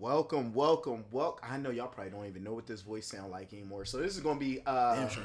Welcome, 0.00 0.54
welcome, 0.54 1.04
welcome. 1.10 1.48
I 1.50 1.56
know 1.56 1.70
y'all 1.70 1.88
probably 1.88 2.12
don't 2.12 2.26
even 2.26 2.44
know 2.44 2.52
what 2.52 2.68
this 2.68 2.82
voice 2.82 3.04
sound 3.04 3.32
like 3.32 3.52
anymore. 3.52 3.84
So 3.84 3.98
this 3.98 4.14
is 4.14 4.22
gonna 4.22 4.38
be 4.38 4.60
uh 4.64 5.08
sure 5.08 5.24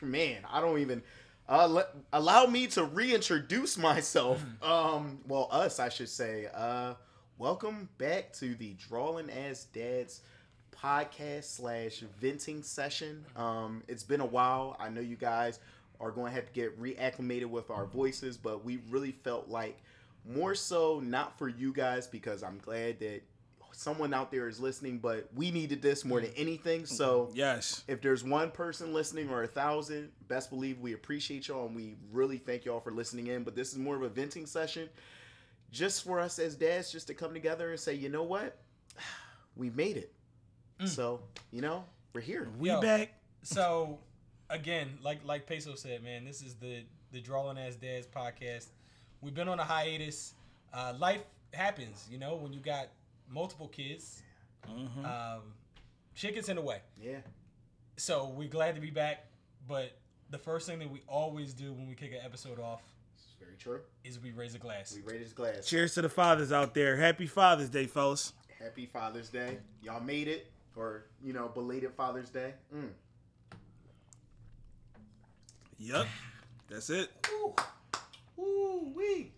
man, 0.08 0.42
I 0.48 0.60
don't 0.60 0.78
even 0.78 1.02
uh 1.48 1.66
let, 1.66 1.88
allow 2.12 2.46
me 2.46 2.68
to 2.68 2.84
reintroduce 2.84 3.76
myself. 3.76 4.40
Um 4.62 5.18
well 5.26 5.48
us 5.50 5.80
I 5.80 5.88
should 5.88 6.08
say. 6.08 6.46
Uh 6.54 6.94
welcome 7.36 7.88
back 7.98 8.32
to 8.34 8.54
the 8.54 8.74
Drawing 8.74 9.28
as 9.28 9.64
Dads 9.64 10.20
podcast 10.70 11.44
slash 11.44 12.04
venting 12.20 12.62
session. 12.62 13.24
Um 13.34 13.82
it's 13.88 14.04
been 14.04 14.20
a 14.20 14.26
while. 14.26 14.76
I 14.78 14.88
know 14.88 15.00
you 15.00 15.16
guys 15.16 15.58
are 15.98 16.12
going 16.12 16.30
to 16.32 16.34
have 16.34 16.46
to 16.46 16.52
get 16.52 16.80
reacclimated 16.80 17.46
with 17.46 17.70
our 17.70 17.86
voices, 17.86 18.36
but 18.36 18.64
we 18.64 18.80
really 18.90 19.12
felt 19.12 19.48
like 19.48 19.80
more 20.24 20.54
so 20.54 21.00
not 21.00 21.38
for 21.38 21.48
you 21.48 21.72
guys 21.72 22.06
because 22.06 22.42
I'm 22.42 22.58
glad 22.58 23.00
that 23.00 23.22
someone 23.82 24.14
out 24.14 24.30
there 24.30 24.48
is 24.48 24.60
listening, 24.60 24.98
but 24.98 25.28
we 25.34 25.50
needed 25.50 25.82
this 25.82 26.04
more 26.04 26.20
than 26.20 26.30
anything. 26.36 26.86
So 26.86 27.30
Yes. 27.34 27.82
if 27.88 28.00
there's 28.00 28.22
one 28.24 28.50
person 28.50 28.92
listening 28.94 29.28
or 29.30 29.42
a 29.42 29.46
thousand, 29.48 30.10
best 30.28 30.50
believe 30.50 30.78
we 30.80 30.92
appreciate 30.94 31.48
y'all 31.48 31.66
and 31.66 31.74
we 31.76 31.96
really 32.10 32.38
thank 32.38 32.64
y'all 32.64 32.80
for 32.80 32.92
listening 32.92 33.26
in. 33.26 33.42
But 33.42 33.54
this 33.56 33.72
is 33.72 33.78
more 33.78 33.96
of 33.96 34.02
a 34.02 34.08
venting 34.08 34.46
session 34.46 34.88
just 35.70 36.04
for 36.04 36.20
us 36.20 36.38
as 36.38 36.54
dads 36.54 36.92
just 36.92 37.06
to 37.08 37.14
come 37.14 37.32
together 37.34 37.70
and 37.70 37.80
say, 37.80 37.94
you 37.94 38.08
know 38.08 38.22
what? 38.22 38.58
We 39.54 39.68
made 39.68 39.98
it. 39.98 40.10
So, 40.86 41.20
you 41.50 41.60
know, 41.60 41.84
we're 42.14 42.22
here. 42.22 42.48
We 42.58 42.70
Yo. 42.70 42.80
back. 42.80 43.12
So, 43.42 43.98
again, 44.48 44.98
like 45.02 45.20
like 45.26 45.46
Peso 45.46 45.74
said, 45.74 46.02
man, 46.02 46.24
this 46.24 46.40
is 46.40 46.54
the 46.54 46.84
the 47.12 47.20
Drawing 47.20 47.58
as 47.58 47.76
Dads 47.76 48.06
podcast. 48.06 48.68
We've 49.20 49.34
been 49.34 49.48
on 49.48 49.60
a 49.60 49.64
hiatus. 49.64 50.32
Uh, 50.72 50.94
life 50.98 51.20
happens, 51.52 52.08
you 52.10 52.18
know, 52.18 52.34
when 52.36 52.52
you 52.54 52.60
got 52.60 52.88
multiple 53.32 53.68
kids. 53.68 54.22
Mhm. 54.68 55.04
Um, 55.04 55.54
shit 56.14 56.34
gets 56.34 56.48
in 56.48 56.56
the 56.56 56.62
way. 56.62 56.80
Yeah. 56.96 57.20
So 57.96 58.28
we're 58.28 58.48
glad 58.48 58.74
to 58.74 58.80
be 58.80 58.90
back. 58.90 59.26
But 59.66 59.92
the 60.30 60.38
first 60.38 60.66
thing 60.66 60.78
that 60.80 60.90
we 60.90 61.02
always 61.08 61.52
do 61.54 61.72
when 61.72 61.88
we 61.88 61.94
kick 61.94 62.12
an 62.12 62.20
episode 62.24 62.58
off 62.58 62.82
very 63.40 63.56
true. 63.56 63.80
is 64.04 64.18
we 64.20 64.32
raise 64.32 64.54
a 64.54 64.58
glass. 64.58 64.94
We 64.94 65.02
raise 65.02 65.32
a 65.32 65.34
glass. 65.34 65.66
Cheers 65.66 65.94
to 65.94 66.02
the 66.02 66.08
fathers 66.08 66.52
out 66.52 66.74
there. 66.74 66.96
Happy 66.96 67.26
Father's 67.26 67.68
Day, 67.68 67.86
fellas. 67.86 68.32
Happy 68.58 68.86
Father's 68.86 69.28
Day. 69.28 69.58
Y'all 69.82 70.00
made 70.00 70.28
it. 70.28 70.50
Or, 70.74 71.04
you 71.22 71.32
know, 71.32 71.48
belated 71.48 71.92
Father's 71.94 72.30
Day. 72.30 72.54
Mm. 72.74 72.90
Yup. 75.78 76.06
That's 76.68 76.88
it. 76.90 77.10
Woo. 77.30 77.54
Woo 78.36 78.92
wee. 78.94 79.32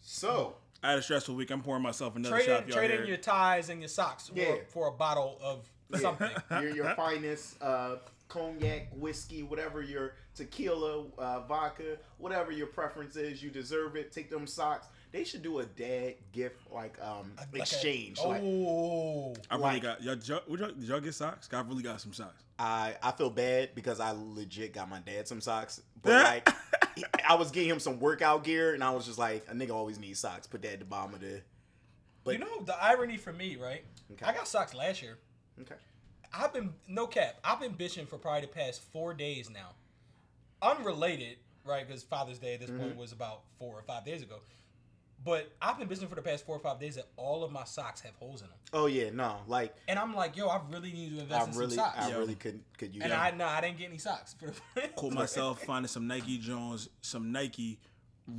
So, 0.00 0.56
I 0.82 0.90
had 0.90 0.98
a 0.98 1.02
stressful 1.02 1.34
week. 1.34 1.50
I'm 1.50 1.60
pouring 1.62 1.82
myself 1.82 2.16
another 2.16 2.36
Trade 2.36 2.46
shot. 2.46 2.64
in, 2.64 2.70
trade 2.70 2.90
in 2.92 3.06
your 3.06 3.16
ties 3.16 3.68
and 3.68 3.80
your 3.80 3.88
socks 3.88 4.30
Yeah. 4.34 4.44
for, 4.44 4.64
for 4.68 4.88
a 4.88 4.92
bottle 4.92 5.38
of 5.42 5.68
something. 6.00 6.30
your, 6.50 6.70
your 6.70 6.94
finest 6.94 7.60
uh, 7.60 7.96
cognac, 8.28 8.88
whiskey, 8.92 9.42
whatever 9.42 9.82
your 9.82 10.14
tequila, 10.36 11.04
uh, 11.18 11.40
vodka, 11.40 11.96
whatever 12.18 12.52
your 12.52 12.68
preference 12.68 13.16
is, 13.16 13.42
you 13.42 13.50
deserve 13.50 13.96
it. 13.96 14.12
Take 14.12 14.30
them 14.30 14.46
socks. 14.46 14.86
They 15.10 15.24
should 15.24 15.42
do 15.42 15.60
a 15.60 15.64
dad 15.64 16.16
gift 16.32 16.70
like 16.70 16.96
um 17.02 17.32
Like 17.38 17.48
a- 17.54 17.62
exchange. 17.62 18.18
oh, 18.22 18.28
Like 18.28 19.46
I 19.50 19.54
really 19.54 19.68
like- 19.74 19.82
got 19.82 20.02
y'all, 20.02 20.16
y'all, 20.16 20.40
would 20.48 20.60
y'all, 20.60 20.68
did 20.72 20.84
y'all 20.84 21.00
get 21.00 21.14
socks? 21.14 21.48
I 21.52 21.60
really 21.62 21.82
got 21.82 22.00
some 22.00 22.12
socks. 22.12 22.42
I 22.58 22.96
I 23.02 23.12
feel 23.12 23.30
bad 23.30 23.74
because 23.74 24.00
I 24.00 24.12
legit 24.12 24.74
got 24.74 24.88
my 24.88 24.98
dad 24.98 25.26
some 25.26 25.40
socks, 25.40 25.80
but 26.02 26.24
like 26.24 26.48
he- 26.96 27.04
I 27.26 27.34
was 27.36 27.50
getting 27.50 27.70
him 27.70 27.80
some 27.80 28.00
workout 28.00 28.44
gear, 28.44 28.74
and 28.74 28.84
I 28.84 28.90
was 28.90 29.06
just 29.06 29.18
like, 29.18 29.46
a 29.48 29.54
nigga 29.54 29.70
always 29.70 29.98
needs 29.98 30.18
socks. 30.20 30.46
Put 30.46 30.62
that 30.62 30.72
at 30.74 30.78
the 30.80 30.84
bottom 30.84 31.14
of 31.14 31.20
the. 31.20 31.40
But 32.24 32.32
you 32.34 32.40
know 32.40 32.60
the 32.62 32.76
irony 32.82 33.16
for 33.16 33.32
me, 33.32 33.56
right? 33.56 33.84
Okay. 34.12 34.26
I 34.26 34.32
got 34.34 34.46
socks 34.46 34.74
last 34.74 35.00
year. 35.02 35.18
okay. 35.60 35.76
I've 36.34 36.52
been 36.52 36.74
no 36.86 37.06
cap. 37.06 37.36
I've 37.42 37.60
been 37.60 37.72
bitching 37.72 38.06
for 38.06 38.18
probably 38.18 38.42
the 38.42 38.48
past 38.48 38.82
four 38.92 39.14
days 39.14 39.48
now. 39.48 39.70
Unrelated, 40.60 41.38
right? 41.64 41.86
Because 41.86 42.02
Father's 42.02 42.38
Day 42.38 42.54
at 42.54 42.60
this 42.60 42.68
Mm-hmm. 42.70 42.80
point 42.80 42.96
was 42.96 43.12
about 43.12 43.42
four 43.58 43.74
or 43.78 43.82
five 43.82 44.04
days 44.04 44.22
ago. 44.22 44.40
But 45.24 45.50
I've 45.60 45.78
been 45.78 45.88
bitching 45.88 46.08
for 46.08 46.14
the 46.14 46.22
past 46.22 46.46
four 46.46 46.56
or 46.56 46.60
five 46.60 46.78
days 46.78 46.94
that 46.94 47.06
all 47.16 47.42
of 47.42 47.50
my 47.50 47.64
socks 47.64 48.00
have 48.02 48.14
holes 48.16 48.40
in 48.40 48.46
them, 48.46 48.56
Oh 48.72 48.86
yeah, 48.86 49.10
no, 49.10 49.36
like 49.48 49.74
and 49.88 49.98
I'm 49.98 50.14
like, 50.14 50.36
yo, 50.36 50.46
I 50.48 50.60
really 50.70 50.92
need 50.92 51.16
to 51.16 51.22
invest 51.22 51.48
I 51.48 51.50
in 51.50 51.58
really, 51.58 51.74
some 51.76 51.84
socks. 51.84 51.98
I 52.06 52.10
Yo. 52.10 52.18
really 52.20 52.34
could 52.36 52.60
could 52.78 52.94
use. 52.94 53.02
and 53.02 53.12
that. 53.12 53.34
I 53.34 53.36
no, 53.36 53.44
I 53.46 53.60
didn't 53.60 53.78
get 53.78 53.88
any 53.88 53.98
socks. 53.98 54.36
Caught 54.96 55.12
myself 55.12 55.62
finding 55.64 55.88
some 55.88 56.06
Nike 56.06 56.38
Jones, 56.38 56.88
some 57.02 57.32
Nike, 57.32 57.78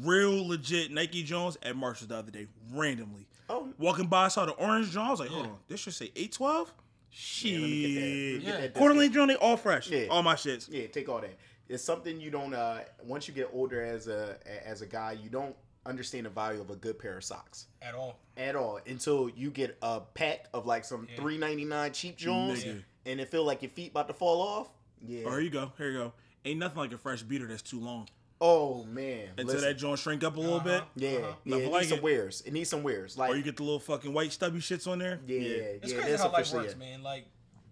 real 0.01 0.47
legit 0.47 0.91
Nike 0.91 1.21
Jones 1.23 1.57
at 1.63 1.75
Marshalls 1.75 2.07
the 2.07 2.15
other 2.15 2.31
day, 2.31 2.47
randomly. 2.73 3.27
Oh, 3.49 3.67
Walking 3.77 4.07
by, 4.07 4.25
I 4.25 4.27
saw 4.29 4.45
the 4.45 4.51
orange 4.53 4.91
Jones. 4.91 5.07
I 5.07 5.11
was 5.11 5.19
like, 5.19 5.29
hold 5.29 5.47
on, 5.47 5.57
this 5.67 5.79
should 5.81 5.93
say 5.93 6.11
812? 6.15 6.73
Yeah, 7.11 7.51
let 7.59 7.61
me 7.61 7.69
get 7.69 7.93
that. 7.95 8.01
Let 8.01 8.11
me 8.11 8.31
Shit. 8.37 8.41
get 8.45 8.51
that 8.51 8.61
Yeah. 8.61 8.67
discount. 9.07 9.13
Jones, 9.13 9.37
all 9.41 9.57
fresh. 9.57 9.89
Yeah. 9.89 10.05
All 10.11 10.23
my 10.23 10.35
shits. 10.35 10.69
Yeah, 10.71 10.87
take 10.87 11.09
all 11.09 11.19
that. 11.21 11.35
It's 11.67 11.83
something 11.83 12.19
you 12.21 12.31
don't. 12.31 12.53
uh 12.53 12.79
Once 13.03 13.27
you 13.27 13.33
get 13.33 13.49
older 13.53 13.81
as 13.83 14.07
a 14.07 14.37
as 14.65 14.81
a 14.81 14.85
guy, 14.87 15.11
you 15.13 15.29
don't 15.29 15.55
understand 15.85 16.25
the 16.25 16.29
value 16.29 16.61
of 16.61 16.69
a 16.69 16.75
good 16.75 16.99
pair 16.99 17.17
of 17.17 17.23
socks 17.23 17.67
at 17.81 17.95
all. 17.95 18.19
at 18.37 18.55
all 18.55 18.79
until 18.85 19.29
you 19.29 19.49
get 19.49 19.77
a 19.81 20.01
pack 20.01 20.45
of 20.53 20.65
like 20.65 20.83
some 20.85 21.07
Yeah. 21.09 21.15
three 21.17 21.37
ninety 21.37 21.65
nine 21.65 21.93
cheap 21.93 22.17
Jones, 22.17 22.63
Nigga. 22.63 22.83
and 23.05 23.19
it 23.21 23.29
feel 23.29 23.43
like 23.43 23.61
your 23.61 23.71
feet 23.71 23.91
about 23.91 24.07
to 24.07 24.13
fall 24.13 24.41
off. 24.41 24.69
Yeah. 25.05 25.23
Oh, 25.25 25.31
here 25.31 25.39
you 25.41 25.49
go. 25.49 25.71
Here 25.77 25.89
you 25.91 25.97
go. 25.97 26.13
Ain't 26.45 26.59
nothing 26.59 26.77
like 26.77 26.91
a 26.91 26.97
fresh 26.97 27.21
beater 27.23 27.47
that's 27.47 27.61
too 27.61 27.79
long. 27.79 28.07
oh 28.41 28.83
man. 28.85 29.27
Until 29.37 29.45
Listen. 29.55 29.61
that 29.61 29.73
joint 29.75 29.99
shrink 29.99 30.23
up 30.23 30.37
a 30.37 30.39
little 30.39 30.59
bit. 30.61 30.81
Uh-huh. 30.81 30.85
yeah, 30.95 31.09
Uh-huh. 31.09 31.33
yeah. 31.43 31.55
Nothing 31.55 31.65
It 31.67 31.71
like 31.71 31.79
needs 31.81 31.89
some 31.89 31.97
it. 31.99 32.03
wears. 32.03 32.41
It 32.41 32.53
needs 32.53 32.69
some 32.69 32.83
wears. 32.83 33.17
Like 33.17 33.31
Or 33.31 33.35
you 33.35 33.43
get 33.43 33.57
the 33.57 33.63
little 33.63 33.79
fucking 33.79 34.13
white 34.13 34.31
stubby 34.31 34.59
shits 34.59 34.87
on 34.87 34.99
there. 34.99 35.19
yeah, 35.27 35.37
yeah. 35.39 35.45
It's 35.47 35.91
yeah 35.91 35.97
crazy 35.97 36.11
that's 36.11 36.23
how 36.23 36.31
life 36.31 36.53
works, 36.53 36.73
it. 36.73 36.77
man. 36.79 37.03
Like 37.03 37.25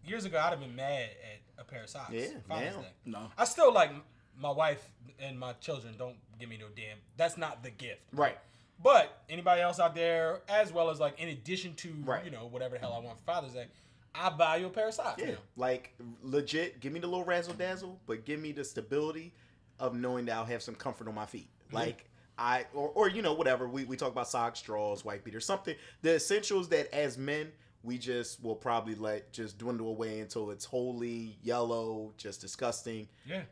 years 0.05 0.25
ago, 0.25 0.37
I'd 0.37 0.49
have 0.49 0.59
been 0.59 0.75
mad 0.75 1.09
at 1.11 1.61
a 1.61 1.63
pair 1.65 1.83
of 1.83 1.89
socks. 1.89 2.11
Yeah, 2.11 2.27
Father's 2.47 2.75
now. 2.75 2.81
Day. 2.81 2.87
No. 3.05 3.31
I 3.37 3.45
still 3.45 3.71
like 3.73 3.91
my 4.39 4.51
wife 4.51 4.89
and 5.19 5.39
my 5.39 5.53
children. 5.53 5.95
Don't 5.97 6.15
give 6.39 6.49
me 6.49 6.57
no 6.57 6.67
damn. 6.75 6.97
That's 7.15 7.37
not 7.37 7.63
the 7.63 7.71
gift. 7.71 8.01
Right. 8.13 8.37
But 8.81 9.23
anybody 9.29 9.61
else 9.61 9.79
out 9.79 9.95
there, 9.95 10.41
as 10.47 10.71
well 10.71 10.89
as 10.89 10.99
like 10.99 11.19
in 11.19 11.29
addition 11.29 11.73
to 11.75 11.93
Right. 12.05 12.23
you 12.23 12.31
know 12.31 12.47
whatever 12.47 12.75
the 12.75 12.79
hell 12.79 12.93
I 12.93 13.03
want 13.03 13.17
for 13.17 13.23
Father's 13.25 13.53
Day, 13.53 13.67
I 14.13 14.29
buy 14.29 14.57
you 14.57 14.67
a 14.67 14.69
pair 14.69 14.87
of 14.87 14.93
socks. 14.93 15.21
Yeah, 15.21 15.31
now. 15.31 15.37
like 15.55 15.95
legit. 16.21 16.79
Give 16.79 16.93
me 16.93 16.99
the 16.99 17.07
little 17.07 17.25
razzle 17.25 17.53
dazzle, 17.53 17.99
but 18.05 18.25
give 18.25 18.39
me 18.39 18.51
the 18.51 18.63
stability 18.63 19.33
of 19.79 19.95
knowing 19.95 20.25
that 20.25 20.35
I'll 20.35 20.45
have 20.45 20.61
some 20.61 20.75
comfort 20.75 21.07
on 21.07 21.15
my 21.15 21.25
feet. 21.25 21.49
Mm-hmm. 21.67 21.75
Like 21.75 22.05
I, 22.37 22.65
or, 22.73 22.89
or 22.89 23.09
you 23.09 23.23
know, 23.23 23.33
whatever. 23.33 23.67
We, 23.67 23.85
we 23.85 23.97
talk 23.97 24.11
about 24.11 24.27
socks, 24.27 24.59
straws, 24.59 25.03
white 25.03 25.23
beaters, 25.23 25.45
something. 25.45 25.75
The 26.03 26.15
essentials 26.15 26.69
that 26.69 26.93
as 26.93 27.17
men 27.17 27.51
we 27.83 27.97
just 27.97 28.43
will 28.43 28.55
probably 28.55 28.95
let 28.95 29.31
just 29.31 29.57
dwindle 29.57 29.87
away 29.87 30.19
until 30.19 30.51
it's 30.51 30.65
wholly 30.65 31.37
yellow, 31.41 32.13
just 32.17 32.41
disgusting. 32.41 33.07
Yeah. 33.25 33.43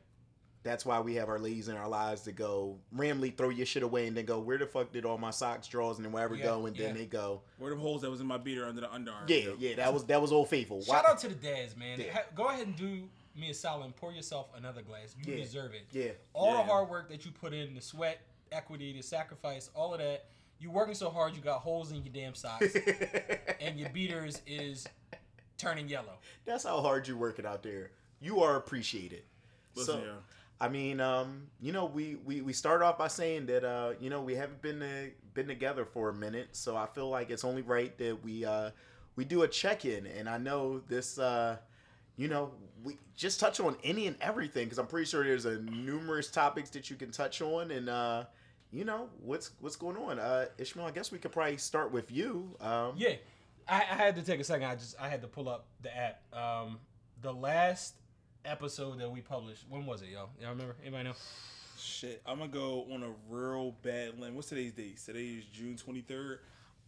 That's 0.66 0.84
why 0.84 1.00
we 1.00 1.14
have 1.16 1.30
our 1.30 1.38
ladies 1.38 1.68
in 1.70 1.78
our 1.78 1.88
lives 1.88 2.24
to 2.24 2.31
go 2.31 2.80
randomly 2.92 3.30
throw 3.30 3.50
your 3.50 3.68
shit 3.68 3.84
away 3.84 4.08
and 4.08 4.18
then 4.18 4.26
go, 4.26 4.40
where 4.40 4.58
the 4.58 4.66
fuck 4.66 4.92
did 4.92 5.06
all 5.06 5.20
my 5.20 5.30
socks, 5.30 5.68
drawers, 5.68 5.98
and 5.98 6.06
then 6.06 6.12
wherever 6.12 6.34
Yeah, 6.36 6.46
go, 6.46 6.66
and 6.66 6.76
then 6.76 6.96
they 6.96 7.06
go, 7.06 7.42
Where 7.59 7.70
the 7.70 7.80
holes 7.80 8.02
that 8.02 8.09
was 8.09 8.20
in 8.20 8.26
my 8.26 8.40
beater 8.40 8.66
under 8.66 8.81
the 8.81 8.88
underarm. 8.88 9.28
yeah, 9.30 9.52
yeah, 9.59 9.76
that 9.76 9.94
was 9.94 10.06
that 10.06 10.20
was 10.20 10.31
old 10.31 10.50
faithful. 10.50 10.81
Shout 10.84 11.03
Why- 11.03 11.12
out 11.12 11.20
to 11.20 11.28
the 11.30 11.36
dads, 11.36 11.78
man. 11.78 12.00
Yeah. 12.00 12.20
Go 12.34 12.50
ahead 12.50 12.66
and 12.66 12.76
do 12.76 13.03
me 13.36 13.52
a 13.52 13.53
solid 13.53 13.86
and 13.86 13.96
pour 13.96 14.12
yourself 14.12 14.48
another 14.58 14.81
glass. 14.81 15.16
You 15.24 15.34
Yeah. 15.36 15.44
deserve 15.44 15.76
it. 15.76 15.84
Yeah. 15.92 16.12
All 16.34 16.52
Yeah. 16.52 16.58
the 16.58 16.64
hard 16.64 16.90
work 16.90 17.09
that 17.09 17.24
you 17.26 17.32
put 17.32 17.53
in, 17.53 17.76
the 17.76 17.82
sweat, 17.82 18.20
equity, 18.52 18.92
the 18.92 19.03
sacrifice, 19.03 19.70
all 19.76 19.94
of 19.94 20.00
that. 20.00 20.26
You 20.58 20.72
working 20.72 20.96
so 20.96 21.12
hard, 21.12 21.36
you 21.36 21.42
got 21.44 21.59
holes 21.59 21.92
in 21.92 21.97
your 22.03 22.12
damn 22.12 22.34
socks, 22.34 22.76
and 23.62 23.80
your 23.80 23.90
beaters 23.90 24.42
is 24.47 24.88
turning 25.59 25.88
yellow. 25.90 26.18
That's 26.46 26.64
how 26.64 26.82
hard 26.82 27.08
you're 27.08 27.18
working 27.18 27.46
out 27.46 27.62
there. 27.62 27.92
You 28.20 28.42
are 28.42 28.56
appreciated. 28.56 29.24
Listen, 29.76 29.96
so, 29.96 30.00
yeah. 30.03 30.12
I 30.60 30.70
mean, 30.70 31.02
um, 31.02 31.48
you 31.60 31.72
know, 31.74 31.86
we, 31.86 32.16
we 32.26 32.42
we 32.42 32.54
started 32.54 32.86
off 32.86 32.98
by 32.98 33.10
saying 33.10 33.46
that 33.48 33.64
uh, 33.66 33.94
you 34.00 34.10
know, 34.10 34.22
we 34.22 34.36
haven't 34.36 34.62
been 34.62 35.12
been 35.34 35.48
together 35.48 35.86
for 35.86 36.10
a 36.10 36.14
minute, 36.14 36.50
so 36.54 36.78
I 36.78 36.86
feel 36.86 37.10
like 37.10 37.30
it's 37.30 37.44
only 37.44 37.62
right 37.62 37.96
that 37.98 38.24
we 38.24 38.46
uh 38.46 38.72
we 39.16 39.26
do 39.26 39.44
a 39.44 39.47
check-in 39.47 40.08
and 40.08 40.29
I 40.29 40.38
know 40.38 40.79
this 40.79 41.20
uh 41.20 41.58
you 42.18 42.29
know, 42.29 42.52
we 42.84 42.97
just 43.18 43.40
touch 43.41 43.59
on 43.59 43.76
any 43.84 44.08
and 44.08 44.16
everything 44.22 44.70
cuz 44.70 44.78
I'm 44.79 44.88
pretty 44.88 45.06
sure 45.06 45.24
there's 45.26 45.46
a 45.46 45.59
numerous 45.59 46.32
topics 46.32 46.70
that 46.72 46.90
you 46.90 46.96
can 46.96 47.12
touch 47.12 47.41
on 47.41 47.72
and 47.72 47.90
uh 47.90 48.24
you 48.72 48.85
know, 48.85 49.09
what's 49.22 49.52
what's 49.59 49.76
going 49.76 49.97
on? 49.97 50.20
Uh 50.20 50.46
Ishmael, 50.58 50.88
I 50.88 50.91
guess 50.91 51.12
we 51.12 51.18
could 51.20 51.34
probably 51.34 51.58
start 51.58 51.91
with 51.91 52.12
you. 52.12 52.56
Um 52.62 52.94
Yeah, 52.96 53.16
I, 53.68 53.76
I 53.82 53.96
had 53.96 54.16
to 54.16 54.22
take 54.24 54.40
a 54.40 54.44
second. 54.44 54.68
I 54.68 54.76
just 54.76 54.96
I 55.00 55.09
had 55.09 55.22
to 55.22 55.28
pull 55.28 55.50
up 55.50 55.68
the 55.82 55.96
app. 55.96 56.22
Um, 56.34 56.79
the 57.22 57.34
last 57.34 57.96
episode 58.46 59.00
that 59.00 59.09
we 59.12 59.22
published, 59.22 59.66
when 59.70 59.86
was 59.86 60.02
it, 60.02 60.09
yo? 60.09 60.30
Y'all 60.40 60.52
remember? 60.52 60.76
Anybody 60.82 61.06
know? 61.06 61.16
Shit, 61.78 62.22
I'm 62.26 62.38
gonna 62.40 62.50
go 62.52 62.86
on 62.94 63.03
a 63.03 63.09
real 63.30 63.76
bad 63.82 64.20
limb. 64.20 64.36
What's 64.36 64.47
today's 64.50 64.72
date? 64.72 64.97
Today 65.06 65.26
is 65.26 65.46
June 65.46 65.76
23rd. 65.78 66.38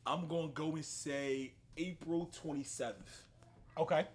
I'm 0.06 0.28
gonna 0.28 0.48
go 0.50 0.76
and 0.76 0.86
say 0.86 1.54
April 1.76 2.32
27th. 2.44 2.94
Okay. 3.78 4.08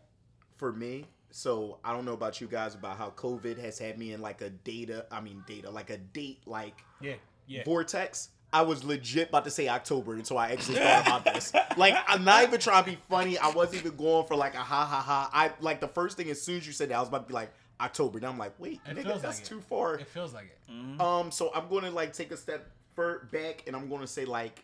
for 0.57 0.73
me 0.73 1.05
so 1.31 1.79
i 1.85 1.93
don't 1.95 2.05
know 2.05 2.13
about 2.15 2.41
you 2.41 2.47
guys 2.49 2.75
about 2.75 2.99
how 2.99 3.09
covid 3.11 3.57
has 3.59 3.79
had 3.79 3.97
me 3.97 4.13
in 4.13 4.21
like 4.21 4.41
a 4.43 4.51
data 4.51 5.07
i 5.11 5.19
mean 5.21 5.43
data 5.47 5.71
like 5.71 5.89
a 5.91 5.97
date 5.97 6.41
like 6.47 6.83
Yeah. 7.01 7.15
Yeah. 7.47 7.63
vortex 7.65 8.31
I 8.53 8.63
was 8.63 8.85
legit 8.85 9.31
about 9.31 9.45
to 9.45 9.51
say 9.51 9.69
October 9.69 10.15
until 10.15 10.37
I 10.39 10.51
actually 10.51 10.77
thought 10.77 11.07
about 11.07 11.25
this. 11.25 11.53
Like, 11.77 11.95
I'm 12.07 12.23
not 12.25 12.43
even 12.43 12.61
trying 12.61 12.85
to 12.85 12.91
be 12.91 12.99
funny. 13.09 13.39
I 13.39 13.49
wasn't 13.51 13.85
even 13.85 13.97
going 13.97 14.27
for 14.27 14.37
like 14.37 14.55
a 14.55 14.59
ha 14.59 14.85
ha 14.85 15.01
ha. 15.01 15.31
I 15.33 15.53
like 15.61 15.81
the 15.81 15.89
first 15.89 16.17
thing 16.19 16.29
as 16.31 16.41
soon 16.43 16.59
as 16.59 16.67
you 16.67 16.73
said 16.73 16.91
that, 16.91 16.97
I 16.97 17.01
was 17.01 17.09
about 17.09 17.23
to 17.23 17.29
be 17.29 17.35
like 17.35 17.51
October. 17.81 18.21
Then 18.21 18.29
I'm 18.31 18.39
like, 18.39 18.53
wait, 18.59 18.81
It 18.87 18.97
nigga, 18.97 19.03
feels 19.05 19.23
that's 19.23 19.39
like 19.39 19.47
it. 19.47 19.49
too 19.49 19.61
far. 19.63 19.95
It 19.95 20.07
feels 20.09 20.35
like 20.35 20.55
it. 20.69 21.01
Um, 21.01 21.31
so 21.31 21.51
I'm 21.55 21.69
going 21.69 21.85
to 21.85 21.91
like 21.91 22.13
take 22.13 22.31
a 22.31 22.37
step 22.37 22.71
fur 22.95 23.27
back, 23.33 23.65
and 23.67 23.75
I'm 23.75 23.89
going 23.89 24.03
to 24.03 24.07
say 24.07 24.25
like 24.27 24.63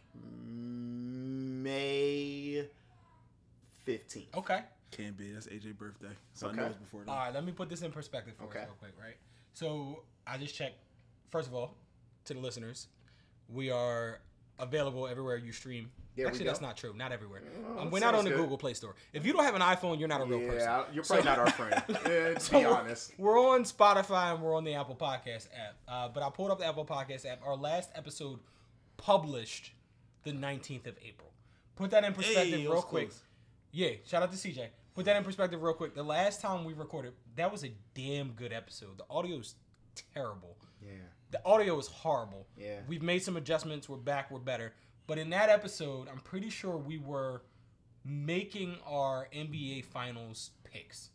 May 1.63 2.67
15th. 3.87 4.35
Okay. 4.37 4.61
Can't 4.91 5.17
be. 5.17 5.33
That's 5.33 5.47
AJ 5.47 5.77
birthday. 5.77 6.09
So 6.35 6.49
Okay. 6.49 6.59
I 6.59 6.63
know 6.63 6.67
it's 6.69 6.77
before 6.77 7.05
that. 7.05 7.11
All 7.11 7.19
right, 7.19 7.35
let 7.35 7.45
me 7.45 7.53
put 7.53 7.69
this 7.69 7.83
in 7.83 7.91
perspective 7.91 8.35
for 8.37 8.45
Okay. 8.45 8.61
us 8.61 8.67
real 8.67 8.75
quick, 8.79 8.93
right? 9.03 9.17
So 9.55 10.03
I 10.27 10.39
just 10.39 10.55
checked. 10.55 10.77
First 11.31 11.49
of 11.49 11.55
all, 11.55 11.75
to 12.25 12.35
the 12.35 12.41
listeners, 12.41 12.87
we 13.49 13.71
are 13.71 14.21
available 14.59 15.07
everywhere 15.07 15.37
you 15.37 15.53
stream. 15.53 15.91
There 16.17 16.27
we 16.27 16.31
Actually, 16.31 16.47
that's 16.47 16.61
not 16.61 16.77
true. 16.77 16.93
Not 16.97 17.13
everywhere. 17.13 17.43
Oh, 17.77 17.83
Um, 17.83 17.91
we're 17.93 18.01
not 18.01 18.17
on 18.17 18.25
the 18.25 18.31
good. 18.31 18.39
Google 18.39 18.59
Play 18.59 18.75
Store. 18.75 18.97
If 19.13 19.25
you 19.25 19.33
don't 19.33 19.45
have 19.45 19.55
an 19.55 19.61
iPhone, 19.63 20.01
you're 20.01 20.09
not 20.09 20.21
a 20.21 20.25
real 20.25 20.41
person. 20.41 20.69
Yeah, 20.69 20.85
you're 20.93 21.05
probably 21.05 21.23
So- 21.23 21.29
not 21.31 21.39
our 21.39 21.51
friend. 21.51 21.83
Yeah, 21.89 22.35
to 22.35 22.41
So 22.41 22.51
be 22.59 22.65
we're- 22.67 22.73
honest. 22.77 23.13
We're 23.19 23.39
on 23.51 23.63
Spotify 23.63 24.35
and 24.35 24.43
we're 24.43 24.57
on 24.57 24.65
the 24.65 24.75
Apple 24.75 24.97
Podcast 24.97 25.47
app. 25.57 25.77
Uh, 25.87 26.09
but 26.09 26.25
I 26.25 26.31
pulled 26.31 26.51
up 26.51 26.59
the 26.59 26.67
Apple 26.67 26.85
Podcast 26.85 27.25
app. 27.25 27.41
Our 27.47 27.55
last 27.57 27.91
episode 27.95 28.41
published 28.97 29.73
the 30.25 30.33
19th 30.33 30.87
of 30.89 30.97
April. 31.05 31.31
Put 31.77 31.91
that 31.93 32.03
in 32.05 32.13
perspective 32.13 32.59
Hey, 32.61 32.67
real 32.67 32.83
quick. 32.83 33.11
close. 33.11 33.23
Yeah, 33.71 33.91
shout 34.05 34.23
out 34.25 34.33
to 34.33 34.37
CJ. 34.39 34.67
Put 34.95 35.05
that 35.05 35.15
in 35.17 35.23
perspective 35.23 35.63
real 35.63 35.75
quick. 35.75 35.95
The 35.95 36.03
last 36.03 36.41
time 36.41 36.65
we 36.65 36.73
recorded, 36.73 37.13
that 37.37 37.53
was 37.53 37.63
a 37.65 37.71
damn 37.95 38.31
good 38.33 38.53
episode. 38.53 38.99
The 38.99 39.05
audio 39.09 39.37
audio's 39.37 39.55
terrible. 40.15 40.57
Yeah. 40.83 40.91
The 41.31 41.45
audio 41.45 41.79
is 41.79 41.87
horrible. 41.89 42.47
Yeah. 42.57 42.81
We've 42.87 43.03
made 43.03 43.23
some 43.23 43.37
adjustments. 43.37 43.89
We're 43.89 43.99
back. 43.99 44.31
We're 44.31 44.39
better. 44.39 44.73
But 45.07 45.19
in 45.19 45.31
that 45.31 45.49
episode, 45.49 46.09
I'm 46.09 46.21
pretty 46.21 46.51
sure 46.51 46.77
we 46.77 46.99
were 46.99 47.43
making 48.05 48.77
our 48.87 49.29
NBA 49.35 49.85
Finals 49.87 50.51
picks. 50.65 51.11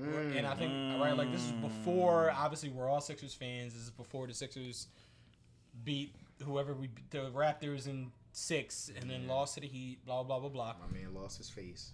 Mm. 0.00 0.38
And 0.38 0.46
I 0.46 0.54
think, 0.54 0.72
right, 1.00 1.16
like 1.16 1.30
this 1.30 1.44
is 1.44 1.52
before. 1.52 2.32
Obviously, 2.36 2.70
we're 2.70 2.88
all 2.88 3.00
Sixers 3.00 3.34
fans. 3.34 3.74
This 3.74 3.82
is 3.82 3.90
before 3.90 4.26
the 4.26 4.34
Sixers 4.34 4.88
beat 5.84 6.14
whoever 6.42 6.74
we 6.74 6.88
beat, 6.88 7.10
the 7.10 7.30
Raptors 7.30 7.86
in 7.86 8.10
six, 8.32 8.90
and 9.00 9.08
then 9.08 9.26
lost 9.26 9.54
to 9.54 9.60
the 9.60 9.66
Heat. 9.66 10.04
Blah 10.04 10.22
blah 10.22 10.40
blah 10.40 10.48
blah. 10.48 10.74
My 10.80 10.98
man 10.98 11.14
lost 11.14 11.38
his 11.38 11.48
face. 11.48 11.92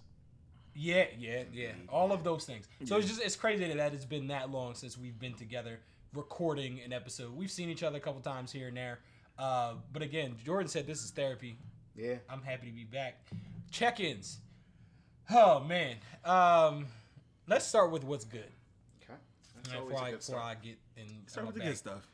Yeah, 0.73 1.05
yeah, 1.17 1.43
yeah. 1.51 1.71
All 1.89 2.11
of 2.11 2.23
those 2.23 2.45
things. 2.45 2.67
So 2.85 2.97
it's 2.97 3.07
just 3.07 3.21
it's 3.21 3.35
crazy 3.35 3.67
that 3.67 3.77
that 3.77 3.93
it's 3.93 4.05
been 4.05 4.27
that 4.27 4.49
long 4.49 4.73
since 4.73 4.97
we've 4.97 5.19
been 5.19 5.33
together 5.33 5.79
recording 6.13 6.79
an 6.83 6.93
episode. 6.93 7.35
We've 7.35 7.51
seen 7.51 7.69
each 7.69 7.83
other 7.83 7.97
a 7.97 8.01
couple 8.01 8.21
times 8.21 8.51
here 8.51 8.67
and 8.67 8.77
there. 8.77 8.99
Uh, 9.37 9.73
but 9.93 10.01
again, 10.01 10.35
Jordan 10.45 10.67
said 10.67 10.85
this 10.87 11.03
is 11.03 11.11
therapy. 11.11 11.57
Yeah. 11.95 12.15
I'm 12.29 12.41
happy 12.41 12.67
to 12.67 12.73
be 12.73 12.83
back. 12.83 13.19
Check-ins. 13.71 14.39
Oh 15.33 15.61
man. 15.61 15.95
Um, 16.25 16.87
let's 17.47 17.65
start 17.65 17.91
with 17.91 18.03
what's 18.03 18.25
good. 18.25 18.39
Okay. 19.03 19.13
That's 19.55 19.69
Right, 19.69 19.79
always 19.79 19.93
before 19.93 20.01
a 20.01 20.05
I 20.07 20.11
good 20.11 20.19
before 20.19 20.35
start. 20.39 20.57
I 20.57 20.65
get 20.65 20.77
in. 20.97 21.07
Start 21.27 21.45
with 21.47 21.55
the 21.55 21.61
good 21.61 21.77
stuff. 21.77 22.07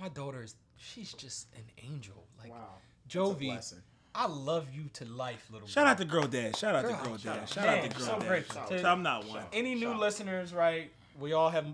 My 0.00 0.08
daughter 0.08 0.42
is 0.42 0.54
she's 0.76 1.12
just 1.12 1.48
an 1.56 1.64
angel. 1.84 2.24
Like 2.40 2.50
Wow. 2.52 2.58
That's 3.04 3.14
Jovi, 3.16 3.46
blessing. 3.46 3.78
I 4.14 4.26
love 4.26 4.66
you 4.72 4.84
to 4.94 5.04
life, 5.06 5.48
little. 5.50 5.66
Shout 5.66 5.84
girl. 5.84 5.90
out 5.90 5.98
to 5.98 6.04
Girl 6.04 6.26
Dad. 6.26 6.56
Shout 6.56 6.74
out 6.74 6.84
Girl, 6.84 6.96
to 6.96 7.04
Girl 7.08 7.16
shout 7.18 7.34
Dad. 7.34 7.42
out. 7.42 7.48
Shout 7.48 7.68
out 7.68 7.82
to 7.82 7.88
Girl 7.96 8.06
so 8.06 8.18
Dad. 8.18 8.28
grateful. 8.28 8.62
To- 8.68 8.88
I'm 8.88 9.02
not 9.02 9.26
one. 9.26 9.42
Any 9.52 9.74
new 9.74 9.90
Shout. 9.92 9.98
listeners, 10.00 10.52
right? 10.54 10.90
We 11.18 11.32
all 11.32 11.50
have 11.50 11.66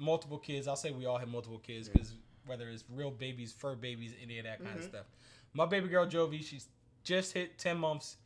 multiple 0.00 0.38
kids. 0.38 0.66
I'll 0.66 0.74
say 0.76 0.90
we 0.90 1.06
all 1.06 1.18
have 1.18 1.28
multiple 1.28 1.58
kids 1.58 1.88
because 1.88 2.14
whether 2.46 2.68
it's 2.68 2.82
real 2.92 3.10
babies, 3.12 3.52
fur 3.52 3.76
babies, 3.76 4.12
any 4.22 4.38
of 4.38 4.44
that 4.46 4.58
kind 4.58 4.70
of 4.76 4.80
Mm-hmm. 4.82 4.88
stuff. 4.90 5.06
My 5.52 5.66
baby 5.66 5.88
girl 5.88 6.06
Jovi, 6.06 6.42
she's 6.44 6.66
just 7.04 7.32
hit 7.32 7.58
ten 7.58 7.76
months. 7.78 8.16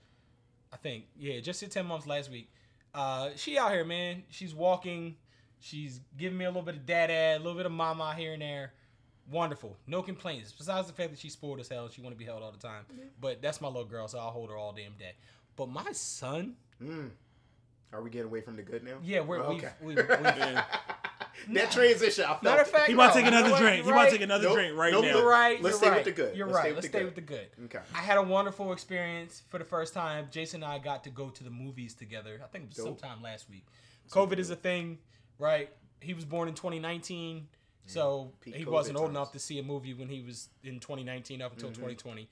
I 0.72 0.76
think, 0.76 1.04
yeah, 1.18 1.40
just 1.40 1.60
hit 1.60 1.70
ten 1.70 1.86
months 1.86 2.06
last 2.06 2.30
week. 2.30 2.50
Uh, 2.94 3.30
she 3.36 3.58
out 3.58 3.72
here, 3.72 3.84
man. 3.84 4.22
She's 4.30 4.54
walking. 4.54 5.16
She's 5.60 6.00
giving 6.18 6.36
me 6.38 6.44
a 6.44 6.48
little 6.48 6.62
bit 6.62 6.76
of 6.76 6.84
dad 6.86 7.10
ad, 7.10 7.36
a 7.40 7.42
little 7.42 7.56
bit 7.56 7.66
of 7.66 7.72
mama 7.72 8.14
here 8.16 8.32
and 8.34 8.42
there. 8.42 8.72
Wonderful, 9.30 9.74
no 9.86 10.02
complaints. 10.02 10.52
Besides 10.52 10.86
the 10.88 10.92
fact 10.92 11.10
that 11.10 11.18
she's 11.18 11.32
spoiled 11.32 11.58
as 11.58 11.68
hell, 11.68 11.88
she 11.88 12.02
want 12.02 12.14
to 12.14 12.18
be 12.18 12.26
held 12.26 12.42
all 12.42 12.52
the 12.52 12.58
time. 12.58 12.84
But 13.20 13.40
that's 13.40 13.60
my 13.62 13.68
little 13.68 13.86
girl, 13.86 14.06
so 14.06 14.18
I'll 14.18 14.30
hold 14.30 14.50
her 14.50 14.56
all 14.56 14.72
damn 14.74 14.92
day. 14.98 15.12
But 15.56 15.70
my 15.70 15.90
son, 15.92 16.56
Mm. 16.82 17.10
Are 17.92 18.02
we 18.02 18.10
getting 18.10 18.26
away 18.26 18.40
from 18.42 18.56
the 18.56 18.62
good 18.62 18.82
now? 18.84 18.96
yeah, 19.02 19.20
we're 19.20 19.38
Okay. 19.38 19.70
we've, 19.80 19.96
we've, 19.96 20.08
we've 20.08 20.08
Yeah. 20.36 20.64
That 21.52 21.70
transition, 21.70 22.24
I 22.24 22.28
felt 22.28 22.42
Matter 22.42 22.62
of 22.62 22.68
it. 22.68 22.70
fact, 22.70 22.86
He 22.88 22.94
about 22.94 23.12
to 23.14 23.18
take 23.20 23.26
another 23.28 23.50
you 23.50 23.56
drink. 23.58 23.84
He 23.84 23.88
You're 23.90 24.04
to 24.04 24.10
take 24.10 24.20
another 24.22 24.44
Nope. 24.44 24.54
drink 24.54 24.76
right 24.76 24.92
Nope. 24.92 25.04
now. 25.04 25.10
You're 25.18 25.28
right. 25.28 25.62
Let's 25.62 25.62
you're 25.62 25.72
stay 25.78 25.86
with 25.88 25.96
right. 25.96 26.04
the 26.04 26.10
good. 26.12 26.36
You're 26.36 26.46
Let's 26.46 26.58
stay 26.58 26.68
right. 26.68 26.76
with 26.76 26.84
Let's 26.84 26.86
the 26.86 26.88
stay 26.90 26.98
good. 26.98 27.04
with 27.06 27.14
the 27.14 27.20
good. 27.20 27.46
Okay. 27.76 27.84
I 27.94 27.98
had 27.98 28.16
a 28.18 28.22
wonderful 28.22 28.72
experience 28.72 29.42
for 29.48 29.58
the 29.58 29.64
first 29.64 29.94
time. 29.94 30.28
Jason 30.30 30.62
and 30.62 30.72
I 30.72 30.78
got 30.78 31.04
to 31.04 31.10
go 31.10 31.28
to 31.30 31.44
the 31.44 31.50
movies 31.50 31.94
together. 31.94 32.40
I 32.42 32.46
think 32.48 32.64
it 32.64 32.68
was 32.68 32.76
Dope. 32.78 33.00
sometime 33.00 33.22
last 33.22 33.48
week. 33.50 33.64
COVID 34.10 34.38
is 34.38 34.50
a 34.50 34.56
thing, 34.56 34.98
right? 35.38 35.70
He 36.00 36.14
was 36.14 36.24
born 36.24 36.48
in 36.48 36.54
2019, 36.54 37.48
so 37.86 38.32
peak 38.40 38.54
he 38.56 38.64
COVID 38.64 38.68
wasn't 38.70 38.96
old 38.98 39.06
times. 39.06 39.16
enough 39.16 39.32
to 39.32 39.38
see 39.38 39.58
a 39.58 39.62
movie 39.62 39.94
when 39.94 40.08
he 40.08 40.20
was 40.22 40.48
in 40.62 40.80
2019 40.80 41.40
up 41.42 41.52
Mm-hmm. 41.52 41.66
until 41.66 41.70
2020. 41.70 42.28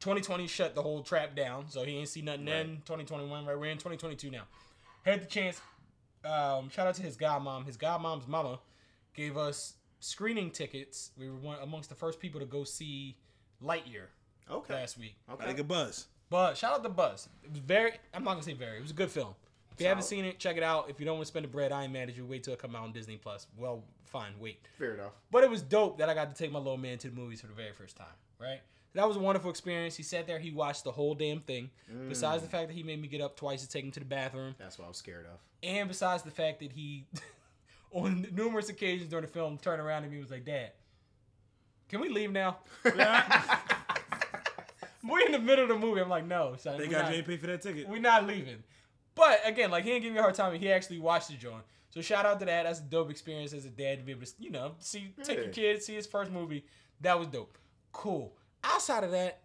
2020 0.00 0.46
shut 0.46 0.74
the 0.74 0.80
whole 0.82 1.02
trap 1.02 1.36
down, 1.36 1.66
so 1.68 1.84
he 1.84 1.98
ain't 1.98 2.08
see 2.08 2.22
nothing 2.22 2.46
then. 2.46 2.66
2021, 2.86 3.44
right? 3.44 3.58
We're 3.58 3.66
in 3.66 3.76
2022 3.76 4.30
now. 4.30 4.44
Had 5.04 5.22
the 5.22 5.26
chance. 5.26 5.60
Um, 6.24 6.68
shout 6.70 6.86
out 6.86 6.94
to 6.96 7.02
his 7.02 7.16
godmom. 7.16 7.66
His 7.66 7.76
godmom's 7.76 8.26
mama 8.28 8.60
gave 9.14 9.36
us 9.36 9.74
screening 10.00 10.50
tickets. 10.50 11.10
We 11.16 11.28
were 11.30 11.36
one 11.36 11.58
amongst 11.62 11.88
the 11.88 11.94
first 11.94 12.20
people 12.20 12.40
to 12.40 12.46
go 12.46 12.64
see 12.64 13.16
Lightyear 13.62 14.06
Okay. 14.50 14.74
last 14.74 14.98
week. 14.98 15.16
Okay. 15.30 15.44
Like 15.44 15.52
Okay. 15.54 15.60
a 15.60 15.64
buzz. 15.64 16.06
But 16.28 16.56
shout 16.56 16.74
out 16.74 16.82
to 16.84 16.88
Buzz. 16.88 17.28
It 17.42 17.50
was 17.50 17.58
very. 17.58 17.92
I'm 18.14 18.22
not 18.22 18.32
gonna 18.34 18.42
say 18.44 18.52
very. 18.52 18.78
It 18.78 18.82
was 18.82 18.92
a 18.92 18.94
good 18.94 19.10
film. 19.10 19.34
If 19.72 19.80
you 19.80 19.86
haven't 19.88 20.04
seen 20.04 20.24
it, 20.24 20.38
check 20.38 20.56
it 20.56 20.62
out. 20.62 20.88
If 20.90 21.00
you 21.00 21.06
don't 21.06 21.16
want 21.16 21.26
to 21.26 21.28
spend 21.28 21.44
the 21.44 21.48
bread, 21.48 21.72
I 21.72 21.84
ain't 21.84 21.92
mad 21.92 22.08
at 22.08 22.16
you. 22.16 22.24
Wait 22.26 22.44
till 22.44 22.52
it 22.52 22.58
come 22.60 22.76
out 22.76 22.82
on 22.84 22.92
Disney 22.92 23.16
Plus. 23.16 23.46
Well, 23.56 23.82
fine, 24.04 24.34
wait. 24.38 24.60
Fair 24.78 24.94
enough. 24.94 25.12
But 25.30 25.42
it 25.42 25.50
was 25.50 25.62
dope 25.62 25.98
that 25.98 26.08
I 26.08 26.14
got 26.14 26.28
to 26.28 26.36
take 26.36 26.52
my 26.52 26.58
little 26.58 26.76
man 26.76 26.98
to 26.98 27.08
the 27.08 27.16
movies 27.16 27.40
for 27.40 27.46
the 27.46 27.54
very 27.54 27.72
first 27.72 27.96
time. 27.96 28.06
Right. 28.38 28.60
That 28.94 29.06
was 29.06 29.16
a 29.16 29.20
wonderful 29.20 29.50
experience. 29.50 29.96
He 29.96 30.02
sat 30.02 30.26
there. 30.26 30.38
He 30.40 30.50
watched 30.50 30.82
the 30.84 30.90
whole 30.92 31.14
damn 31.14 31.40
thing. 31.40 31.70
Besides 32.08 32.42
the 32.42 32.48
Mm. 32.48 32.50
fact 32.50 32.68
that 32.68 32.74
he 32.74 32.82
made 32.82 33.00
me 33.00 33.06
get 33.08 33.20
up 33.20 33.36
twice 33.36 33.62
to 33.62 33.68
take 33.68 33.84
him 33.84 33.90
to 33.92 34.00
the 34.00 34.06
bathroom, 34.06 34.54
That's 34.58 34.78
what 34.78 34.86
I 34.86 34.88
was 34.88 34.96
scared 34.96 35.26
of. 35.26 35.38
and 35.62 35.88
besides 35.88 36.22
the 36.24 36.30
fact 36.32 36.58
that 36.60 36.72
he, 36.72 37.06
on 37.92 38.26
numerous 38.32 38.68
occasions 38.68 39.08
during 39.10 39.24
the 39.24 39.30
film, 39.30 39.58
turned 39.58 39.80
around 39.80 40.02
to 40.02 40.08
me 40.08 40.16
and 40.16 40.24
was 40.24 40.30
like, 40.32 40.44
"Dad, 40.44 40.72
can 41.88 42.00
we 42.00 42.08
leave 42.08 42.32
now?" 42.32 42.58
We're 45.02 45.24
in 45.26 45.32
the 45.32 45.38
middle 45.38 45.62
of 45.64 45.68
the 45.70 45.78
movie. 45.78 46.00
I'm 46.00 46.08
like, 46.10 46.26
"No, 46.26 46.56
son. 46.58 46.76
They 46.78 46.86
got 46.86 47.02
not- 47.04 47.12
you 47.12 47.18
ain't 47.18 47.26
pay 47.26 47.36
for 47.38 47.46
that 47.46 47.62
ticket. 47.62 47.88
we're 47.88 48.00
not 48.00 48.26
leaving. 48.26 48.62
But 49.14 49.40
again, 49.44 49.70
like 49.70 49.84
he 49.84 49.90
didn't 49.90 50.02
give 50.02 50.12
me 50.12 50.18
a 50.18 50.22
hard 50.22 50.34
time. 50.34 50.54
He 50.58 50.70
actually 50.70 50.98
watched 50.98 51.28
the 51.28 51.34
joint. 51.34 51.64
So 51.90 52.00
shout 52.00 52.26
out 52.26 52.38
to 52.40 52.46
that. 52.46 52.64
That's 52.64 52.78
a 52.80 52.82
dope 52.82 53.10
experience 53.10 53.52
as 53.52 53.64
a 53.64 53.70
dad 53.70 53.98
to 53.98 54.04
be 54.04 54.12
able 54.12 54.24
to, 54.24 54.32
you 54.38 54.50
know, 54.50 54.74
see 54.78 55.12
take 55.24 55.36
your 55.38 55.46
Yeah. 55.46 55.52
kid, 55.52 55.82
see 55.82 55.94
his 55.94 56.06
first 56.06 56.30
movie. 56.30 56.64
That 57.00 57.18
was 57.18 57.28
dope. 57.28 57.56
Cool. 57.92 58.32
Outside 58.64 59.04
of 59.04 59.10
that, 59.12 59.40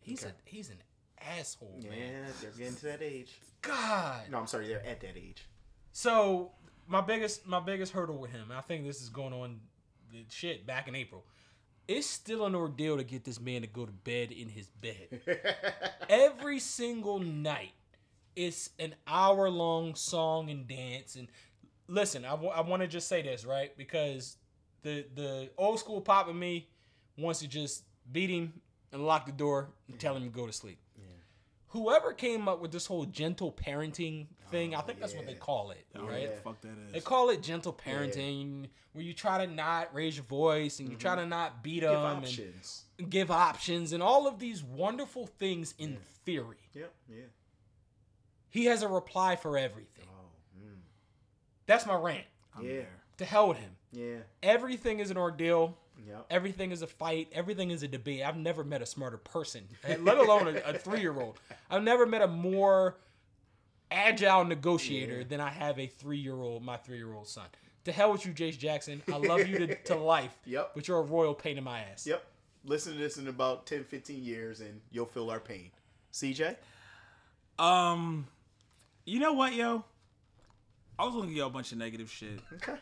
he's 0.00 0.24
Okay. 0.24 0.32
a 0.46 0.48
he's 0.50 0.70
an 0.70 0.82
asshole, 1.20 1.78
Yeah, 1.80 1.90
man. 1.90 2.32
they're 2.40 2.50
getting 2.52 2.76
to 2.76 2.86
that 2.86 3.02
age. 3.02 3.32
God. 3.62 4.28
No, 4.30 4.38
I'm 4.38 4.46
sorry, 4.46 4.68
they're 4.68 4.84
at 4.84 5.00
that 5.00 5.16
age. 5.16 5.44
So 5.92 6.52
my 6.86 7.00
biggest 7.00 7.46
my 7.46 7.60
biggest 7.60 7.92
hurdle 7.92 8.18
with 8.18 8.30
him, 8.30 8.50
and 8.50 8.58
I 8.58 8.60
think 8.60 8.84
this 8.84 9.00
is 9.00 9.08
going 9.08 9.32
on 9.32 9.60
the 10.12 10.24
shit 10.28 10.66
back 10.66 10.88
in 10.88 10.94
April. 10.94 11.24
It's 11.86 12.06
still 12.06 12.46
an 12.46 12.54
ordeal 12.54 12.96
to 12.96 13.04
get 13.04 13.24
this 13.24 13.38
man 13.40 13.60
to 13.60 13.66
go 13.66 13.84
to 13.84 13.92
bed 13.92 14.32
in 14.32 14.48
his 14.48 14.68
bed. 14.68 15.20
every 16.08 16.58
single 16.58 17.18
night 17.18 17.72
it's 18.36 18.70
an 18.78 18.94
hour 19.06 19.48
long 19.48 19.94
song 19.94 20.50
and 20.50 20.66
dance 20.66 21.14
and 21.14 21.28
listen 21.86 22.24
I 22.24 22.34
want 22.34 22.82
to 22.82 22.88
just 22.88 23.06
say 23.08 23.22
this 23.22 23.44
right 23.44 23.76
because 23.76 24.36
the 24.82 25.06
the 25.14 25.50
old 25.56 25.78
school 25.78 26.00
pop 26.00 26.28
in 26.28 26.36
me 26.38 26.68
wants 27.16 27.40
to 27.40 27.48
just 27.48 27.84
beat 28.10 28.30
him 28.30 28.52
and 28.92 29.04
lock 29.06 29.26
the 29.26 29.32
door 29.32 29.68
and 29.88 29.98
tell 29.98 30.16
him 30.16 30.22
to 30.24 30.28
go 30.30 30.46
to 30.46 30.52
sleep 30.52 30.78
whoever 31.68 32.12
came 32.12 32.46
up 32.46 32.60
with 32.60 32.70
this 32.70 32.86
whole 32.86 33.04
gentle 33.04 33.50
parenting 33.52 34.26
thing 34.50 34.74
i 34.74 34.78
Oh, 34.78 34.82
think 34.82 35.00
that's 35.00 35.14
what 35.14 35.26
they 35.26 35.34
call 35.34 35.72
it 35.72 35.84
I 35.94 35.98
right 36.00 36.20
what 36.28 36.34
the 36.36 36.40
fuck 36.42 36.60
that 36.62 36.92
they 36.92 37.00
call 37.00 37.30
it 37.30 37.42
gentle 37.42 37.72
parenting 37.72 38.66
where 38.92 39.02
you 39.04 39.12
try 39.12 39.44
to 39.44 39.52
not 39.52 39.92
raise 39.92 40.14
your 40.16 40.24
voice 40.26 40.78
and 40.78 40.88
you 40.88 40.96
try 40.96 41.16
to 41.16 41.26
not 41.26 41.62
beat 41.64 41.82
Mm-hmm. 41.82 42.20
Give 42.20 42.36
them 42.36 42.54
and 43.00 43.10
give 43.10 43.30
options 43.32 43.92
and 43.92 44.00
all 44.02 44.28
of 44.28 44.38
these 44.38 44.62
wonderful 44.62 45.26
things 45.26 45.74
in 45.78 45.96
theory. 46.24 46.58
Yep, 46.74 46.92
yeah. 47.10 47.16
He 48.50 48.66
has 48.66 48.82
a 48.84 48.88
reply 48.88 49.34
for 49.34 49.58
everything. 49.58 50.04
Oh, 50.08 50.30
mm. 50.64 50.76
That's 51.66 51.86
my 51.86 51.96
rant. 51.96 52.24
I'm 52.56 52.64
Yeah. 52.64 52.72
there. 52.72 53.00
To 53.18 53.24
hell 53.24 53.48
with 53.48 53.58
him. 53.58 53.72
Yeah. 53.92 54.18
Everything 54.44 55.00
is 55.00 55.10
an 55.10 55.16
ordeal. 55.16 55.76
Yep. 56.06 56.26
Everything 56.30 56.70
is 56.70 56.82
a 56.82 56.86
fight. 56.86 57.28
Everything 57.32 57.70
is 57.70 57.82
a 57.82 57.88
debate. 57.88 58.22
I've 58.22 58.36
never 58.36 58.62
met 58.64 58.82
a 58.82 58.86
smarter 58.86 59.16
person, 59.18 59.62
let 60.00 60.18
alone 60.18 60.48
a, 60.48 60.70
a 60.70 60.72
three 60.78 61.00
year 61.00 61.18
old. 61.18 61.38
I've 61.70 61.82
never 61.82 62.06
met 62.06 62.22
a 62.22 62.26
more 62.28 62.96
agile 63.90 64.44
negotiator 64.44 65.18
Yeah. 65.18 65.24
than 65.28 65.40
I 65.40 65.50
have 65.50 65.78
a 65.78 65.86
three 65.86 66.18
year 66.18 66.34
old, 66.40 66.62
my 66.62 66.76
three 66.76 66.96
year 66.98 67.12
old 67.12 67.28
son. 67.28 67.46
To 67.84 67.92
hell 67.92 68.12
with 68.12 68.24
you, 68.26 68.32
Jace 68.32 68.58
Jackson. 68.58 69.02
I 69.12 69.16
love 69.18 69.46
you 69.46 69.58
to, 69.66 69.74
to 69.84 69.94
life. 69.96 70.34
Yep. 70.46 70.72
But 70.74 70.88
you're 70.88 70.98
a 70.98 71.02
royal 71.02 71.34
pain 71.34 71.58
in 71.58 71.64
my 71.64 71.80
ass. 71.80 72.06
Yep. 72.06 72.24
Listen 72.64 72.94
to 72.94 72.98
this 72.98 73.18
in 73.18 73.28
about 73.28 73.66
10, 73.66 73.84
15 73.84 74.24
years, 74.24 74.60
and 74.60 74.80
you'll 74.90 75.04
feel 75.04 75.30
our 75.30 75.38
pain. 75.40 75.70
CJ? 76.14 76.56
Um, 77.58 78.26
you 79.04 79.20
know 79.20 79.34
what, 79.34 79.52
yo? 79.54 79.84
I 80.98 81.04
was 81.04 81.14
looking 81.14 81.30
at 81.30 81.36
y'all 81.36 81.46
a 81.48 81.50
bunch 81.50 81.72
of 81.72 81.78
negative 81.78 82.10
shit, 82.10 82.40
Okay. 82.54 82.74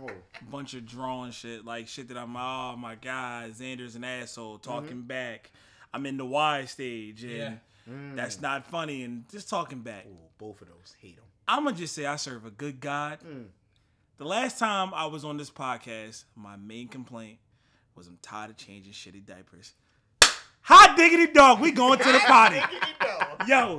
Oh. 0.00 0.08
bunch 0.50 0.74
of 0.74 0.86
drawing 0.86 1.32
shit, 1.32 1.64
like 1.64 1.88
shit 1.88 2.08
that 2.08 2.16
I'm. 2.16 2.36
Oh 2.36 2.76
my 2.76 2.94
god, 2.96 3.50
Xander's 3.52 3.96
an 3.96 4.04
asshole, 4.04 4.58
talking 4.58 5.02
back. 5.02 5.50
I'm 5.92 6.06
in 6.06 6.16
the 6.16 6.24
Y 6.24 6.64
stage, 6.66 7.22
and 7.24 7.32
Yeah. 7.32 7.54
that's 8.14 8.40
not 8.40 8.66
funny, 8.66 9.02
and 9.04 9.28
just 9.28 9.48
talking 9.48 9.80
back. 9.80 10.06
Ooh, 10.06 10.16
both 10.38 10.60
of 10.62 10.68
those. 10.68 10.94
Hate 11.00 11.16
them. 11.16 11.24
I'm 11.48 11.64
gonna 11.64 11.76
just 11.76 11.94
say 11.94 12.06
I 12.06 12.16
serve 12.16 12.44
a 12.46 12.50
good 12.50 12.80
God. 12.80 13.18
The 14.18 14.24
last 14.24 14.58
time 14.58 14.92
I 14.94 15.06
was 15.06 15.24
on 15.24 15.36
this 15.38 15.50
podcast, 15.50 16.24
my 16.36 16.54
main 16.56 16.88
complaint 16.88 17.38
was 17.96 18.06
I'm 18.06 18.18
tired 18.22 18.50
of 18.50 18.56
changing 18.56 18.92
shitty 18.92 19.24
diapers. 19.26 19.72
Hot 20.62 20.96
diggity 20.96 21.32
dog, 21.32 21.60
we 21.60 21.70
going 21.72 21.98
to 21.98 22.12
the 22.12 22.20
potty. 22.20 22.60
Yo, 23.48 23.78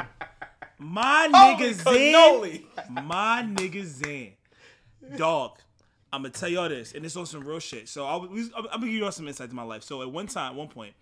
my 0.81 1.29
oh, 1.33 1.55
nigga 1.57 1.73
cannoli. 1.75 2.65
Zen, 2.75 3.05
my 3.05 3.45
nigga 3.47 3.85
Zen, 3.85 4.31
dog. 5.17 5.57
I'm 6.13 6.23
gonna 6.23 6.33
tell 6.33 6.49
y'all 6.49 6.67
this, 6.67 6.93
and 6.93 7.05
it's 7.05 7.15
on 7.15 7.25
some 7.25 7.41
real 7.41 7.59
shit. 7.59 7.87
So 7.87 8.05
I 8.05 8.15
was, 8.17 8.49
I'm 8.55 8.65
gonna 8.65 8.87
give 8.87 8.95
y'all 8.95 9.11
some 9.11 9.27
insight 9.27 9.49
to 9.49 9.55
my 9.55 9.63
life. 9.63 9.83
So 9.83 10.01
at 10.01 10.11
one 10.11 10.27
time, 10.27 10.51
at 10.51 10.57
one 10.57 10.67
point, 10.67 10.93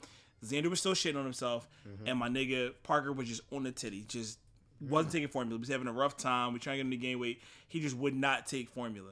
Xander 0.46 0.70
was 0.70 0.80
still 0.80 0.94
shitting 0.94 1.18
on 1.18 1.24
himself, 1.24 1.68
mm-hmm. 1.88 2.08
and 2.08 2.20
my 2.20 2.30
nigga 2.30 2.74
Parker 2.84 3.12
was 3.12 3.28
just 3.28 3.42
on 3.52 3.64
the 3.64 3.72
titty, 3.72 4.04
just 4.08 4.38
wasn't 4.82 5.10
mm. 5.10 5.14
taking 5.14 5.28
formula. 5.30 5.58
He 5.58 5.62
was 5.62 5.70
having 5.70 5.88
a 5.88 5.94
rough 5.94 6.16
time. 6.16 6.54
We 6.54 6.60
trying 6.60 6.76
to 6.76 6.84
get 6.84 6.86
him 6.86 6.92
to 6.92 6.98
gain 6.98 7.20
weight. 7.20 7.42
He 7.68 7.80
just 7.80 7.98
would 7.98 8.16
not 8.16 8.46
take 8.46 8.70
formula. 8.70 9.12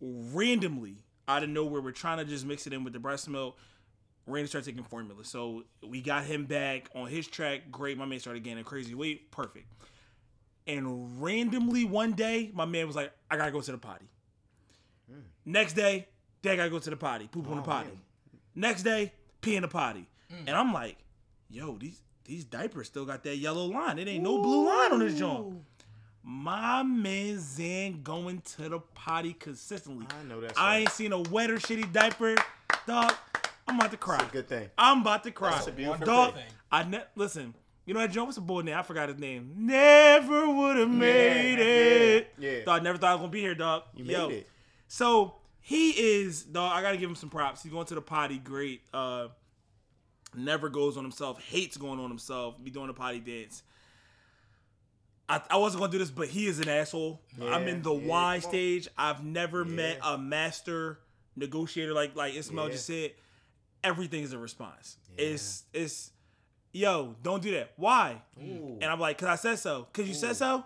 Randomly, 0.00 0.96
out 1.28 1.42
of 1.42 1.50
nowhere, 1.50 1.80
we're 1.80 1.92
trying 1.92 2.18
to 2.18 2.24
just 2.24 2.44
mix 2.44 2.66
it 2.66 2.72
in 2.72 2.82
with 2.82 2.92
the 2.92 2.98
breast 2.98 3.28
milk. 3.28 3.56
Randy 4.26 4.48
started 4.48 4.70
taking 4.70 4.84
formula. 4.84 5.24
So 5.24 5.64
we 5.86 6.00
got 6.00 6.24
him 6.24 6.44
back 6.46 6.88
on 6.94 7.08
his 7.08 7.26
track. 7.26 7.62
Great. 7.70 7.98
My 7.98 8.04
man 8.04 8.20
started 8.20 8.42
gaining 8.44 8.64
crazy 8.64 8.94
weight. 8.94 9.30
Perfect. 9.30 9.66
And 10.66 11.20
randomly 11.22 11.84
one 11.84 12.12
day, 12.12 12.50
my 12.54 12.64
man 12.64 12.86
was 12.86 12.94
like, 12.94 13.12
I 13.30 13.36
gotta 13.36 13.50
go 13.50 13.60
to 13.60 13.72
the 13.72 13.78
potty. 13.78 14.04
Hmm. 15.10 15.20
Next 15.44 15.72
day, 15.72 16.06
Dad 16.42 16.56
gotta 16.56 16.70
go 16.70 16.78
to 16.78 16.90
the 16.90 16.96
potty. 16.96 17.26
Poop 17.26 17.48
on 17.48 17.56
the 17.56 17.62
Oh, 17.62 17.64
potty. 17.64 17.88
man. 17.88 18.00
Next 18.54 18.82
day, 18.84 19.12
pee 19.40 19.56
in 19.56 19.62
the 19.62 19.68
potty. 19.68 20.08
Hmm. 20.30 20.46
And 20.48 20.50
I'm 20.56 20.72
like, 20.72 20.98
yo, 21.50 21.76
these 21.78 22.00
these 22.24 22.44
diapers 22.44 22.86
still 22.86 23.04
got 23.04 23.24
that 23.24 23.36
yellow 23.38 23.64
line. 23.66 23.98
It 23.98 24.06
ain't 24.06 24.22
no 24.22 24.40
blue 24.40 24.66
line 24.68 24.92
on 24.92 25.00
this 25.00 25.18
joint. 25.18 25.56
My 26.22 26.84
man 26.84 27.40
Zen 27.40 28.02
going 28.04 28.40
to 28.56 28.68
the 28.68 28.78
potty 28.78 29.32
consistently. 29.32 30.06
I 30.20 30.22
know 30.22 30.40
that's 30.40 30.56
I 30.56 30.78
ain't 30.78 30.90
seen 30.90 31.12
a 31.12 31.18
wetter 31.18 31.56
shitty 31.56 31.92
diaper, 31.92 32.36
dog. 32.86 33.12
I'm 33.72 33.78
about 33.78 33.90
to 33.92 33.96
cry. 33.96 34.16
It's 34.16 34.24
a 34.28 34.32
good 34.32 34.48
thing. 34.48 34.68
I'm 34.76 35.00
about 35.00 35.24
to 35.24 35.30
cry. 35.30 35.50
That's 35.52 35.66
a 35.66 35.72
beautiful 35.72 36.06
dog. 36.06 36.34
thing. 36.34 36.44
I 36.70 36.84
ne- 36.84 37.04
listen. 37.16 37.54
You 37.86 37.94
know 37.94 38.00
that 38.00 38.12
joke 38.12 38.28
was 38.28 38.36
a 38.36 38.40
boy 38.42 38.60
name. 38.60 38.76
I 38.76 38.82
forgot 38.82 39.08
his 39.08 39.18
name. 39.18 39.54
Never 39.56 40.48
would 40.48 40.76
have 40.76 40.90
made 40.90 41.58
it. 41.58 42.32
yeah, 42.38 42.50
yeah. 42.50 42.64
Dog, 42.64 42.82
never 42.84 42.98
thought 42.98 43.10
I 43.10 43.14
was 43.14 43.20
gonna 43.22 43.32
be 43.32 43.40
here, 43.40 43.54
dog. 43.54 43.84
You 43.94 44.04
made 44.04 44.12
Yo, 44.12 44.28
it. 44.28 44.48
So 44.88 45.34
he 45.60 45.90
is, 45.90 46.42
dog. 46.42 46.72
I 46.76 46.82
gotta 46.82 46.96
give 46.96 47.08
him 47.08 47.16
some 47.16 47.30
props. 47.30 47.62
He's 47.62 47.72
going 47.72 47.86
to 47.86 47.94
the 47.94 48.02
potty. 48.02 48.38
Great. 48.38 48.82
Uh, 48.92 49.28
never 50.36 50.68
goes 50.68 50.96
on 50.96 51.02
himself. 51.02 51.42
Hates 51.42 51.76
going 51.76 51.98
on 51.98 52.08
himself. 52.08 52.62
Be 52.62 52.70
doing 52.70 52.90
a 52.90 52.94
potty 52.94 53.20
dance. 53.20 53.62
I, 55.28 55.40
I 55.50 55.56
wasn't 55.56 55.80
gonna 55.80 55.92
do 55.92 55.98
this, 55.98 56.10
but 56.10 56.28
he 56.28 56.46
is 56.46 56.58
an 56.60 56.68
asshole. 56.68 57.20
I'm 57.40 57.66
in 57.66 57.82
the 57.82 57.94
yeah, 57.94 58.06
Y 58.06 58.38
stage. 58.40 58.86
I've 58.98 59.24
never 59.24 59.64
met 59.64 59.98
a 60.04 60.18
master 60.18 60.98
negotiator 61.36 61.94
like 61.94 62.14
like 62.14 62.34
Ismail 62.34 62.66
Yeah. 62.66 62.72
just 62.72 62.86
said. 62.86 63.12
Everything 63.84 64.22
is 64.22 64.32
a 64.32 64.38
response. 64.38 64.96
It's 65.18 65.64
it's 65.72 66.10
yo, 66.72 67.16
don't 67.22 67.42
do 67.42 67.50
that. 67.52 67.72
Why? 67.76 68.22
Ooh. 68.38 68.78
And 68.80 68.84
I'm 68.84 69.00
like, 69.00 69.18
cause 69.18 69.28
I 69.28 69.36
said 69.36 69.58
so. 69.58 69.86
Cause 69.92 70.06
you 70.06 70.14
said 70.14 70.36
so. 70.36 70.64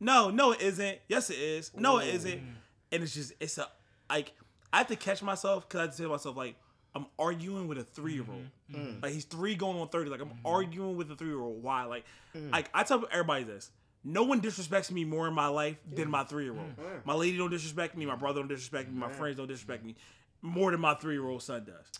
No, 0.00 0.30
no, 0.30 0.52
it 0.52 0.60
isn't. 0.60 0.98
Yes, 1.08 1.30
it 1.30 1.38
is. 1.38 1.70
No, 1.74 1.98
it 1.98 2.06
Ooh. 2.06 2.16
isn't. 2.16 2.42
And 2.92 3.02
it's 3.02 3.14
just 3.14 3.32
it's 3.40 3.58
a 3.58 3.68
like 4.10 4.32
I 4.72 4.78
have 4.78 4.86
to 4.88 4.96
catch 4.96 5.22
myself 5.22 5.68
because 5.68 5.78
I 5.78 5.82
have 5.84 5.90
to 5.96 6.02
tell 6.02 6.10
myself 6.10 6.36
like 6.36 6.56
I'm 6.94 7.06
arguing 7.18 7.68
with 7.68 7.78
a 7.78 7.84
three 7.84 8.14
year 8.14 8.24
old. 8.28 8.46
Mm-hmm. 8.72 9.00
Like 9.02 9.12
he's 9.12 9.24
three 9.24 9.54
going 9.54 9.78
on 9.78 9.88
thirty. 9.88 10.08
Like 10.10 10.20
I'm 10.22 10.32
arguing 10.44 10.96
with 10.96 11.10
a 11.10 11.14
three 11.16 11.28
year 11.28 11.40
old. 11.40 11.62
Why? 11.62 11.84
Like 11.84 12.04
Mm. 12.36 12.52
like 12.52 12.68
I 12.74 12.82
tell 12.82 13.04
everybody 13.10 13.44
this. 13.44 13.70
No 14.04 14.22
one 14.22 14.40
disrespects 14.40 14.90
me 14.90 15.04
more 15.04 15.26
in 15.26 15.34
my 15.34 15.48
life 15.48 15.76
than 15.90 16.10
my 16.10 16.22
three 16.24 16.44
year 16.44 16.52
old. 16.52 16.76
Mm. 16.76 17.04
My 17.04 17.14
lady 17.14 17.36
don't 17.38 17.50
disrespect 17.50 17.96
me. 17.96 18.06
My 18.06 18.14
brother 18.16 18.40
don't 18.40 18.48
disrespect 18.48 18.88
me. 18.90 18.98
My 18.98 19.10
friends 19.10 19.36
don't 19.38 19.46
disrespect 19.48 19.84
me 19.84 19.94
more 20.42 20.70
than 20.70 20.80
my 20.80 20.94
three 20.94 21.14
year 21.14 21.26
old 21.26 21.42
son 21.42 21.64
does. 21.64 21.90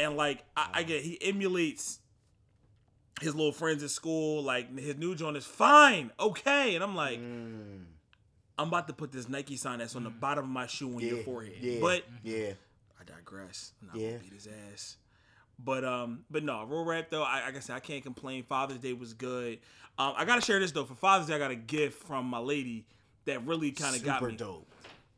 And 0.00 0.16
like 0.16 0.44
I, 0.56 0.68
I 0.74 0.82
get, 0.82 1.02
he 1.02 1.18
emulates 1.22 1.98
his 3.20 3.34
little 3.34 3.52
friends 3.52 3.82
at 3.82 3.90
school. 3.90 4.42
Like 4.42 4.76
his 4.78 4.96
new 4.96 5.14
joint 5.14 5.36
is 5.36 5.46
fine, 5.46 6.10
okay. 6.18 6.74
And 6.74 6.82
I'm 6.84 6.94
like, 6.96 7.18
Mm, 7.20 7.84
I'm 8.58 8.68
about 8.68 8.88
to 8.88 8.94
put 8.94 9.12
this 9.12 9.28
Nike 9.28 9.56
sign 9.56 9.78
that's 9.78 9.96
on 9.96 10.04
the 10.04 10.10
bottom 10.10 10.44
of 10.44 10.50
my 10.50 10.66
shoe 10.66 10.94
on 10.94 11.00
your 11.00 11.18
forehead. 11.18 11.54
Yeah, 11.60 11.80
But 11.80 12.04
yeah, 12.22 12.52
I 13.00 13.04
digress. 13.04 13.72
I'm 13.80 13.88
not 13.88 13.96
Yeah. 13.96 14.08
gonna 14.10 14.20
beat 14.22 14.32
his 14.34 14.48
ass. 14.72 14.96
But 15.62 15.84
um, 15.84 16.24
but 16.30 16.42
no, 16.42 16.64
real 16.64 16.84
rap 16.84 17.08
though. 17.10 17.22
I 17.22 17.42
like 17.44 17.56
I 17.56 17.60
said, 17.60 17.76
I 17.76 17.80
can't 17.80 18.02
complain. 18.02 18.42
Father's 18.44 18.78
Day 18.78 18.94
was 18.94 19.12
good. 19.12 19.58
Um, 19.98 20.14
I 20.16 20.24
gotta 20.24 20.40
share 20.40 20.58
this 20.58 20.72
though. 20.72 20.84
For 20.84 20.94
Father's 20.94 21.26
Day, 21.28 21.34
I 21.34 21.38
got 21.38 21.50
a 21.50 21.56
gift 21.56 22.02
from 22.04 22.24
my 22.24 22.38
lady 22.38 22.86
that 23.26 23.44
really 23.46 23.70
kind 23.72 23.94
of 23.94 24.02
got 24.02 24.22
me. 24.22 24.36
dope. 24.36 24.69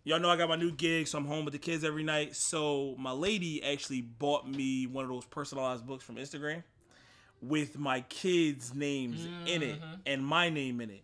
Y'all 0.05 0.19
know 0.19 0.31
I 0.31 0.37
got 0.37 0.49
my 0.49 0.57
new 0.57 0.73
gig, 0.73 1.07
so 1.07 1.19
I'm 1.19 1.27
home 1.27 1.45
with 1.45 1.53
the 1.53 1.59
kids 1.59 1.85
every 1.85 2.03
night. 2.03 2.35
So 2.35 2.97
my 2.99 3.13
lady 3.13 3.63
actually 3.63 4.01
bought 4.01 4.49
me 4.49 4.87
one 4.87 5.05
of 5.05 5.11
those 5.11 5.27
personalized 5.27 5.87
books 5.87 6.03
from 6.03 6.17
Instagram 6.17 6.65
with 7.41 7.79
my 7.79 8.01
kids' 8.03 8.75
names 8.75 9.25
in 9.47 9.63
it 9.63 9.81
mm-hmm. 9.81 9.95
and 10.07 10.25
my 10.25 10.49
name 10.49 10.81
in 10.81 10.91
it. 10.91 11.03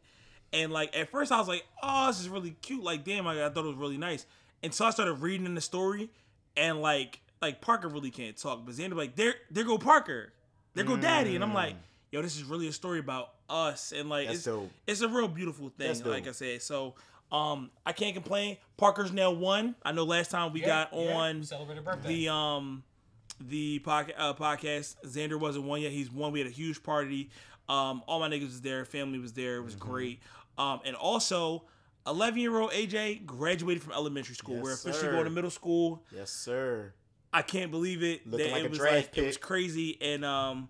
And 0.52 0.73
like 0.73 0.97
at 0.97 1.11
first 1.11 1.31
I 1.31 1.38
was 1.38 1.49
like, 1.49 1.64
oh, 1.83 2.09
this 2.09 2.21
is 2.21 2.28
really 2.28 2.57
cute. 2.62 2.83
Like, 2.83 3.05
damn, 3.05 3.26
I, 3.26 3.45
I 3.45 3.49
thought 3.50 3.64
it 3.64 3.69
was 3.69 3.76
really 3.76 3.99
nice. 3.99 4.26
And 4.62 4.75
so 4.75 4.87
I 4.87 4.90
started 4.90 5.14
reading 5.14 5.47
in 5.47 5.55
the 5.55 5.61
story, 5.61 6.11
and 6.57 6.83
like 6.83 7.21
like 7.40 7.61
Parker 7.61 7.88
really 7.88 8.11
can't 8.11 8.37
talk, 8.37 8.64
but 8.64 8.75
Xander 8.75 8.97
like, 8.97 9.14
there 9.14 9.35
there 9.50 9.64
go 9.64 9.78
Parker, 9.78 10.33
there 10.75 10.85
go 10.85 10.97
Daddy, 10.97 11.37
and 11.37 11.45
I'm 11.45 11.55
like, 11.55 11.75
mm. 11.75 11.81
yo, 12.11 12.23
this 12.23 12.37
is 12.37 12.43
really 12.43 12.67
a 12.67 12.73
story 12.73 12.99
about 12.99 13.31
us, 13.49 13.93
and 13.93 14.09
like 14.09 14.26
That's 14.26 14.38
it's 14.38 14.47
dope. 14.47 14.71
it's 14.87 15.00
a 15.00 15.09
real 15.09 15.28
beautiful 15.28 15.69
thing. 15.69 16.05
Like 16.05 16.26
I 16.26 16.33
said, 16.33 16.62
so 16.62 16.95
um, 17.30 17.70
I 17.85 17.92
can't 17.92 18.14
complain. 18.14 18.56
Parker's 18.76 19.12
now 19.12 19.30
one. 19.30 19.75
I 19.82 19.92
know 19.92 20.04
last 20.04 20.30
time 20.30 20.52
we 20.52 20.61
got 20.61 20.92
Yeah, 20.92 21.00
yeah. 21.02 21.14
on 21.14 21.42
Celebrated 21.44 21.85
birthday. 21.85 22.08
the 22.08 22.32
um 22.32 22.82
the 23.40 23.80
podca- 23.80 24.14
uh, 24.16 24.35
podcast. 24.35 24.97
Xander 25.04 25.38
wasn't 25.38 25.64
one 25.64 25.80
yet. 25.82 25.92
He's 25.92 26.11
one. 26.11 26.32
We 26.32 26.40
had 26.40 26.49
a 26.49 26.52
huge 26.52 26.82
party. 26.82 27.30
Um, 27.68 28.02
all 28.08 28.18
my 28.20 28.28
niggas 28.28 28.47
was 28.47 28.61
there. 28.62 28.85
Family 28.85 29.18
was 29.18 29.32
there. 29.35 29.56
It 29.56 29.62
was 29.62 29.75
Mm-hmm. 29.76 29.90
great. 29.90 30.20
Um, 30.56 30.80
and 30.85 30.97
also, 30.97 31.64
eleven 32.06 32.38
year 32.40 32.58
old 32.58 32.70
AJ 32.73 33.26
graduated 33.26 33.82
from 33.82 33.92
elementary 33.92 34.35
school. 34.35 34.56
Yes, 34.56 34.64
We're 34.64 34.73
officially 34.75 34.94
sir. 35.08 35.12
going 35.12 35.25
to 35.25 35.30
middle 35.30 35.50
school. 35.50 36.02
Yes, 36.14 36.30
sir. 36.30 36.94
I 37.32 37.42
can't 37.42 37.70
believe 37.70 38.02
it. 38.02 38.26
Looking 38.26 38.47
that 38.47 38.52
like 38.52 38.62
it 38.62 38.66
a 38.66 38.68
was 38.70 38.78
draft 38.78 38.94
like 38.94 39.18
it 39.18 39.26
was 39.26 39.37
crazy. 39.37 39.99
And 40.00 40.25
um, 40.25 40.68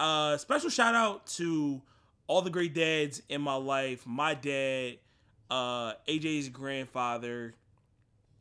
uh, 0.00 0.36
special 0.36 0.68
shout 0.68 0.94
out 0.96 1.26
to 1.38 1.80
all 2.26 2.42
the 2.42 2.50
great 2.50 2.74
dads 2.74 3.22
in 3.28 3.40
my 3.40 3.54
life. 3.54 4.04
My 4.04 4.34
dad, 4.34 4.98
uh, 5.52 5.94
AJ's 6.08 6.48
grandfather, 6.48 7.52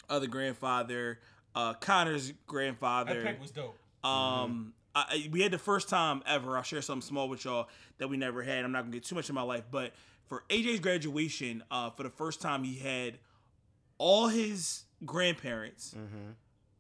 other 0.10 0.28
grandfather, 0.28 1.20
uh, 1.56 1.74
Connor's 1.74 2.28
that 2.28 2.48
grandfather. 2.48 3.22
pick 3.24 3.42
was 3.42 3.52
dope. 3.52 3.78
Um, 4.04 4.74
I, 4.96 5.06
I- 5.10 5.30
we 5.32 5.42
had 5.42 5.52
the 5.52 5.58
first 5.58 5.90
time 5.90 6.24
ever. 6.26 6.56
I'll 6.56 6.64
share 6.64 6.82
something 6.82 7.06
small 7.06 7.28
with 7.28 7.44
y'all 7.46 7.68
that 7.98 8.08
we 8.10 8.16
never 8.18 8.42
had. 8.44 8.64
I'm 8.64 8.72
not 8.72 8.84
gonna 8.84 8.94
get 8.94 9.04
too 9.04 9.16
much 9.16 9.28
in 9.30 9.36
my 9.36 9.42
life, 9.42 9.64
but 9.70 9.94
for 10.28 10.44
AJ's 10.50 10.80
graduation, 10.80 11.64
uh, 11.70 11.90
for 11.90 12.04
the 12.04 12.10
first 12.10 12.40
time, 12.42 12.64
he 12.64 12.78
had 12.80 13.18
all 13.98 14.28
his 14.30 14.84
grandparents 15.06 15.94
Mm-hmm. 15.98 16.32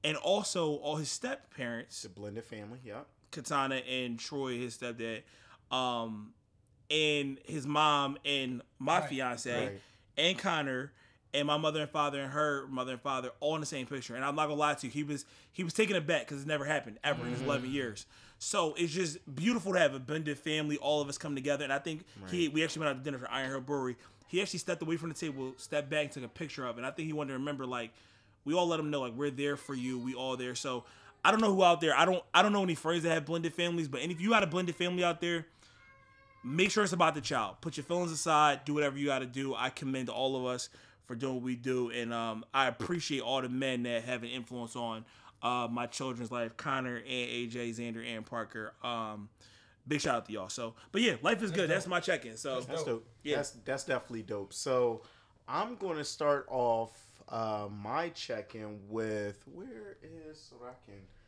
and 0.05 0.17
also 0.17 0.75
all 0.77 0.95
his 0.95 1.09
step 1.09 1.53
parents, 1.55 2.03
The 2.03 2.09
blended 2.09 2.45
family. 2.45 2.79
Yep. 2.85 3.05
Katana 3.31 3.75
and 3.75 4.17
Troy, 4.19 4.57
his 4.57 4.77
stepdad, 4.77 5.21
um, 5.71 6.33
and 6.89 7.37
his 7.45 7.65
mom 7.67 8.17
and 8.25 8.61
my 8.79 8.99
Right, 8.99 9.09
fiance 9.09 9.65
right. 9.67 9.81
And 10.17 10.37
Connor 10.37 10.91
and 11.33 11.47
my 11.47 11.57
mother 11.57 11.81
and 11.81 11.89
father 11.89 12.21
and 12.21 12.31
her 12.31 12.67
mother 12.67 12.93
and 12.93 13.01
father 13.01 13.31
all 13.39 13.55
in 13.55 13.61
the 13.61 13.67
same 13.67 13.85
picture. 13.85 14.15
And 14.15 14.25
I'm 14.25 14.35
not 14.35 14.47
gonna 14.47 14.59
lie 14.59 14.73
to 14.73 14.87
you, 14.87 14.91
he 14.91 15.03
was 15.03 15.25
he 15.51 15.63
was 15.63 15.73
taking 15.73 15.95
a 15.95 16.01
bet 16.01 16.27
because 16.27 16.43
it 16.43 16.47
never 16.47 16.65
happened 16.65 16.99
ever 17.03 17.23
in 17.25 17.31
his 17.31 17.41
11 17.41 17.65
mm-hmm. 17.65 17.75
years. 17.75 18.05
So 18.39 18.73
it's 18.75 18.91
just 18.91 19.17
beautiful 19.33 19.73
to 19.73 19.79
have 19.79 19.93
a 19.93 19.99
blended 19.99 20.37
family, 20.37 20.77
all 20.77 21.01
of 21.01 21.09
us 21.09 21.17
come 21.17 21.35
together. 21.35 21.63
And 21.63 21.71
I 21.71 21.79
think 21.79 22.05
he 22.29 22.47
we 22.47 22.63
actually 22.63 22.81
went 22.81 22.97
out 22.97 22.97
to 22.99 23.03
dinner 23.03 23.19
for 23.19 23.29
Iron 23.31 23.49
Hill 23.49 23.61
Brewery. 23.61 23.97
He 24.27 24.41
actually 24.41 24.59
stepped 24.59 24.81
away 24.81 24.97
from 24.97 25.09
the 25.09 25.15
table, 25.15 25.53
stepped 25.57 25.89
back, 25.89 26.05
and 26.05 26.11
took 26.11 26.23
a 26.23 26.27
picture 26.27 26.65
of 26.65 26.77
it. 26.77 26.79
And 26.79 26.85
I 26.85 26.91
think 26.91 27.05
he 27.05 27.13
wanted 27.13 27.33
to 27.33 27.39
remember 27.39 27.65
like 27.65 27.91
we 28.43 28.53
all 28.53 28.67
let 28.67 28.79
him 28.79 28.89
know 28.89 29.01
like 29.01 29.13
we're 29.13 29.29
there 29.29 29.57
for 29.57 29.75
you. 29.75 29.99
We 29.99 30.15
all 30.15 30.37
there. 30.37 30.55
So 30.55 30.85
I 31.23 31.31
don't 31.31 31.41
know 31.41 31.53
who 31.53 31.63
out 31.63 31.81
there. 31.81 31.95
I 31.95 32.05
don't 32.05 32.23
I 32.33 32.41
don't 32.41 32.53
know 32.53 32.63
any 32.63 32.75
friends 32.75 33.03
that 33.03 33.11
have 33.11 33.25
blended 33.25 33.53
families, 33.53 33.87
but 33.87 34.01
if 34.01 34.19
you 34.19 34.33
had 34.33 34.43
a 34.43 34.47
blended 34.47 34.75
family 34.75 35.03
out 35.03 35.21
there, 35.21 35.45
make 36.43 36.71
sure 36.71 36.83
it's 36.83 36.93
about 36.93 37.15
the 37.15 37.21
child. 37.21 37.57
Put 37.61 37.77
your 37.77 37.83
feelings 37.83 38.11
aside. 38.11 38.61
Do 38.65 38.73
whatever 38.73 38.97
you 38.97 39.07
got 39.07 39.19
to 39.19 39.25
do. 39.25 39.53
I 39.55 39.69
commend 39.69 40.09
all 40.09 40.35
of 40.35 40.45
us 40.45 40.69
for 41.05 41.15
doing 41.15 41.35
what 41.35 41.43
we 41.43 41.55
do, 41.55 41.89
and 41.89 42.13
um, 42.13 42.45
I 42.53 42.67
appreciate 42.67 43.21
all 43.21 43.41
the 43.41 43.49
men 43.49 43.83
that 43.83 44.03
have 44.03 44.23
an 44.23 44.29
influence 44.29 44.75
on 44.75 45.03
uh, 45.41 45.67
my 45.69 45.87
children's 45.87 46.31
life, 46.31 46.55
Connor 46.57 46.97
and 46.97 47.05
AJ, 47.07 47.77
Xander 47.77 48.05
and 48.05 48.25
Parker. 48.25 48.73
Um, 48.83 49.29
big 49.87 50.01
shout 50.01 50.15
out 50.15 50.25
to 50.27 50.31
y'all. 50.31 50.49
So, 50.49 50.75
but 50.91 51.01
yeah, 51.01 51.15
life 51.21 51.41
is 51.43 51.51
good. 51.51 51.69
That's 51.69 51.87
my 51.87 51.99
check-in. 51.99 52.37
So 52.37 52.61
That's 52.61 52.83
dope. 52.83 53.05
Yeah. 53.23 53.37
That's 53.37 53.51
that's 53.65 53.83
definitely 53.83 54.23
dope. 54.23 54.53
So 54.53 55.01
I'm 55.47 55.75
gonna 55.75 56.03
start 56.03 56.45
off 56.49 56.91
uh, 57.29 57.67
my 57.71 58.09
check-in 58.09 58.79
with 58.87 59.43
where 59.53 59.97
is 60.03 60.39
so 60.39 60.57
I 60.63 60.73
can 60.85 60.99
hold 60.99 60.99
on 60.99 61.20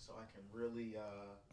so 0.00 0.12
I 0.18 0.24
can 0.32 0.42
really 0.52 0.94
uh, 0.96 1.02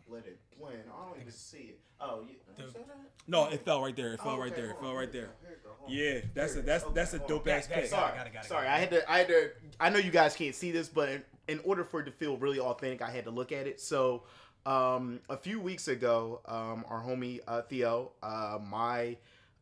let 0.10 0.26
it 0.26 0.40
blend. 0.60 0.78
I 0.88 1.10
don't 1.10 1.20
even 1.20 1.32
see 1.32 1.58
it. 1.76 1.80
Oh, 2.00 2.22
yeah. 2.28 2.66
is 2.66 2.74
that 2.74 2.86
no, 3.28 3.46
it 3.50 3.64
fell 3.66 3.82
right 3.82 3.96
there. 3.96 4.14
It 4.14 4.20
fell 4.22 4.34
Oh, 4.36 4.40
right 4.40 4.56
there. 4.56 4.70
It 4.72 4.80
fell 4.80 4.90
on, 4.92 4.96
right 4.96 5.10
here 5.12 5.22
there. 5.22 5.30
it 5.32 5.42
go, 5.42 5.48
here 5.48 5.52
it 5.58 5.64
go, 5.64 5.70
hold 5.78 5.92
on. 5.92 5.96
Yeah, 5.98 6.20
that's 6.34 6.56
a 6.56 6.62
that's 6.62 6.84
is. 6.86 6.90
that's 6.94 7.14
a 7.14 7.20
dope 7.20 7.48
ass 7.48 7.68
That- 7.68 7.76
pick. 7.82 7.90
that's- 7.90 7.90
Sorry, 7.90 8.18
Got 8.18 8.28
it, 8.28 8.34
got 8.34 8.46
it, 8.46 8.48
sorry. 8.48 8.66
got. 8.66 8.74
I 8.74 8.80
had 8.80 8.90
to. 8.92 9.12
I 9.12 9.18
had 9.20 9.28
to. 9.28 9.50
I 9.80 9.90
know 9.90 10.00
you 10.00 10.12
guys 10.12 10.36
can't 10.36 10.56
see 10.56 10.72
this, 10.72 10.88
but 10.88 11.10
in, 11.10 11.24
in 11.48 11.60
order 11.66 11.84
for 11.84 12.00
it 12.02 12.06
to 12.06 12.12
feel 12.12 12.38
really 12.38 12.60
authentic, 12.60 13.02
I 13.02 13.10
had 13.12 13.26
to 13.26 13.32
look 13.32 13.52
at 13.52 13.68
it. 13.68 13.82
So, 13.82 14.24
um, 14.66 15.20
a 15.30 15.36
few 15.38 15.60
weeks 15.60 15.88
ago, 15.88 16.42
um, 16.46 16.86
our 16.88 17.02
homie 17.02 17.40
uh, 17.48 17.62
Theo, 17.64 18.12
uh, 18.24 18.60
my 18.64 19.18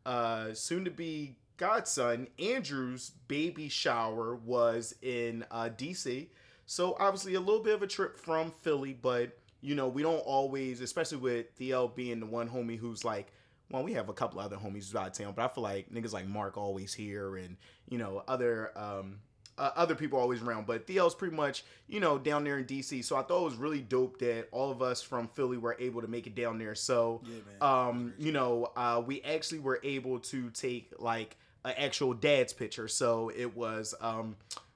uh, 0.06 0.54
soon-to-be 0.54 1.36
godson 1.58 2.28
Andrew's 2.38 3.12
baby 3.28 3.70
shower 3.70 4.36
was 4.36 4.94
in 5.02 5.44
uh, 5.50 5.70
DC. 5.76 6.28
So 6.66 6.96
obviously 7.00 7.36
a 7.36 7.40
little 7.40 7.64
bit 7.64 7.76
of 7.76 7.82
a 7.84 7.88
trip 7.88 8.18
from 8.18 8.52
Philly, 8.62 8.94
but 8.94 9.38
you 9.62 9.76
know 9.76 9.88
we 9.88 10.02
don't 10.02 10.20
always, 10.20 10.82
especially 10.82 11.18
with 11.18 11.52
Theo 11.56 11.88
being 11.88 12.20
the 12.20 12.26
one 12.26 12.50
homie 12.50 12.78
who's 12.78 13.04
like 13.04 13.32
well, 13.72 13.84
we 13.84 13.94
have 13.94 14.10
a 14.10 14.14
couple 14.14 14.40
other 14.40 14.58
homies 14.58 14.74
who's 14.76 14.96
out 14.96 15.08
of 15.08 15.14
town, 15.14 15.34
but 15.36 15.44
I 15.44 15.48
feel 15.54 15.64
like 15.64 15.90
niggas 15.92 16.14
like 16.14 16.28
Mark 16.28 16.56
always 16.58 16.94
here, 16.94 17.36
and 17.38 17.58
you 17.90 17.98
know 17.98 18.24
other 18.28 18.72
um 18.76 19.20
uh, 19.58 19.72
other 19.76 19.96
people 19.96 20.20
always 20.20 20.42
around. 20.42 20.68
But 20.68 20.86
Theo's 20.86 21.16
pretty 21.16 21.36
much 21.36 21.64
you 21.88 22.00
know 22.00 22.18
down 22.18 22.44
there 22.44 22.60
in 22.60 22.66
DC, 22.66 23.04
so 23.04 23.16
I 23.16 23.24
thought 23.24 23.42
it 23.42 23.46
was 23.46 23.56
really 23.56 23.82
dope 23.82 24.20
that 24.20 24.48
all 24.52 24.70
of 24.70 24.82
us 24.82 25.02
from 25.02 25.28
Philly 25.30 25.58
were 25.58 25.76
able 25.80 26.02
to 26.02 26.08
make 26.08 26.28
it 26.28 26.36
down 26.36 26.60
there. 26.60 26.76
So 26.76 27.22
Yeah, 27.26 27.88
um 27.88 28.14
you 28.18 28.32
know 28.32 28.72
uh 28.76 29.02
we 29.06 29.22
actually 29.24 29.60
were 29.60 29.80
able 29.84 30.20
to 30.20 30.50
take 30.52 30.94
like 31.00 31.38
an 31.64 31.74
actual 31.78 32.14
dad's 32.14 32.54
picture. 32.54 32.88
So 32.88 33.30
it 33.36 33.56
was 33.56 33.96
um 34.00 34.36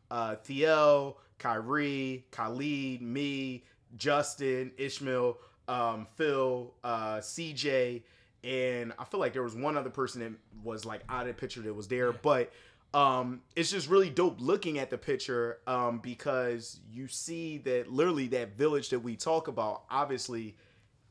uh 0.10 0.36
Theo, 0.38 1.18
Kyrie, 1.40 2.26
Khalid, 2.32 3.02
me, 3.02 3.64
Justin, 3.98 4.72
Ishmael, 4.78 5.38
um, 5.68 6.08
Phil, 6.16 6.74
uh, 6.84 7.18
CJ, 7.18 8.04
and 8.44 8.94
I 8.98 9.04
feel 9.06 9.20
like 9.20 9.34
there 9.34 9.44
was 9.44 9.56
one 9.56 9.78
other 9.78 9.90
person 9.90 10.22
that 10.22 10.32
was 10.64 10.86
like 10.86 11.02
out 11.10 11.22
of 11.22 11.28
the 11.28 11.34
picture 11.34 11.62
that 11.62 11.74
was 11.74 11.88
there, 11.88 12.12
but 12.12 12.52
um, 12.94 13.42
it's 13.56 13.70
just 13.70 13.88
really 13.88 14.10
dope 14.10 14.40
looking 14.40 14.80
at 14.80 14.90
the 14.90 14.98
picture 14.98 15.60
um, 15.68 16.00
because 16.00 16.80
you 16.92 17.08
see 17.08 17.60
that 17.60 17.92
literally 17.92 18.28
that 18.28 18.58
village 18.58 18.90
that 18.90 19.00
we 19.00 19.16
talk 19.16 19.48
about. 19.48 19.84
Obviously, 19.92 20.56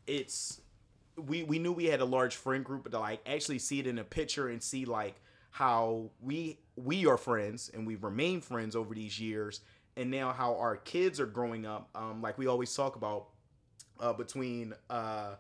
it's 0.07 0.61
we 1.17 1.45
we 1.45 1.59
knew 1.59 1.73
we 1.73 1.85
had 1.85 2.01
a 2.01 2.05
large 2.05 2.37
friend 2.37 2.65
group, 2.65 2.85
but 2.85 2.93
to 2.93 2.99
like 2.99 3.21
actually 3.27 3.59
see 3.61 3.79
it 3.79 3.87
in 3.87 3.99
a 3.99 4.05
picture 4.05 4.49
and 4.49 4.63
see 4.63 4.85
like 4.87 5.21
how 5.51 6.11
we 6.21 6.59
we 6.77 7.07
are 7.07 7.17
friends 7.17 7.71
and 7.73 7.87
we've 7.87 8.03
remained 8.03 8.45
friends 8.45 8.75
over 8.75 8.95
these 8.95 9.21
years, 9.21 9.61
and 9.99 10.11
now 10.11 10.33
how 10.33 10.55
our 10.55 10.77
kids 10.77 11.19
are 11.19 11.27
growing 11.27 11.67
up. 11.67 11.91
Um, 11.95 12.23
like 12.23 12.39
we 12.39 12.47
always 12.47 12.75
talk 12.75 12.97
about 12.97 13.27
uh, 14.01 14.13
between 14.13 14.73
uh, 14.89 15.35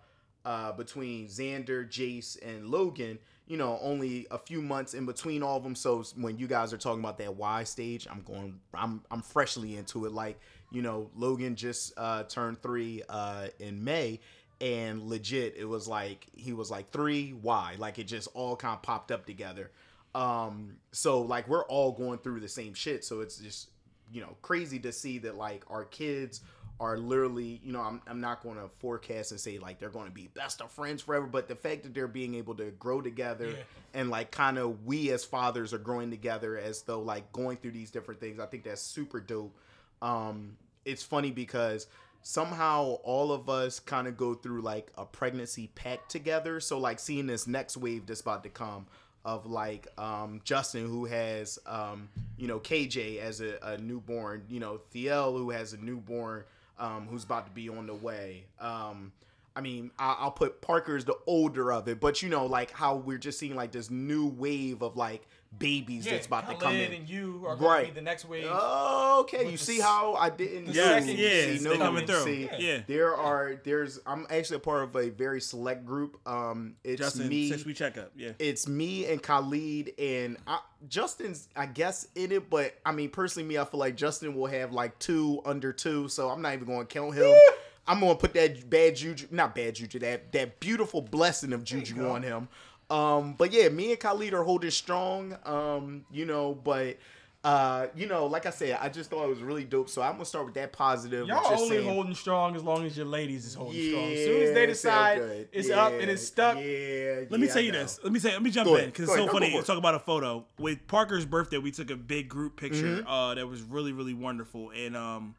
uh, 0.44 0.72
between 0.72 1.28
Xander, 1.28 1.88
Jace, 1.88 2.36
and 2.44 2.66
Logan. 2.68 3.18
You 3.46 3.56
know, 3.56 3.78
only 3.80 4.26
a 4.30 4.36
few 4.36 4.60
months 4.60 4.92
in 4.92 5.06
between 5.06 5.42
all 5.42 5.56
of 5.56 5.62
them. 5.62 5.74
So 5.74 6.02
when 6.16 6.36
you 6.36 6.46
guys 6.46 6.72
are 6.74 6.76
talking 6.76 7.00
about 7.00 7.16
that 7.18 7.34
Y 7.36 7.64
stage, 7.64 8.06
I'm 8.10 8.22
going. 8.22 8.58
I'm 8.74 9.02
I'm 9.10 9.22
freshly 9.22 9.76
into 9.76 10.04
it. 10.04 10.12
Like 10.12 10.40
you 10.72 10.82
know, 10.82 11.08
Logan 11.16 11.54
just 11.54 11.92
uh, 11.96 12.24
turned 12.24 12.60
three 12.60 13.02
uh, 13.08 13.46
in 13.60 13.84
May, 13.84 14.20
and 14.60 15.04
legit, 15.04 15.54
it 15.56 15.64
was 15.66 15.86
like 15.86 16.26
he 16.34 16.52
was 16.52 16.68
like 16.68 16.90
three 16.90 17.32
Y. 17.32 17.76
Like 17.78 18.00
it 18.00 18.04
just 18.04 18.28
all 18.34 18.56
kind 18.56 18.74
of 18.74 18.82
popped 18.82 19.12
up 19.12 19.24
together. 19.24 19.70
Um, 20.16 20.78
so 20.90 21.20
like 21.22 21.46
we're 21.46 21.64
all 21.66 21.92
going 21.92 22.18
through 22.18 22.40
the 22.40 22.48
same 22.48 22.74
shit. 22.74 23.04
So 23.04 23.20
it's 23.20 23.38
just 23.38 23.68
you 24.12 24.20
know 24.20 24.36
crazy 24.42 24.78
to 24.80 24.92
see 24.92 25.18
that 25.18 25.36
like 25.36 25.64
our 25.70 25.84
kids 25.84 26.40
are 26.80 26.96
literally 26.96 27.60
you 27.64 27.72
know 27.72 27.80
I'm, 27.80 28.00
I'm 28.06 28.20
not 28.20 28.42
going 28.42 28.56
to 28.56 28.68
forecast 28.78 29.32
and 29.32 29.40
say 29.40 29.58
like 29.58 29.80
they're 29.80 29.88
going 29.88 30.06
to 30.06 30.12
be 30.12 30.28
best 30.34 30.60
of 30.60 30.70
friends 30.70 31.02
forever 31.02 31.26
but 31.26 31.48
the 31.48 31.56
fact 31.56 31.82
that 31.82 31.92
they're 31.94 32.06
being 32.06 32.34
able 32.36 32.54
to 32.56 32.70
grow 32.78 33.00
together 33.00 33.48
Yeah. 33.48 33.56
and 33.94 34.10
like 34.10 34.30
kind 34.30 34.58
of 34.58 34.84
we 34.86 35.10
as 35.10 35.24
fathers 35.24 35.74
are 35.74 35.78
growing 35.78 36.10
together 36.10 36.56
as 36.56 36.82
though 36.82 37.00
like 37.00 37.32
going 37.32 37.56
through 37.56 37.72
these 37.72 37.90
different 37.90 38.20
things 38.20 38.38
i 38.38 38.46
think 38.46 38.62
that's 38.64 38.80
super 38.82 39.18
dope 39.20 39.56
um 40.02 40.56
it's 40.84 41.02
funny 41.02 41.30
because 41.32 41.88
somehow 42.22 42.96
all 43.04 43.32
of 43.32 43.48
us 43.48 43.80
kind 43.80 44.06
of 44.06 44.16
go 44.16 44.34
through 44.34 44.60
like 44.60 44.92
a 44.96 45.04
pregnancy 45.04 45.68
pact 45.74 46.10
together 46.10 46.60
so 46.60 46.78
like 46.78 46.98
seeing 46.98 47.26
this 47.26 47.46
next 47.46 47.76
wave 47.76 48.06
that's 48.06 48.20
about 48.20 48.42
to 48.42 48.48
come 48.48 48.86
of 49.24 49.46
like 49.46 49.88
um, 49.98 50.40
Justin 50.44 50.86
who 50.86 51.04
has 51.06 51.58
um, 51.66 52.08
you 52.36 52.46
know 52.46 52.58
KJ 52.60 53.20
as 53.20 53.40
a, 53.40 53.58
a 53.62 53.78
newborn, 53.78 54.44
you 54.48 54.60
know 54.60 54.80
Theo 54.90 55.36
who 55.36 55.50
has 55.50 55.72
a 55.72 55.78
newborn 55.78 56.44
um, 56.78 57.06
who's 57.10 57.24
about 57.24 57.46
to 57.46 57.52
be 57.52 57.68
on 57.68 57.86
the 57.86 57.94
way. 57.94 58.44
Um, 58.60 59.12
I 59.56 59.60
mean, 59.60 59.90
I, 59.98 60.16
I'll 60.20 60.30
put 60.30 60.60
Parker's 60.60 61.04
the 61.04 61.16
older 61.26 61.72
of 61.72 61.88
it, 61.88 61.98
but 62.00 62.22
you 62.22 62.28
know, 62.28 62.46
like 62.46 62.70
how 62.70 62.96
we're 62.96 63.18
just 63.18 63.38
seeing 63.38 63.56
like 63.56 63.72
this 63.72 63.90
new 63.90 64.26
wave 64.26 64.82
of 64.82 64.96
like 64.96 65.26
babies 65.56 66.04
Yeah, 66.06 66.12
that's 66.12 66.26
about 66.26 66.48
to 66.48 66.56
come 66.56 66.74
in. 66.74 66.92
and 66.92 67.08
you 67.08 67.44
are 67.46 67.56
going 67.56 67.86
to 67.86 67.90
be 67.92 67.94
the 67.94 68.02
next 68.02 68.24
wave. 68.28 68.46
Oh, 68.48 69.20
okay. 69.22 69.50
You 69.50 69.56
see 69.56 69.80
how 69.80 70.14
I 70.14 70.30
didn't. 70.30 70.66
the 70.66 70.72
Yes, 70.72 71.04
second- 71.04 71.18
yeah, 71.18 71.56
see, 71.58 71.64
no, 71.64 71.76
coming 71.76 72.06
through. 72.06 72.24
See, 72.24 72.48
yeah. 72.58 72.80
there 72.86 73.14
are 73.16 73.60
there's 73.64 73.98
I'm 74.06 74.26
actually 74.30 74.56
a 74.56 74.60
part 74.60 74.84
of 74.84 74.96
a 74.96 75.08
very 75.10 75.40
select 75.40 75.84
group. 75.84 76.18
Um, 76.26 76.76
it's 76.84 77.00
Justin, 77.00 77.28
me. 77.28 77.48
Since 77.48 77.64
we 77.64 77.74
check 77.74 77.96
up, 77.98 78.12
Yeah. 78.16 78.32
It's 78.38 78.68
me 78.68 79.06
and 79.06 79.22
Khalid 79.22 79.92
and 79.98 80.36
I, 80.46 80.60
Justin's, 80.88 81.48
I 81.56 81.66
guess, 81.66 82.06
in 82.14 82.32
it. 82.32 82.50
But 82.50 82.74
I 82.84 82.92
mean, 82.92 83.10
personally, 83.10 83.48
me, 83.48 83.58
I 83.58 83.64
feel 83.64 83.80
like 83.80 83.96
Justin 83.96 84.34
will 84.34 84.46
have 84.46 84.72
like 84.72 84.98
two 84.98 85.40
under 85.44 85.72
two, 85.72 86.08
so 86.08 86.28
I'm 86.28 86.42
not 86.42 86.52
even 86.54 86.66
going 86.66 86.86
to 86.86 86.92
count 86.92 87.14
him. 87.14 87.34
I'm 87.90 88.00
going 88.00 88.12
to 88.14 88.20
put 88.20 88.34
that 88.34 88.68
bad 88.68 88.96
juju, 88.96 89.28
not 89.30 89.54
bad 89.54 89.76
juju, 89.76 89.98
that 90.00 90.30
that 90.32 90.60
beautiful 90.60 91.00
blessing 91.00 91.54
of 91.54 91.64
juju 91.64 92.06
on 92.06 92.22
him. 92.22 92.48
Um, 92.90 93.34
but 93.34 93.52
yeah, 93.52 93.68
me 93.68 93.90
and 93.92 94.00
Khalid 94.00 94.32
are 94.34 94.44
holding 94.44 94.70
strong. 94.70 95.36
Um, 95.44 96.04
you 96.10 96.24
know, 96.26 96.54
but. 96.54 96.98
Uh, 97.44 97.86
you 97.94 98.06
know, 98.08 98.26
like 98.26 98.46
I 98.46 98.50
said, 98.50 98.76
I 98.82 98.88
just 98.88 99.10
thought 99.10 99.24
it 99.24 99.28
was 99.28 99.42
really 99.42 99.62
dope. 99.62 99.88
So 99.88 100.02
I'm 100.02 100.14
gonna 100.14 100.24
start 100.24 100.44
with 100.46 100.54
that 100.56 100.72
positive. 100.72 101.28
Y'all 101.28 101.40
only 101.56 101.68
saying- 101.76 101.88
holding 101.88 102.14
strong 102.16 102.56
as 102.56 102.64
long 102.64 102.84
as 102.84 102.96
your 102.96 103.06
ladies 103.06 103.46
is 103.46 103.54
holding 103.54 103.80
strong. 103.90 104.04
As 104.12 104.24
soon 104.24 104.42
as 104.42 104.54
they 104.54 104.66
decide 104.66 105.48
it's 105.52 105.68
Yeah, 105.68 105.84
up 105.84 105.92
and 105.92 106.10
it's 106.10 106.26
stuck, 106.26 106.56
Yeah. 106.56 107.20
Let 107.30 107.38
me 107.38 107.46
yeah, 107.46 107.52
tell 107.52 107.62
you 107.62 107.70
this. 107.72 108.00
Let 108.02 108.12
me 108.12 108.18
say. 108.18 108.32
Let 108.32 108.42
me 108.42 108.50
jump 108.50 108.66
Go 108.68 108.74
in 108.74 108.86
because 108.86 109.04
it's 109.04 109.12
so 109.14 109.20
ahead. 109.20 109.30
Funny. 109.32 109.62
Talk 109.62 109.78
about 109.78 109.94
a 109.94 110.00
photo 110.00 110.46
with 110.58 110.84
Parker's 110.88 111.24
birthday. 111.24 111.58
We 111.58 111.70
took 111.70 111.90
a 111.92 111.96
big 111.96 112.28
group 112.28 112.56
picture 112.56 112.96
Mm-hmm. 112.98 113.06
uh, 113.08 113.34
that 113.36 113.46
was 113.46 113.62
really 113.62 113.92
really 113.92 114.14
wonderful, 114.14 114.70
and 114.70 114.96
um, 114.96 115.36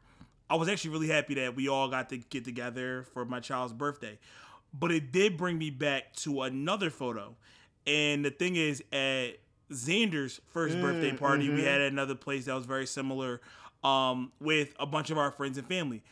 I 0.48 0.56
was 0.56 0.70
actually 0.70 0.92
really 0.92 1.08
happy 1.08 1.34
that 1.34 1.54
we 1.54 1.68
all 1.68 1.88
got 1.88 2.08
to 2.08 2.16
get 2.16 2.46
together 2.46 3.04
for 3.12 3.26
my 3.26 3.40
child's 3.40 3.74
birthday. 3.74 4.18
But 4.72 4.92
it 4.92 5.10
did 5.12 5.36
bring 5.36 5.58
me 5.58 5.70
back 5.70 6.14
to 6.16 6.42
another 6.42 6.90
photo, 6.90 7.34
and 7.86 8.24
the 8.24 8.30
thing 8.30 8.56
is, 8.56 8.82
at 8.92 9.32
Xander's 9.72 10.40
first 10.52 10.76
Mm, 10.76 10.80
birthday 10.82 11.16
party, 11.16 11.48
we 11.48 11.56
mm-hmm. 11.56 11.64
had 11.64 11.80
another 11.80 12.14
place 12.14 12.44
that 12.46 12.54
was 12.54 12.66
very 12.66 12.86
similar, 12.86 13.40
um, 13.82 14.30
with 14.40 14.74
a 14.78 14.86
bunch 14.86 15.10
of 15.10 15.18
our 15.18 15.30
friends 15.30 15.58
and 15.58 15.66
family. 15.66 16.02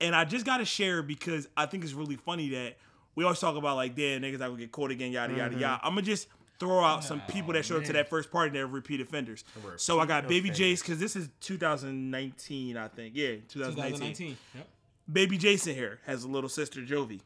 And 0.00 0.14
I 0.14 0.24
just 0.24 0.44
got 0.46 0.58
to 0.58 0.64
share 0.64 1.02
because 1.02 1.48
I 1.56 1.66
think 1.66 1.82
it's 1.82 1.94
really 1.94 2.16
funny 2.16 2.50
that 2.50 2.76
we 3.14 3.24
always 3.24 3.40
talk 3.40 3.56
about 3.56 3.76
like, 3.76 3.96
damn, 3.96 4.20
niggas 4.22 4.38
not 4.38 4.48
gonna 4.48 4.58
get 4.58 4.70
caught 4.72 4.90
again, 4.90 5.10
yada 5.12 5.32
yada 5.34 5.50
Mm-hmm. 5.52 5.60
yada. 5.60 5.80
I'm 5.82 5.92
gonna 5.92 6.02
just 6.02 6.28
throw 6.58 6.82
out 6.84 7.04
some 7.04 7.20
people 7.28 7.52
that 7.54 7.64
showed 7.64 7.78
up 7.78 7.84
to 7.84 7.92
that 7.94 8.08
first 8.08 8.30
party 8.30 8.50
that 8.52 8.60
are 8.60 8.66
repeat 8.66 9.00
offenders. 9.00 9.44
So 9.76 10.00
I 10.00 10.06
got 10.06 10.28
Baby 10.28 10.50
Jace 10.50 10.80
because 10.80 10.98
this 10.98 11.16
is 11.16 11.28
2019, 11.40 12.76
I 12.76 12.88
think. 12.88 13.14
Yeah, 13.16 13.36
2019. 13.48 13.92
2019. 14.14 14.36
Yep. 14.54 14.68
Baby 15.12 15.38
Jason 15.38 15.74
here 15.74 16.00
has 16.06 16.24
a 16.24 16.28
little 16.28 16.48
sister, 16.48 16.80
Jovi. 16.80 17.20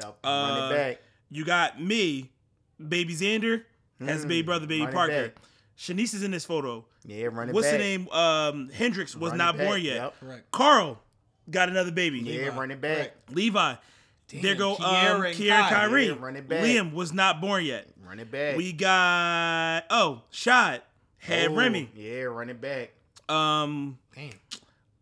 Yup, 0.00 0.18
Uh, 0.24 0.28
Run 0.28 0.72
it 0.72 0.74
back. 0.76 1.00
You 1.30 1.44
got 1.44 1.80
me, 1.80 2.30
Baby 2.86 3.14
Xander 3.14 3.62
has 4.04 4.24
a 4.24 4.26
baby 4.28 4.42
brother, 4.42 4.66
Baby 4.66 4.86
Parker. 4.92 5.28
back. 5.28 5.34
Shanice 5.78 6.14
is 6.14 6.22
in 6.22 6.30
this 6.30 6.44
photo. 6.44 6.84
Yeah, 7.04 7.26
run 7.26 7.48
it 7.48 7.54
What's 7.54 7.66
back. 7.66 7.74
the 7.74 7.78
name? 7.78 8.08
Um, 8.10 8.68
Hendrix 8.70 9.16
was 9.16 9.30
Run 9.30 9.38
not 9.38 9.56
back. 9.56 9.66
born 9.66 9.80
yet. 9.82 9.96
Yep. 9.96 10.14
Correct. 10.20 10.50
Carl 10.52 10.98
got 11.50 11.68
another 11.68 11.90
baby. 11.90 12.20
Yeah, 12.20 12.48
run 12.56 12.70
it 12.70 12.80
back. 12.80 12.96
Correct. 12.96 13.34
Levi. 13.34 13.74
there 14.32 14.54
go 14.54 14.72
um, 14.72 14.76
Kiera 14.78 15.14
and 15.26 15.36
Kiera 15.36 15.50
and 15.50 15.68
Kai. 15.68 15.70
Kyrie. 15.70 16.06
Yeah, 16.08 16.14
run 16.18 16.36
it 16.36 16.48
back. 16.48 16.64
Liam 16.64 16.92
was 16.92 17.12
not 17.12 17.40
born 17.40 17.64
yet. 17.64 17.88
Run 18.06 18.20
it 18.20 18.30
back. 18.30 18.56
We 18.56 18.72
got 18.72 19.84
oh 19.90 20.22
shot 20.30 20.84
had 21.18 21.48
Oh, 21.50 21.54
Remy. 21.54 21.90
Yeah, 21.96 22.22
running 22.22 22.56
back. 22.58 22.90
Um 23.28 23.98
Damn. 24.14 24.30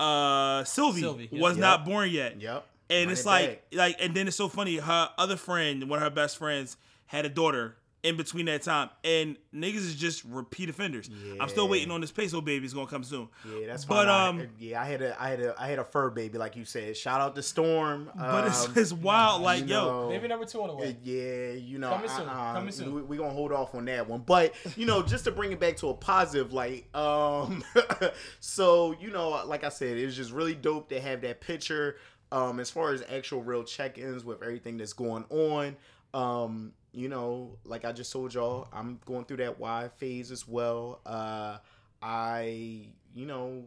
uh 0.01 0.65
Sylvie, 0.65 1.01
Sylvie, 1.01 1.29
yep. 1.31 1.41
was 1.41 1.55
Yep. 1.57 1.61
not 1.61 1.85
born 1.85 2.11
yet. 2.11 2.41
Yep. 2.41 2.67
And 2.91 3.07
Run 3.07 3.13
it's 3.13 3.25
like 3.27 3.49
back. 3.71 3.79
like 3.79 3.97
and 4.01 4.15
then 4.15 4.29
it's 4.29 4.37
so 4.37 4.49
funny, 4.49 4.77
her 4.77 5.11
other 5.17 5.37
friend, 5.37 5.89
one 5.89 5.99
of 5.99 6.03
her 6.05 6.11
best 6.11 6.37
friends, 6.39 6.77
had 7.07 7.25
a 7.25 7.29
daughter 7.31 7.77
in 8.03 8.17
between 8.17 8.47
that 8.47 8.61
time, 8.63 8.91
and 9.05 9.37
niggas 9.55 9.77
is 9.77 9.95
just 9.95 10.25
repeat 10.25 10.69
offenders. 10.69 11.09
I'm 11.41 11.49
still 11.49 11.69
waiting 11.69 11.93
on 11.93 12.01
this 12.01 12.11
peso 12.11 12.41
baby. 12.41 12.65
It's 12.65 12.75
gonna 12.75 12.89
come 12.89 13.05
soon. 13.05 13.29
Yeah, 13.49 13.69
that's 13.69 13.85
But, 13.85 14.07
fine. 14.07 14.09
I- 14.09 14.27
um, 14.43 14.49
yeah, 14.59 14.83
I 14.83 14.87
had 14.87 15.03
a, 15.03 15.23
I 15.23 15.29
had 15.31 15.41
a, 15.41 15.55
I 15.57 15.69
had 15.69 15.79
a 15.79 15.85
fur 15.85 16.11
baby, 16.11 16.37
like 16.37 16.57
you 16.57 16.65
said. 16.65 16.97
Shout 16.97 17.21
out 17.21 17.37
to 17.37 17.43
Storm. 17.45 18.11
But 18.17 18.49
it's, 18.49 18.67
Um, 18.67 18.73
it's 18.75 18.93
wild. 18.93 19.43
Like 19.43 19.61
you 19.61 19.67
yo, 19.69 19.85
know, 19.85 20.09
Baby 20.09 20.27
number 20.27 20.45
two 20.47 20.61
on 20.63 20.69
the 20.69 20.75
Uh, 20.75 20.79
way. 20.79 20.97
Yeah, 21.05 21.53
you 21.53 21.79
know, 21.79 21.91
Coming 21.91 22.09
soon, 22.09 22.29
uh-uh, 22.29 22.53
coming 22.55 22.73
soon. 22.73 22.93
We, 22.93 23.03
we 23.03 23.17
gonna 23.19 23.31
hold 23.31 23.53
off 23.53 23.73
on 23.77 23.85
that 23.85 24.09
one, 24.09 24.23
but 24.27 24.53
you 24.77 24.85
know, 24.85 25.03
just 25.05 25.23
to 25.27 25.31
bring 25.31 25.53
it 25.53 25.61
back 25.61 25.77
to 25.77 25.89
a 25.91 25.95
positive 25.95 26.53
like 26.53 26.93
Um, 26.97 27.63
so 28.41 28.95
you 29.01 29.11
know, 29.11 29.45
like 29.47 29.65
I 29.65 29.69
said, 29.69 29.97
it's 29.97 30.17
just 30.17 30.33
really 30.33 30.55
dope 30.55 30.89
to 30.89 31.01
have 31.01 31.21
that 31.23 31.41
picture. 31.41 31.97
Um, 32.33 32.59
as 32.61 32.71
far 32.71 32.93
as 32.93 33.05
actual 33.11 33.43
real 33.43 33.63
check-ins 33.63 34.25
with 34.25 34.43
everything 34.43 34.79
that's 34.79 34.95
going 34.95 35.25
on. 35.29 35.77
Um, 36.15 36.73
you 36.93 37.09
know, 37.09 37.59
like 37.65 37.85
I 37.85 37.93
just 37.93 38.11
told 38.13 38.35
y'all, 38.35 38.69
I'm 38.73 38.99
going 39.05 39.27
through 39.27 39.37
that 39.39 39.61
Y 39.61 39.89
phase 39.99 40.31
as 40.31 40.49
well. 40.49 41.01
Uh, 41.07 41.59
I, 42.03 42.87
you 43.15 43.27
know, 43.27 43.65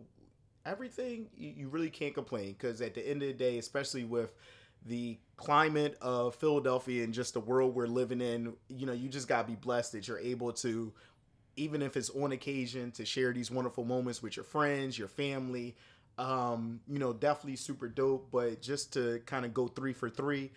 everything 0.65 1.28
you, 1.38 1.54
you 1.56 1.67
really 1.69 1.89
can't 1.89 2.13
complain 2.13 2.54
because 2.54 2.82
at 2.82 2.95
the 2.95 3.08
end 3.08 3.21
of 3.21 3.28
the 3.28 3.34
day, 3.34 3.58
especially 3.60 4.04
with 4.04 4.34
the 4.86 5.17
climate 5.38 5.97
of 6.01 6.36
Philadelphia 6.36 7.04
and 7.04 7.13
just 7.13 7.34
the 7.34 7.39
world 7.39 7.75
we're 7.75 7.88
living 7.88 8.21
in, 8.21 8.54
you 8.67 8.86
know, 8.86 8.93
you 8.93 9.10
just 9.10 9.28
gotta 9.28 9.47
be 9.47 9.56
blessed 9.56 9.91
that 9.93 10.08
you're 10.08 10.19
able 10.19 10.51
to, 10.54 10.93
even 11.56 11.82
if 11.82 11.97
it's 11.97 12.10
on 12.12 12.32
occasion, 12.32 12.91
to 12.91 13.06
share 13.06 13.32
these 13.34 13.49
wonderful 13.49 13.84
moments 13.84 14.21
with 14.21 14.36
your 14.36 14.45
friends, 14.45 14.97
your 14.97 15.08
family. 15.08 15.75
Um, 16.17 16.80
you 16.88 16.99
know, 16.99 17.13
definitely 17.13 17.58
super 17.58 17.88
dope. 17.88 18.30
But 18.32 18.62
just 18.62 18.93
to 18.93 19.21
kind 19.25 19.45
of 19.45 19.54
go 19.54 19.67
three 19.67 19.93
for 19.93 20.10
three, 20.10 20.51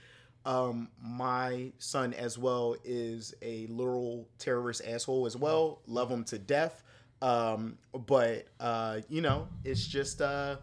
um, 0.45 0.89
my 1.03 1.73
son 1.79 2.15
as 2.15 2.39
well 2.39 2.77
is 2.85 3.35
a 3.43 3.67
literal 3.67 4.29
terrorist 4.39 4.83
asshole 4.87 5.27
as 5.27 5.37
well. 5.37 5.83
Love 5.87 6.11
him 6.11 6.25
to 6.25 6.39
death. 6.39 6.83
Um, 7.21 7.79
but 8.07 8.47
uh, 8.61 9.01
you 9.09 9.21
know, 9.21 9.49
it's 9.65 9.87
just 9.87 10.21
uh 10.23 10.57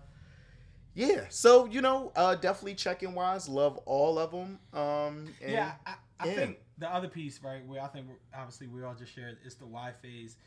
yeah. 0.93 1.25
So, 1.29 1.65
you 1.65 1.81
know, 1.81 2.11
uh 2.15 2.35
definitely 2.35 2.75
check-in 2.75 3.13
wise, 3.13 3.49
love 3.49 3.77
all 3.85 4.17
of 4.17 4.31
them. 4.31 4.59
Um 4.73 5.27
and 5.41 5.51
yeah, 5.51 5.73
I, 5.85 5.95
I 6.19 6.27
yeah. 6.27 6.33
think 6.33 6.57
the 6.77 6.89
other 6.93 7.07
piece, 7.07 7.41
right, 7.43 7.65
where 7.67 7.81
I 7.81 7.87
think 7.87 8.07
we're, 8.07 8.39
obviously 8.39 8.67
we 8.67 8.83
all 8.83 8.95
just 8.95 9.13
shared 9.13 9.37
is 9.45 9.55
the 9.55 9.65
Y 9.65 9.91
phase. 10.01 10.37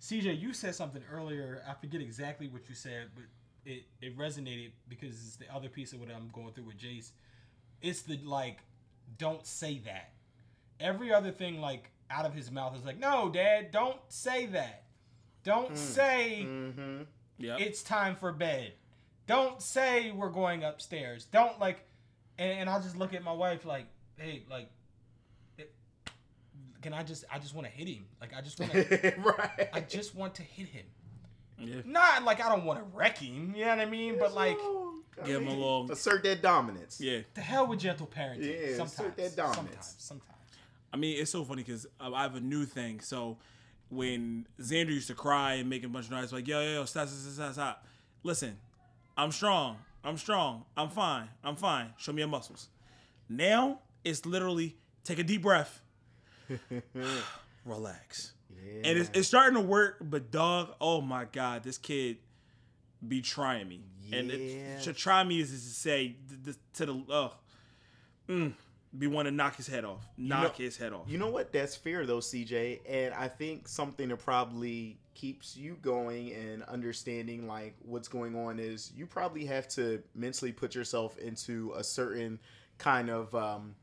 CJ, 0.00 0.40
you 0.40 0.52
said 0.52 0.74
something 0.74 1.02
earlier. 1.10 1.62
I 1.68 1.74
forget 1.74 2.00
exactly 2.00 2.48
what 2.48 2.68
you 2.68 2.74
said, 2.74 3.08
but 3.14 3.24
it, 3.66 3.82
it 4.00 4.16
resonated 4.16 4.70
because 4.88 5.10
it's 5.10 5.36
the 5.36 5.52
other 5.54 5.68
piece 5.68 5.92
of 5.92 6.00
what 6.00 6.08
I'm 6.10 6.30
going 6.32 6.52
through 6.52 6.64
with 6.64 6.78
Jace. 6.78 7.10
It's 7.82 8.02
the 8.02 8.18
like, 8.24 8.60
don't 9.18 9.44
say 9.44 9.82
that. 9.84 10.12
Every 10.78 11.12
other 11.12 11.32
thing, 11.32 11.60
like 11.60 11.90
out 12.10 12.24
of 12.24 12.32
his 12.32 12.50
mouth, 12.50 12.76
is 12.76 12.84
like, 12.84 12.98
no, 12.98 13.28
Dad, 13.28 13.72
don't 13.72 13.98
say 14.08 14.46
that. 14.46 14.84
Don't 15.42 15.76
say 15.76 16.44
mm-hmm. 16.46 17.02
yeah, 17.38 17.56
it's 17.58 17.82
time 17.82 18.16
for 18.16 18.32
bed. 18.32 18.72
Don't 19.26 19.60
say 19.60 20.12
we're 20.12 20.30
going 20.30 20.62
upstairs. 20.62 21.24
Don't 21.24 21.58
like, 21.58 21.84
and, 22.38 22.60
and 22.60 22.70
I 22.70 22.80
just 22.80 22.96
look 22.96 23.14
at 23.14 23.22
my 23.24 23.32
wife 23.32 23.64
like, 23.64 23.86
hey, 24.16 24.44
like, 24.48 24.70
it- 25.58 25.74
can 26.82 26.92
I 26.92 27.02
just, 27.02 27.24
I 27.32 27.38
just 27.38 27.54
want 27.54 27.66
to 27.66 27.72
hit 27.72 27.88
him. 27.88 28.06
Like, 28.20 28.32
I 28.36 28.40
just 28.40 28.60
want 28.60 28.72
to, 28.72 29.14
right. 29.24 29.68
I 29.72 29.80
just 29.80 30.14
want 30.14 30.36
to 30.36 30.42
hit 30.42 30.68
him. 30.68 30.86
Yeah. 31.58 31.80
Not 31.84 32.24
like 32.24 32.40
I 32.44 32.48
don't 32.48 32.64
want 32.64 32.78
to 32.80 32.84
wreck 32.96 33.18
him. 33.18 33.54
You 33.56 33.64
know 33.64 33.70
what 33.70 33.80
I 33.80 33.86
mean? 33.86 34.16
But 34.18 34.34
like, 34.34 34.58
I 35.22 35.26
Give 35.26 35.40
him 35.42 35.48
a 35.48 35.50
little- 35.50 35.90
assert 35.90 36.22
that 36.24 36.42
dominance. 36.42 37.00
yeah. 37.00 37.20
the 37.34 37.40
hell 37.40 37.66
with 37.66 37.80
gentle 37.80 38.06
parenting. 38.06 38.44
Yeah, 38.44 38.76
sometimes, 38.76 38.92
assert 38.92 39.16
that 39.16 39.36
dominance. 39.36 39.56
sometimes, 39.58 39.94
sometimes. 39.98 40.32
I 40.92 40.96
mean, 40.98 41.20
it's 41.20 41.30
so 41.30 41.44
funny 41.44 41.62
because 41.62 41.86
I 42.00 42.22
have 42.22 42.34
a 42.36 42.40
new 42.40 42.64
thing. 42.66 43.00
So 43.00 43.38
when 43.88 44.46
Xander 44.60 44.90
used 44.90 45.08
to 45.08 45.14
cry 45.14 45.54
and 45.54 45.68
make 45.70 45.84
a 45.84 45.88
bunch 45.88 46.06
of 46.06 46.10
noise, 46.12 46.32
like 46.32 46.46
yo 46.48 46.60
yo 46.60 46.72
yo 46.74 46.84
stop 46.84 47.08
stop 47.08 47.32
stop 47.32 47.52
stop. 47.54 47.86
Listen, 48.22 48.56
I'm 49.16 49.32
strong. 49.32 49.78
I'm 50.04 50.16
strong. 50.18 50.64
I'm 50.76 50.88
fine. 50.90 51.28
I'm 51.42 51.56
fine. 51.56 51.92
Show 51.98 52.12
me 52.12 52.20
your 52.20 52.28
muscles. 52.28 52.68
Now 53.28 53.80
it's 54.04 54.24
literally 54.26 54.76
take 55.04 55.18
a 55.18 55.24
deep 55.24 55.42
breath, 55.42 55.80
relax, 57.64 58.32
Yeah. 58.66 58.90
and 58.90 58.98
it's, 58.98 59.10
it's 59.14 59.28
starting 59.28 59.54
to 59.54 59.60
work. 59.66 59.98
But 60.00 60.30
dog, 60.30 60.74
oh 60.80 61.00
my 61.00 61.24
god, 61.24 61.62
this 61.62 61.78
kid 61.78 62.18
be 63.06 63.20
trying 63.20 63.68
me, 63.68 63.84
and 64.12 64.30
it, 64.30 64.82
to 64.82 64.92
try 64.92 65.22
me 65.22 65.40
is 65.40 65.50
to 65.50 65.56
say 65.56 66.16
to 66.74 66.86
the 66.86 67.04
oh, 67.08 67.32
mm, 68.28 68.52
be 68.96 69.06
want 69.06 69.26
to 69.26 69.32
knock 69.32 69.56
his 69.56 69.66
head 69.66 69.84
off, 69.84 70.06
knock 70.16 70.58
know- 70.58 70.64
his 70.64 70.76
head 70.76 70.92
off. 70.92 71.04
You 71.06 71.18
know 71.18 71.30
what? 71.30 71.52
That's 71.52 71.76
fair 71.76 72.06
though, 72.06 72.18
CJ. 72.18 72.80
And 72.88 73.14
I 73.14 73.28
think 73.28 73.68
something 73.68 74.08
that 74.08 74.18
probably 74.18 74.98
keeps 75.14 75.56
you 75.56 75.78
going 75.80 76.32
and 76.32 76.62
understanding 76.64 77.46
like 77.46 77.74
what's 77.82 78.08
going 78.08 78.36
on 78.36 78.58
is 78.58 78.92
you 78.94 79.06
probably 79.06 79.46
have 79.46 79.66
to 79.66 80.02
mentally 80.14 80.52
put 80.52 80.74
yourself 80.74 81.16
into 81.18 81.72
a 81.76 81.82
certain 81.82 82.38
kind 82.78 83.08
of 83.08 83.34
um, 83.34 83.74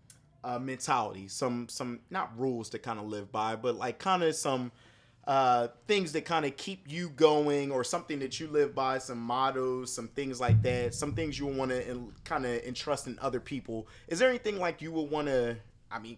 uh, 0.44 0.60
mentality, 0.60 1.28
some 1.28 1.68
some 1.70 2.00
not 2.10 2.38
rules 2.40 2.70
to 2.70 2.80
kind 2.80 3.00
of 3.00 3.06
live 3.06 3.32
by, 3.32 3.56
but 3.56 3.76
like 3.76 4.00
kind 4.00 4.24
of 4.24 4.36
some 4.36 4.72
uh, 5.26 5.70
things 5.88 6.12
that 6.12 6.26
kind 6.26 6.46
of 6.46 6.58
keep 6.58 6.84
you 6.92 7.10
going 7.10 7.72
or 7.72 7.84
something 7.84 8.20
that 8.20 8.40
you 8.42 8.48
live 8.48 8.76
by, 8.76 8.98
some 8.98 9.18
mottos, 9.20 9.90
some 9.94 10.10
things 10.10 10.42
like 10.42 10.62
that, 10.64 10.94
some 10.94 11.14
things 11.14 11.40
you 11.40 11.46
want 11.46 11.72
to 11.72 12.12
kind 12.26 12.46
of 12.46 12.62
entrust 12.64 13.08
in 13.08 13.18
other 13.22 13.40
people. 13.40 13.88
Is 14.10 14.20
there 14.20 14.28
anything 14.30 14.60
like 14.60 14.82
you 14.82 14.92
would 14.92 15.10
want 15.10 15.28
to, 15.28 15.56
I 15.90 16.00
mean, 16.00 16.18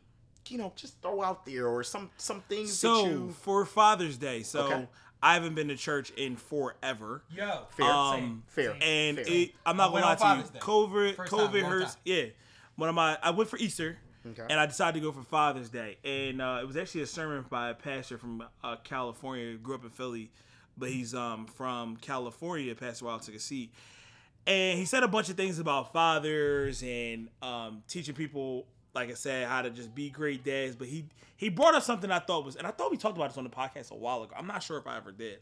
you 0.50 0.58
know, 0.58 0.74
just 0.76 1.00
throw 1.04 1.22
out 1.22 1.46
there 1.46 1.68
or 1.68 1.84
some 1.84 2.10
some 2.18 2.42
things 2.50 2.74
So 2.74 3.04
that 3.04 3.10
you 3.12 3.36
for 3.42 3.64
Father's 3.66 4.18
Day, 4.18 4.42
so 4.44 4.62
Okay. 4.66 4.88
I 5.24 5.34
haven't 5.36 5.56
been 5.56 5.70
to 5.70 5.76
church 5.76 6.12
in 6.12 6.36
forever. 6.36 7.24
Yo, 7.36 7.66
Fair, 7.76 7.86
Um, 7.92 8.44
fair, 8.48 8.76
and 8.82 9.18
fair. 9.18 9.26
it, 9.28 9.52
I'm 9.66 9.76
not 9.78 9.84
I 9.84 9.86
gonna 9.88 9.94
went 10.08 10.20
lie 10.22 10.30
on 10.32 10.38
to 10.38 10.44
you. 10.46 10.50
Day. 10.52 10.60
COVID, 10.60 11.16
First 11.16 11.32
COVID 11.34 11.62
long 11.64 11.72
hurts. 11.72 11.94
time. 11.96 12.02
Yeah, 12.06 12.26
one 12.76 12.90
of 12.90 12.96
my 12.96 13.18
I 13.24 13.32
went 13.32 13.50
for 13.50 13.58
Easter, 13.58 13.98
Okay. 14.28 14.44
and 14.50 14.60
I 14.60 14.66
decided 14.66 15.00
to 15.00 15.06
go 15.06 15.12
for 15.12 15.24
Father's 15.24 15.70
Day, 15.70 15.98
and 16.04 16.42
uh, 16.42 16.60
it 16.62 16.66
was 16.66 16.78
actually 16.78 17.02
a 17.02 17.08
sermon 17.08 17.46
by 17.50 17.70
a 17.70 17.74
pastor 17.74 18.18
from 18.18 18.44
uh, 18.64 18.76
California. 18.84 19.52
Who 19.52 19.58
grew 19.58 19.76
up 19.76 19.84
in 19.84 19.92
Philly, 19.92 20.32
but 20.78 20.90
he's 20.90 21.14
um 21.14 21.46
from 21.46 21.98
California. 21.98 22.74
Pastor 22.76 23.06
Wild 23.06 23.22
took 23.22 23.36
a 23.36 23.40
seat, 23.40 23.72
and 24.48 24.80
he 24.80 24.86
said 24.86 25.04
a 25.04 25.08
bunch 25.08 25.30
of 25.30 25.38
things 25.38 25.60
about 25.60 25.94
fathers 25.94 26.84
and 26.84 27.30
um, 27.42 27.84
teaching 27.88 28.16
people, 28.16 28.66
like 28.94 29.10
I 29.10 29.14
said, 29.14 29.48
how 29.48 29.62
to 29.62 29.70
just 29.70 29.94
be 29.94 30.10
great 30.10 30.44
dads. 30.44 30.76
But 30.76 30.88
he 30.88 31.06
he 31.38 31.50
brought 31.50 31.76
up 31.76 31.84
something 31.84 32.10
I 32.12 32.20
thought 32.20 32.46
was, 32.46 32.56
and 32.56 32.66
I 32.66 32.72
thought 32.72 32.92
we 32.92 32.98
talked 32.98 33.18
about 33.18 33.30
this 33.30 33.38
on 33.38 33.44
the 33.44 33.50
podcast 33.50 33.92
a 33.92 33.96
while 33.96 34.24
ago. 34.24 34.34
I'm 34.38 34.48
not 34.48 34.64
sure 34.64 34.78
if 34.78 34.88
I 34.88 34.98
ever 34.98 35.12
did, 35.12 35.40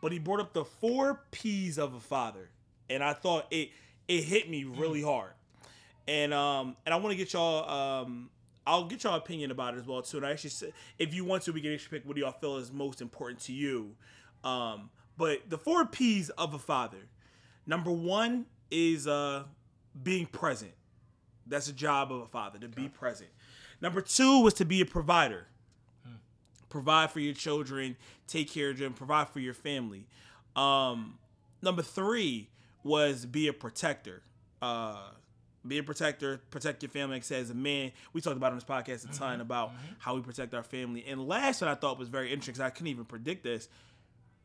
but 0.00 0.12
he 0.12 0.18
brought 0.18 0.40
up 0.40 0.52
the 0.52 0.64
four 0.64 1.20
P's 1.30 1.78
of 1.78 1.94
a 1.94 2.00
father, 2.00 2.48
and 2.88 3.02
I 3.02 3.12
thought 3.12 3.46
it 3.50 3.70
it 4.08 4.22
hit 4.24 4.48
me 4.48 4.64
really 4.64 5.02
hard. 5.02 5.32
And 6.06 6.34
um 6.34 6.76
and 6.84 6.94
I 6.94 6.98
want 6.98 7.12
to 7.12 7.16
get 7.16 7.32
y'all 7.32 7.68
um 7.68 8.30
I'll 8.66 8.84
get 8.84 9.04
y'all 9.04 9.16
opinion 9.16 9.50
about 9.50 9.74
it 9.74 9.78
as 9.78 9.86
well 9.86 10.02
too. 10.02 10.18
And 10.18 10.26
I 10.26 10.30
actually 10.30 10.50
said 10.50 10.72
if 10.98 11.14
you 11.14 11.24
want 11.24 11.42
to, 11.44 11.52
we 11.52 11.60
can 11.60 11.72
actually 11.72 11.98
pick 11.98 12.06
what 12.06 12.16
do 12.16 12.22
y'all 12.22 12.32
feel 12.32 12.56
is 12.56 12.72
most 12.72 13.00
important 13.00 13.40
to 13.42 13.52
you. 13.52 13.94
Um, 14.42 14.90
but 15.16 15.48
the 15.48 15.58
four 15.58 15.86
P's 15.86 16.30
of 16.30 16.54
a 16.54 16.58
father. 16.58 17.08
Number 17.66 17.90
one 17.90 18.46
is 18.70 19.06
uh 19.06 19.44
being 20.02 20.26
present. 20.26 20.72
That's 21.46 21.68
a 21.68 21.72
job 21.72 22.10
of 22.12 22.22
a 22.22 22.26
father 22.26 22.58
to 22.58 22.68
be 22.68 22.88
present. 22.88 23.30
Number 23.80 24.00
two 24.00 24.40
was 24.40 24.54
to 24.54 24.64
be 24.64 24.80
a 24.80 24.86
provider. 24.86 25.46
Provide 26.70 27.12
for 27.12 27.20
your 27.20 27.34
children, 27.34 27.96
take 28.26 28.50
care 28.50 28.70
of 28.70 28.78
them, 28.78 28.94
provide 28.94 29.28
for 29.28 29.38
your 29.38 29.54
family. 29.54 30.08
Um, 30.56 31.18
number 31.62 31.82
three 31.82 32.48
was 32.82 33.26
be 33.26 33.46
a 33.46 33.52
protector. 33.52 34.22
Uh, 34.60 35.10
be 35.66 35.78
a 35.78 35.82
protector, 35.82 36.40
protect 36.50 36.82
your 36.82 36.90
family. 36.90 37.16
Like 37.16 37.22
I 37.22 37.24
said, 37.24 37.42
as 37.42 37.50
a 37.50 37.54
man, 37.54 37.92
we 38.12 38.20
talked 38.20 38.36
about 38.36 38.52
on 38.52 38.58
this 38.58 38.64
podcast 38.64 39.08
a 39.08 39.12
ton 39.12 39.34
mm-hmm, 39.34 39.40
about 39.42 39.70
mm-hmm. 39.70 39.94
how 39.98 40.14
we 40.14 40.20
protect 40.20 40.54
our 40.54 40.62
family. 40.62 41.04
And 41.06 41.26
last 41.26 41.60
one 41.60 41.70
I 41.70 41.74
thought 41.74 41.98
was 41.98 42.08
very 42.08 42.32
interesting 42.32 42.52
because 42.52 42.66
I 42.66 42.70
couldn't 42.70 42.88
even 42.88 43.04
predict 43.04 43.44
this 43.44 43.68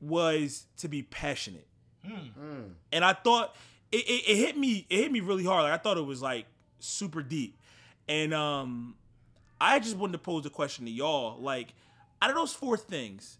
was 0.01 0.65
to 0.77 0.87
be 0.87 1.03
passionate. 1.03 1.67
Mm. 2.07 2.29
Mm. 2.39 2.69
And 2.91 3.03
I 3.03 3.13
thought 3.13 3.55
it, 3.91 3.97
it, 3.97 4.29
it 4.29 4.37
hit 4.37 4.57
me 4.57 4.85
it 4.89 4.97
hit 4.97 5.11
me 5.11 5.19
really 5.19 5.43
hard. 5.43 5.63
Like 5.63 5.73
I 5.73 5.77
thought 5.77 5.97
it 5.97 6.05
was 6.05 6.21
like 6.21 6.45
super 6.79 7.21
deep. 7.21 7.59
And 8.07 8.33
um 8.33 8.95
I 9.61 9.79
just 9.79 9.97
wanted 9.97 10.13
to 10.13 10.19
pose 10.19 10.45
a 10.45 10.49
question 10.49 10.85
to 10.85 10.91
y'all. 10.91 11.39
Like, 11.39 11.73
out 12.21 12.29
of 12.29 12.35
those 12.35 12.53
four 12.53 12.77
things, 12.77 13.37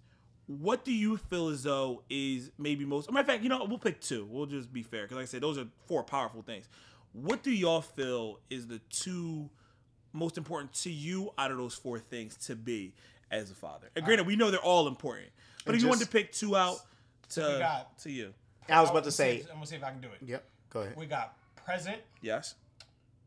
what 0.48 0.84
do 0.84 0.92
you 0.92 1.18
feel 1.18 1.50
as 1.50 1.64
though 1.64 2.04
is 2.10 2.52
maybe 2.58 2.86
most? 2.86 3.10
A 3.10 3.12
matter 3.12 3.22
of 3.22 3.28
fact, 3.28 3.44
you 3.44 3.50
know, 3.50 3.64
we'll 3.66 3.78
pick 3.78 4.02
two. 4.02 4.28
We'll 4.30 4.46
just 4.46 4.74
be 4.74 4.84
fair 4.84 5.04
because, 5.04 5.16
like 5.16 5.24
I 5.24 5.28
said, 5.28 5.42
those 5.42 5.58
are 5.58 5.68
four 5.88 6.04
powerful 6.04 6.42
things. 6.42 6.68
What 7.14 7.44
do 7.44 7.52
y'all 7.52 7.82
feel 7.82 8.40
is 8.50 8.68
the 8.68 8.80
two 8.90 9.50
most 10.14 10.38
important 10.38 10.74
to 10.74 10.90
you 10.92 11.32
out 11.38 11.52
of 11.52 11.58
those 11.58 11.76
four 11.76 12.00
things 12.00 12.36
to 12.48 12.56
be 12.56 12.94
as 13.32 13.52
a 13.52 13.56
father? 13.56 13.90
And 13.96 14.06
granted, 14.06 14.28
we 14.28 14.36
know 14.36 14.52
they're 14.52 14.60
all 14.60 14.88
important, 14.88 15.30
but 15.66 15.70
And 15.74 15.76
if 15.78 15.82
you 15.82 15.90
wanted 15.90 16.06
to 16.06 16.12
pick 16.12 16.32
two 16.32 16.56
out 16.56 16.78
to 17.32 17.42
got- 17.42 17.98
to 18.00 18.12
you, 18.12 18.34
I 18.68 18.82
was 18.82 18.90
about 18.92 19.04
to 19.06 19.12
say, 19.12 19.38
if- 19.38 19.48
I'm 19.50 19.56
gonna 19.56 19.66
see 19.66 19.76
if 19.76 19.84
I 19.84 19.92
can 19.92 20.02
do 20.02 20.10
it. 20.10 20.20
yep. 20.22 20.46
Go 20.70 20.82
ahead. 20.82 20.96
We 20.96 21.06
got 21.08 21.36
present. 21.56 22.02
yes, 22.22 22.56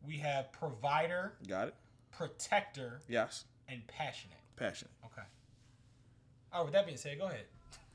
We 0.04 0.18
have 0.18 0.50
provider, 0.52 1.34
got 1.46 1.68
it, 1.68 1.74
protector, 2.10 3.00
yes, 3.08 3.44
and 3.68 3.86
passionate. 3.86 4.38
Passion. 4.56 4.88
Okay. 5.04 5.22
All 6.52 6.60
right. 6.60 6.64
With 6.64 6.72
that 6.74 6.86
being 6.86 6.98
said, 6.98 7.18
go 7.18 7.26
ahead. 7.26 7.46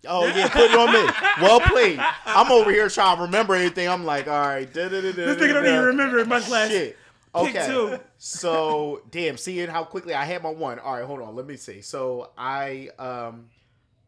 Oh 0.08 0.26
yeah, 0.28 0.48
put 0.50 0.72
it 0.72 0.76
on 0.76 0.94
me. 0.94 1.12
Well 1.42 1.60
played. 1.60 2.00
I'm 2.26 2.52
over 2.52 2.72
here 2.72 2.90
trying 2.90 3.18
to 3.18 3.24
remember 3.24 3.56
everything. 3.56 3.90
I'm 3.90 4.06
like, 4.06 4.28
all 4.28 4.40
right. 4.48 4.72
This 4.72 4.92
This 4.92 5.38
nigga 5.38 5.54
don't 5.54 5.66
even 5.66 5.84
remember 5.86 6.24
my 6.26 6.40
class. 6.40 6.70
Shit. 6.70 6.98
Pick 7.36 7.56
Okay. 7.56 7.66
two. 7.68 8.00
So 8.18 9.02
damn, 9.12 9.38
seeing 9.38 9.70
how 9.70 9.84
quickly 9.84 10.14
I 10.14 10.24
had 10.26 10.44
my 10.44 10.50
one. 10.50 10.80
All 10.80 10.94
right, 10.94 11.04
hold 11.06 11.22
on. 11.22 11.36
Let 11.36 11.46
me 11.46 11.56
see. 11.58 11.82
So 11.82 12.32
I 12.38 12.90
um 13.00 13.50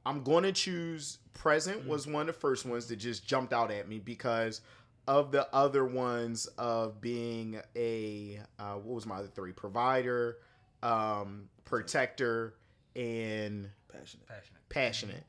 I'm 0.06 0.24
going 0.24 0.44
to 0.44 0.52
choose 0.52 1.20
present 1.34 1.88
was 1.88 2.08
one 2.08 2.22
of 2.22 2.28
the 2.28 2.34
first 2.40 2.66
ones 2.66 2.88
that 2.88 2.96
just 2.98 3.26
jumped 3.28 3.54
out 3.54 3.72
at 3.72 3.88
me 3.88 4.00
because 4.00 4.62
of 5.08 5.32
the 5.32 5.48
other 5.54 5.86
ones 5.86 6.46
of 6.58 7.02
being 7.02 7.60
a 7.76 8.40
uh, 8.60 8.74
what 8.76 8.96
was 8.96 9.06
my 9.06 9.18
other 9.18 9.28
three 9.28 9.52
provider, 9.52 10.38
um, 10.84 11.50
protector, 11.66 12.56
and 12.96 13.70
Passionate. 13.92 14.28
Passionate. 14.28 14.70
passionate. 14.70 15.24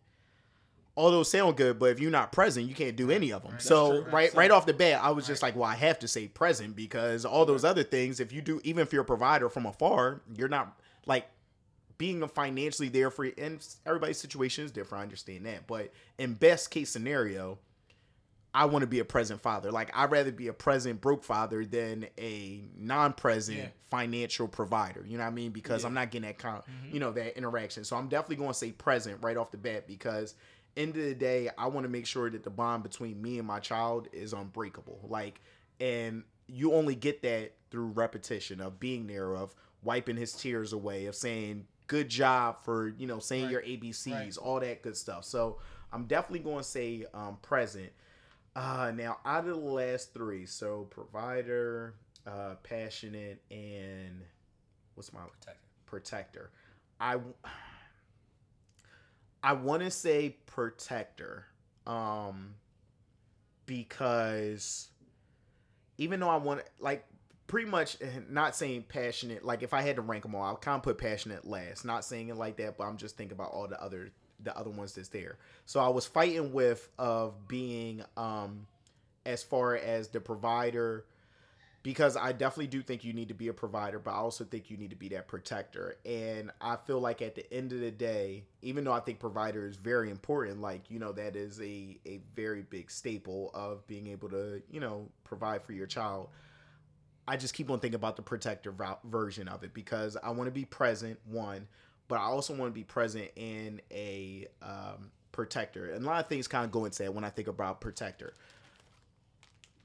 All 1.00 1.10
those 1.10 1.30
sound 1.30 1.56
good, 1.56 1.78
but 1.78 1.86
if 1.86 1.98
you're 2.00 2.10
not 2.10 2.30
present, 2.30 2.66
you 2.68 2.74
can't 2.74 2.94
do 2.94 3.10
any 3.10 3.32
of 3.32 3.42
them. 3.42 3.54
So 3.58 4.02
right, 4.04 4.30
So- 4.30 4.38
right 4.38 4.50
off 4.50 4.66
the 4.66 4.74
bat, 4.74 5.00
I 5.02 5.10
was 5.12 5.26
just 5.26 5.42
like, 5.42 5.56
well, 5.56 5.64
I 5.64 5.74
have 5.76 5.98
to 6.00 6.08
say 6.08 6.28
present 6.28 6.76
because 6.76 7.24
all 7.24 7.46
those 7.46 7.64
other 7.64 7.82
things, 7.82 8.20
if 8.20 8.32
you 8.32 8.42
do, 8.42 8.60
even 8.64 8.82
if 8.82 8.92
you're 8.92 9.00
a 9.02 9.04
provider 9.06 9.48
from 9.48 9.64
afar, 9.64 10.20
you're 10.36 10.48
not 10.48 10.78
like 11.06 11.26
being 11.96 12.26
financially 12.28 12.90
there 12.90 13.10
for. 13.10 13.24
And 13.38 13.66
everybody's 13.86 14.18
situation 14.18 14.64
is 14.66 14.70
different. 14.72 15.00
I 15.00 15.04
understand 15.04 15.46
that, 15.46 15.66
but 15.66 15.90
in 16.18 16.34
best 16.34 16.70
case 16.70 16.90
scenario, 16.90 17.58
I 18.52 18.64
want 18.66 18.82
to 18.82 18.86
be 18.88 18.98
a 18.98 19.04
present 19.04 19.40
father. 19.40 19.70
Like 19.70 19.90
I'd 19.96 20.10
rather 20.10 20.32
be 20.32 20.48
a 20.48 20.52
present 20.52 21.00
broke 21.00 21.22
father 21.24 21.64
than 21.64 22.08
a 22.18 22.62
non-present 22.76 23.56
Yeah. 23.58 23.68
financial 23.90 24.48
provider. 24.48 25.04
You 25.06 25.16
know 25.18 25.24
what 25.24 25.30
I 25.30 25.34
mean? 25.34 25.52
Because 25.52 25.82
Yeah. 25.82 25.86
I'm 25.88 25.94
not 25.94 26.10
getting 26.10 26.26
that 26.28 26.36
kind, 26.38 26.62
con- 26.64 26.90
you 26.92 27.00
know, 27.00 27.12
that 27.12 27.38
interaction. 27.38 27.84
So 27.84 27.96
I'm 27.96 28.08
definitely 28.08 28.36
going 28.36 28.50
to 28.50 28.54
say 28.54 28.72
present 28.72 29.22
right 29.22 29.36
off 29.36 29.50
the 29.52 29.56
bat 29.56 29.86
because 29.86 30.34
end 30.76 30.96
of 30.96 31.02
the 31.04 31.14
day, 31.14 31.50
I 31.58 31.66
want 31.66 31.84
to 31.84 31.88
make 31.90 32.06
sure 32.06 32.30
that 32.30 32.44
the 32.44 32.50
bond 32.50 32.82
between 32.82 33.20
me 33.20 33.38
and 33.38 33.46
my 33.46 33.60
child 33.60 34.08
is 34.12 34.32
unbreakable. 34.32 35.00
Like, 35.08 35.40
and 35.80 36.24
you 36.46 36.74
only 36.74 36.94
get 36.94 37.22
that 37.22 37.52
through 37.70 37.86
repetition 37.88 38.60
of 38.60 38.80
being 38.80 39.06
there, 39.06 39.34
of 39.34 39.54
wiping 39.82 40.16
his 40.16 40.32
tears 40.32 40.72
away, 40.72 41.06
of 41.06 41.14
saying 41.14 41.66
good 41.86 42.08
job 42.08 42.62
for 42.62 42.88
you 42.98 43.06
know 43.06 43.18
saying 43.18 43.44
Right. 43.44 43.50
your 43.52 43.62
ABCs, 43.62 44.12
Right. 44.12 44.36
all 44.38 44.60
that 44.60 44.82
good 44.82 44.96
stuff. 44.96 45.24
So 45.24 45.58
I'm 45.92 46.04
definitely 46.06 46.40
going 46.40 46.58
to 46.58 46.64
say 46.64 47.06
um, 47.14 47.38
present. 47.42 47.90
Uh, 48.56 48.92
now 48.94 49.18
out 49.24 49.46
of 49.46 49.54
the 49.54 49.56
last 49.56 50.12
three, 50.12 50.44
so 50.44 50.86
provider, 50.90 51.94
uh, 52.26 52.54
passionate, 52.64 53.40
and 53.50 54.22
what's 54.94 55.12
my 55.12 55.20
Protector. 55.20 55.60
protector? 55.86 56.50
I 57.00 57.18
I 59.42 59.54
want 59.54 59.82
to 59.82 59.90
say 59.90 60.36
protector, 60.46 61.46
um, 61.86 62.54
because 63.66 64.88
even 65.98 66.20
though 66.20 66.28
I 66.28 66.36
want 66.36 66.62
like 66.78 67.06
pretty 67.50 67.68
much 67.68 67.96
eh, 68.00 68.06
not 68.28 68.54
saying 68.54 68.84
passionate. 68.88 69.44
Like 69.44 69.64
if 69.64 69.74
I 69.74 69.82
had 69.82 69.96
to 69.96 70.02
rank 70.02 70.22
them 70.22 70.36
all, 70.36 70.44
I'll 70.44 70.56
kind 70.56 70.76
of 70.76 70.84
put 70.84 70.98
passionate 70.98 71.44
last. 71.44 71.84
Not 71.84 72.04
saying 72.04 72.28
it 72.28 72.36
like 72.36 72.56
that, 72.58 72.78
but 72.78 72.84
I'm 72.84 72.96
just 72.96 73.16
thinking 73.16 73.34
about 73.34 73.50
all 73.50 73.66
the 73.66 73.82
other 73.82 74.12
the 74.38 74.56
other 74.56 74.70
ones 74.70 74.94
that's 74.94 75.08
there. 75.08 75.36
So 75.66 75.80
I 75.80 75.88
was 75.88 76.06
fighting 76.06 76.52
with 76.52 76.88
of 76.96 77.48
being 77.48 78.04
um 78.16 78.68
as 79.26 79.42
far 79.42 79.74
as 79.74 80.08
the 80.08 80.20
provider 80.20 81.06
because 81.82 82.16
I 82.16 82.32
definitely 82.32 82.66
do 82.66 82.82
think 82.82 83.04
you 83.04 83.14
need 83.14 83.28
to 83.28 83.34
be 83.34 83.48
a 83.48 83.54
provider, 83.54 83.98
but 83.98 84.10
I 84.10 84.16
also 84.16 84.44
think 84.44 84.70
you 84.70 84.76
need 84.76 84.90
to 84.90 84.96
be 84.96 85.08
that 85.10 85.28
protector. 85.28 85.96
And 86.04 86.50
I 86.60 86.76
feel 86.76 87.00
like 87.00 87.22
at 87.22 87.34
the 87.34 87.50
end 87.52 87.72
of 87.72 87.80
the 87.80 87.90
day, 87.90 88.44
even 88.60 88.84
though 88.84 88.92
I 88.92 89.00
think 89.00 89.18
provider 89.18 89.66
is 89.66 89.76
very 89.76 90.10
important, 90.10 90.60
like, 90.60 90.90
you 90.90 90.98
know, 90.98 91.12
that 91.12 91.36
is 91.36 91.58
a, 91.60 91.98
a 92.06 92.20
very 92.36 92.62
big 92.62 92.90
staple 92.90 93.50
of 93.54 93.86
being 93.86 94.08
able 94.08 94.28
to, 94.28 94.62
you 94.70 94.80
know, 94.80 95.08
provide 95.24 95.62
for 95.62 95.72
your 95.72 95.86
child. 95.86 96.28
I 97.26 97.38
just 97.38 97.54
keep 97.54 97.70
on 97.70 97.80
thinking 97.80 97.96
about 97.96 98.16
the 98.16 98.22
protector 98.22 98.74
version 99.04 99.48
of 99.48 99.62
it 99.64 99.72
because 99.72 100.18
I 100.22 100.30
want 100.30 100.48
to 100.48 100.52
be 100.52 100.66
present, 100.66 101.18
one, 101.24 101.66
but 102.08 102.16
I 102.16 102.24
also 102.24 102.54
want 102.54 102.74
to 102.74 102.74
be 102.74 102.84
present 102.84 103.30
in 103.36 103.80
a 103.90 104.48
um, 104.60 105.10
protector. 105.32 105.92
And 105.92 106.04
a 106.04 106.06
lot 106.06 106.20
of 106.20 106.28
things 106.28 106.46
kind 106.46 106.66
of 106.66 106.72
go 106.72 106.84
into 106.84 107.04
that 107.04 107.14
when 107.14 107.24
I 107.24 107.30
think 107.30 107.48
about 107.48 107.80
protector 107.80 108.34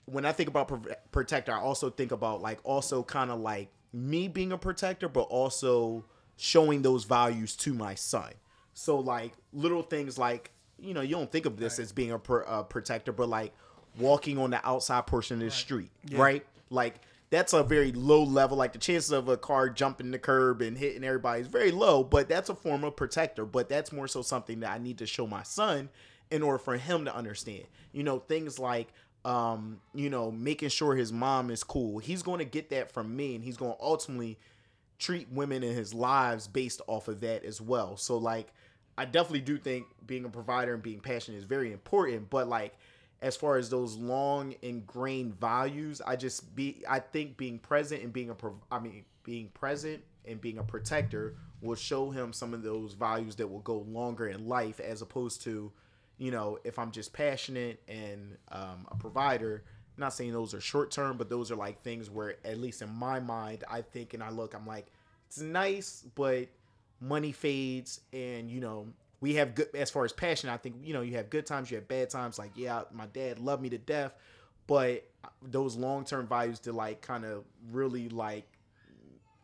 when 0.06 0.26
I 0.26 0.32
think 0.32 0.50
about 0.50 0.68
pro- 0.68 0.82
protector, 1.12 1.52
I 1.52 1.60
also 1.60 1.90
think 1.90 2.12
about 2.12 2.42
like 2.42 2.60
also 2.64 3.04
kind 3.04 3.32
of 3.32 3.40
like 3.40 3.70
me 3.94 4.28
being 4.28 4.52
a 4.52 4.58
protector, 4.58 5.10
but 5.10 5.22
also 5.22 6.06
showing 6.38 6.82
those 6.82 7.06
values 7.06 7.56
to 7.58 7.74
my 7.74 7.96
son. 7.96 8.32
So 8.74 9.00
like 9.00 9.34
little 9.54 9.82
things 9.82 10.18
like 10.18 10.52
you 10.78 10.94
know 10.94 11.02
you 11.02 11.16
don't 11.16 11.32
think 11.32 11.46
of 11.46 11.58
this 11.58 11.80
as 11.80 11.92
being 11.92 12.12
a 12.12 12.20
pr- 12.20 12.44
uh, 12.46 12.64
protector, 12.64 13.12
but 13.12 13.30
like 13.30 13.54
walking 13.98 14.38
on 14.38 14.50
the 14.52 14.68
outside 14.68 15.08
portion 15.08 15.38
of 15.38 15.44
the 15.44 15.52
street, 15.52 15.90
right? 16.20 16.46
Like 16.70 16.96
that's 17.30 17.54
a 17.54 17.64
very 17.64 17.92
low 17.94 18.24
level. 18.24 18.58
Like 18.58 18.74
the 18.74 18.80
chances 18.80 19.12
of 19.12 19.30
a 19.30 19.38
car 19.38 19.70
jumping 19.70 20.12
the 20.12 20.20
curb 20.20 20.62
and 20.62 20.78
hitting 20.78 21.04
everybody 21.04 21.42
is 21.42 21.48
very 21.48 21.72
low, 21.72 22.04
but 22.04 22.28
that's 22.30 22.50
a 22.50 22.56
form 22.56 22.84
of 22.84 22.96
protector. 22.96 23.46
But 23.46 23.70
that's 23.70 23.92
more 23.92 24.08
so 24.08 24.22
something 24.22 24.60
that 24.60 24.72
I 24.72 24.78
need 24.78 24.98
to 25.00 25.06
show 25.08 25.26
my 25.26 25.44
son 25.44 25.90
in 26.30 26.44
order 26.44 26.58
for 26.58 26.76
him 26.78 27.06
to 27.06 27.16
understand. 27.16 27.64
You 27.94 28.04
know 28.04 28.20
things 28.20 28.60
like 28.60 28.90
um, 29.26 29.82
you 29.94 30.10
know, 30.10 30.32
making 30.32 30.70
sure 30.70 30.96
his 30.96 31.12
mom 31.12 31.50
is 31.50 31.64
cool. 31.64 32.00
He's 32.00 32.22
going 32.24 32.40
to 32.40 32.46
get 32.46 32.70
that 32.70 32.92
from 32.92 33.16
me, 33.16 33.36
and 33.36 33.44
he's 33.44 33.58
going 33.58 33.74
to 33.74 33.82
ultimately 33.82 34.38
treat 35.00 35.28
women 35.32 35.64
in 35.64 35.76
his 35.76 35.94
lives 35.94 36.48
based 36.48 36.82
off 36.88 37.08
of 37.08 37.20
that 37.22 37.44
as 37.44 37.60
well. 37.60 37.98
So, 37.98 38.18
like, 38.18 38.54
I 38.98 39.06
definitely 39.06 39.42
do 39.42 39.58
think 39.58 39.88
being 40.06 40.26
a 40.26 40.30
provider 40.30 40.74
and 40.74 40.84
being 40.84 41.00
passionate 41.00 41.38
is 41.38 41.44
very 41.44 41.74
important. 41.74 42.30
But 42.30 42.48
like, 42.48 42.78
as 43.22 43.36
far 43.36 43.58
as 43.58 43.70
those 43.70 43.96
long 43.96 44.56
ingrained 44.62 45.40
values, 45.40 46.02
I 46.06 46.16
just 46.16 46.56
be 46.56 46.84
I 46.88 47.00
think 47.00 47.38
being 47.38 47.60
present 47.60 48.04
and 48.04 48.14
being 48.14 48.30
a 48.30 48.36
I 48.72 48.80
mean 48.80 49.06
being 49.24 49.50
present 49.50 50.04
and 50.26 50.40
being 50.40 50.60
a 50.60 50.64
protector 50.64 51.36
will 51.62 51.76
show 51.76 52.10
him 52.12 52.32
some 52.32 52.54
of 52.54 52.62
those 52.64 52.94
values 52.94 53.36
that 53.38 53.48
will 53.48 53.60
go 53.60 53.80
longer 53.80 54.28
in 54.28 54.48
life 54.48 54.80
as 54.80 55.02
opposed 55.02 55.42
to 55.44 55.72
you 56.18 56.32
know, 56.32 56.60
if 56.64 56.80
I'm 56.80 56.92
just 56.92 57.14
passionate 57.14 57.82
and 57.88 58.38
um, 58.52 58.88
a 58.90 58.96
provider, 58.96 59.64
not 59.98 60.14
saying 60.14 60.34
those 60.34 60.54
are 60.54 60.62
short 60.62 60.92
term, 60.92 61.18
but 61.18 61.30
those 61.30 61.52
are 61.52 61.56
like 61.56 61.82
things 61.82 62.10
where, 62.10 62.36
at 62.46 62.58
least 62.58 62.82
in 62.82 62.94
my 62.94 63.20
mind, 63.20 63.64
I 63.70 63.82
think 63.82 64.14
and 64.14 64.24
I 64.24 64.30
look, 64.30 64.54
I'm 64.54 64.66
like, 64.66 64.88
it's 65.28 65.40
nice, 65.40 66.06
but 66.16 66.48
money 67.00 67.32
fades, 67.32 68.02
and 68.14 68.50
you 68.50 68.62
know, 68.62 68.88
we 69.22 69.36
have 69.36 69.56
good 69.56 69.70
as 69.74 69.90
far 69.90 70.06
as 70.06 70.14
passion. 70.14 70.50
I 70.50 70.58
think 70.58 70.76
you 70.84 70.94
know, 70.94 71.02
you 71.02 71.16
have 71.16 71.30
good 71.30 71.46
times, 71.46 71.72
you 71.72 71.78
have 71.78 71.88
bad 71.88 72.10
times. 72.10 72.38
Like, 72.38 72.52
yeah, 72.56 72.84
my 72.92 73.08
dad 73.08 73.40
loved 73.40 73.62
me 73.62 73.70
to 73.70 73.78
death, 73.78 74.14
but 74.68 75.08
those 75.42 75.76
long 75.76 76.06
term 76.06 76.28
values 76.28 76.60
to 76.60 76.74
like 76.74 77.02
kind 77.02 77.26
of 77.26 77.44
really 77.72 78.10
like 78.10 78.48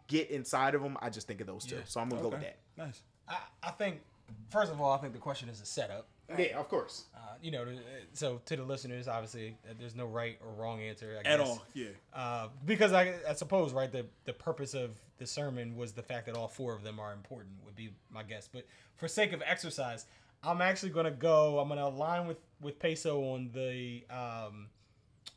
get 0.08 0.30
inside 0.30 0.76
of 0.76 0.84
them, 0.84 0.98
I 1.02 1.10
just 1.10 1.28
think 1.28 1.42
of 1.42 1.48
those 1.48 1.66
two. 1.66 1.76
Yeah. 1.76 1.82
So 1.86 2.00
I'm 2.00 2.10
gonna 2.10 2.22
go 2.22 2.30
with 2.30 2.42
that. 2.42 2.60
Nice. 2.78 3.02
I, 3.28 3.38
I 3.64 3.72
think 3.72 4.02
first 4.50 4.72
of 4.72 4.80
all, 4.82 4.92
I 4.92 4.98
think 4.98 5.14
the 5.14 5.20
question 5.20 5.50
is 5.50 5.62
a 5.62 5.66
setup. 5.66 6.08
Yeah, 6.38 6.60
of 6.60 6.68
course. 6.68 7.06
Uh, 7.16 7.36
you 7.42 7.52
know, 7.52 7.66
so 8.14 8.42
to 8.46 8.56
the 8.56 8.64
listeners, 8.64 9.08
obviously, 9.08 9.58
uh, 9.70 9.74
there's 9.80 9.96
no 9.96 10.06
right 10.06 10.38
or 10.46 10.52
wrong 10.54 10.82
answer. 10.82 11.20
I 11.26 11.28
At 11.28 11.40
all. 11.40 11.64
Yeah. 11.74 11.88
Uh, 12.14 12.48
because 12.66 12.94
I, 12.94 13.16
I 13.28 13.34
suppose, 13.34 13.74
right, 13.74 13.92
the, 13.92 14.06
the 14.26 14.34
purpose 14.34 14.74
of 14.74 14.92
the 15.18 15.26
sermon 15.26 15.76
was 15.76 15.94
the 15.94 16.04
fact 16.04 16.26
that 16.28 16.36
all 16.36 16.48
four 16.48 16.74
of 16.74 16.84
them 16.84 17.00
are 17.00 17.14
important, 17.14 17.54
would 17.66 17.76
be 17.76 17.90
my 18.10 18.24
guess. 18.24 18.50
But 18.52 18.66
for 18.98 19.08
sake 19.08 19.34
of 19.34 19.42
exercise, 19.46 20.06
I'm 20.44 20.62
actually 20.62 20.92
going 20.92 21.06
to 21.06 21.12
go, 21.12 21.60
I'm 21.60 21.68
going 21.68 21.80
to 21.80 21.86
align 21.86 22.28
with, 22.28 22.38
with 22.60 22.80
Peso 22.80 23.22
on 23.34 23.52
the 23.54 24.04
um, 24.10 24.68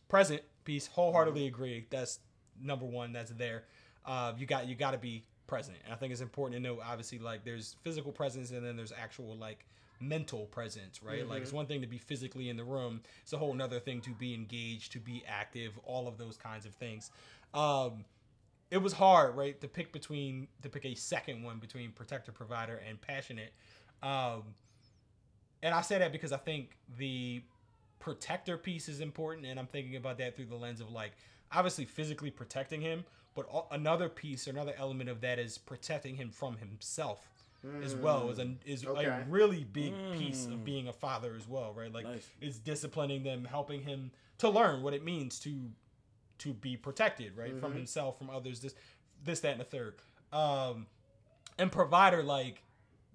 present 0.08 0.42
piece. 0.64 0.86
Wholeheartedly 0.86 1.46
agree. 1.46 1.86
That's 1.90 2.20
number 2.60 2.86
one. 2.86 3.12
That's 3.12 3.30
there. 3.32 3.64
Uh, 4.04 4.32
you 4.38 4.46
got 4.46 4.68
you 4.68 4.74
got 4.74 4.90
to 4.92 4.98
be 4.98 5.24
present. 5.46 5.76
And 5.84 5.92
I 5.92 5.96
think 5.96 6.12
it's 6.12 6.20
important 6.20 6.62
to 6.62 6.68
know, 6.68 6.80
obviously, 6.84 7.18
like 7.18 7.44
there's 7.44 7.76
physical 7.82 8.12
presence 8.12 8.50
and 8.50 8.64
then 8.64 8.76
there's 8.76 8.92
actual 8.92 9.36
like 9.36 9.66
mental 10.08 10.46
presence, 10.46 11.02
right? 11.02 11.28
Like 11.28 11.42
it's 11.42 11.52
one 11.52 11.66
thing 11.66 11.80
to 11.80 11.86
be 11.86 11.98
physically 11.98 12.48
in 12.48 12.56
the 12.56 12.64
room. 12.64 13.00
It's 13.22 13.32
a 13.32 13.38
whole 13.38 13.52
another 13.52 13.80
thing 13.80 14.00
to 14.02 14.10
be 14.10 14.34
engaged, 14.34 14.92
to 14.92 15.00
be 15.00 15.22
active, 15.26 15.78
all 15.84 16.08
of 16.08 16.18
those 16.18 16.36
kinds 16.36 16.66
of 16.66 16.74
things. 16.74 17.10
Um, 17.52 18.04
it 18.70 18.78
was 18.78 18.92
hard, 18.92 19.36
right, 19.36 19.60
to 19.60 19.68
pick 19.68 19.92
between 19.92 20.48
to 20.62 20.68
pick 20.68 20.84
a 20.84 20.94
second 20.94 21.42
one 21.42 21.58
between 21.58 21.92
protector, 21.92 22.32
provider, 22.32 22.80
and 22.88 23.00
passionate. 23.00 23.52
Um, 24.02 24.42
and 25.62 25.74
I 25.74 25.80
say 25.80 25.98
that 25.98 26.12
because 26.12 26.32
I 26.32 26.36
think 26.36 26.76
the 26.98 27.42
protector 27.98 28.58
piece 28.58 28.88
is 28.88 29.00
important, 29.00 29.46
and 29.46 29.58
I'm 29.58 29.66
thinking 29.66 29.96
about 29.96 30.18
that 30.18 30.36
through 30.36 30.46
the 30.46 30.56
lens 30.56 30.80
of 30.80 30.90
like 30.90 31.12
obviously 31.52 31.84
physically 31.84 32.30
protecting 32.30 32.80
him, 32.80 33.04
but 33.34 33.46
another 33.70 34.08
piece, 34.08 34.46
another 34.46 34.74
element 34.76 35.08
of 35.08 35.20
that 35.20 35.38
is 35.38 35.56
protecting 35.56 36.16
him 36.16 36.30
from 36.30 36.56
himself 36.56 37.28
as 37.82 37.94
well. 37.94 38.30
Is 38.30 38.38
a 38.38 38.54
is 38.64 38.84
Okay. 38.86 39.04
a 39.04 39.24
really 39.28 39.64
big 39.64 39.92
mm. 39.92 40.18
piece 40.18 40.46
of 40.46 40.64
being 40.64 40.88
a 40.88 40.92
father 40.92 41.34
as 41.36 41.48
well, 41.48 41.72
right? 41.72 41.92
Like 41.92 42.04
Nice. 42.04 42.28
it's 42.40 42.58
disciplining 42.58 43.22
them, 43.22 43.44
helping 43.44 43.82
him 43.82 44.10
to 44.38 44.48
learn 44.48 44.82
what 44.82 44.94
it 44.94 45.04
means 45.04 45.38
to 45.40 45.70
to 46.38 46.52
be 46.52 46.76
protected, 46.76 47.36
right, 47.36 47.58
from 47.58 47.70
mm-hmm. 47.70 47.78
himself, 47.78 48.18
from 48.18 48.30
others. 48.30 48.60
This 48.60 48.74
this 49.22 49.40
that 49.40 49.52
and 49.52 49.60
the 49.60 49.64
third. 49.64 49.94
Um, 50.32 50.86
and 51.58 51.70
provider 51.70 52.22
like 52.22 52.62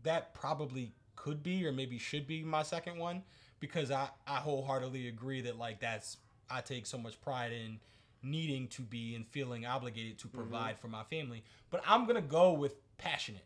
that 0.03 0.33
probably 0.33 0.93
could 1.15 1.43
be 1.43 1.65
or 1.65 1.71
maybe 1.71 1.97
should 1.97 2.25
be 2.25 2.43
my 2.43 2.63
second 2.63 2.97
one 2.97 3.23
because 3.59 3.91
I 3.91 4.09
I 4.25 4.37
wholeheartedly 4.37 5.07
agree 5.07 5.41
that 5.41 5.57
like 5.57 5.79
that's 5.79 6.17
I 6.49 6.61
take 6.61 6.85
so 6.85 6.97
much 6.97 7.19
pride 7.21 7.51
in 7.51 7.79
needing 8.21 8.67
to 8.67 8.81
be 8.81 9.15
and 9.15 9.25
feeling 9.27 9.65
obligated 9.65 10.17
to 10.19 10.27
mm-hmm. 10.27 10.37
provide 10.37 10.79
for 10.79 10.87
my 10.87 11.03
family. 11.03 11.43
But 11.69 11.83
I'm 11.85 12.05
gonna 12.05 12.21
go 12.21 12.53
with 12.53 12.75
passionate. 12.97 13.45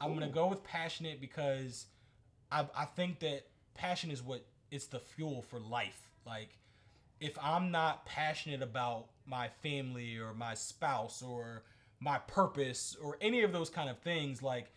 I'm 0.00 0.14
gonna 0.14 0.28
go 0.28 0.46
with 0.46 0.62
passionate 0.64 1.20
because 1.20 1.86
I 2.50 2.66
I 2.76 2.84
think 2.84 3.20
that 3.20 3.46
passion 3.74 4.10
is 4.10 4.22
what 4.22 4.44
it's 4.70 4.86
the 4.86 4.98
fuel 4.98 5.42
for 5.42 5.58
life. 5.58 6.10
Like 6.26 6.58
if 7.20 7.38
I'm 7.40 7.70
not 7.70 8.06
passionate 8.06 8.62
about 8.62 9.06
my 9.26 9.48
family 9.62 10.18
or 10.18 10.34
my 10.34 10.54
spouse 10.54 11.22
or 11.22 11.62
my 12.00 12.18
purpose 12.18 12.96
or 13.02 13.16
any 13.20 13.42
of 13.42 13.52
those 13.52 13.70
kind 13.70 13.88
of 13.88 13.98
things, 13.98 14.42
like 14.42 14.72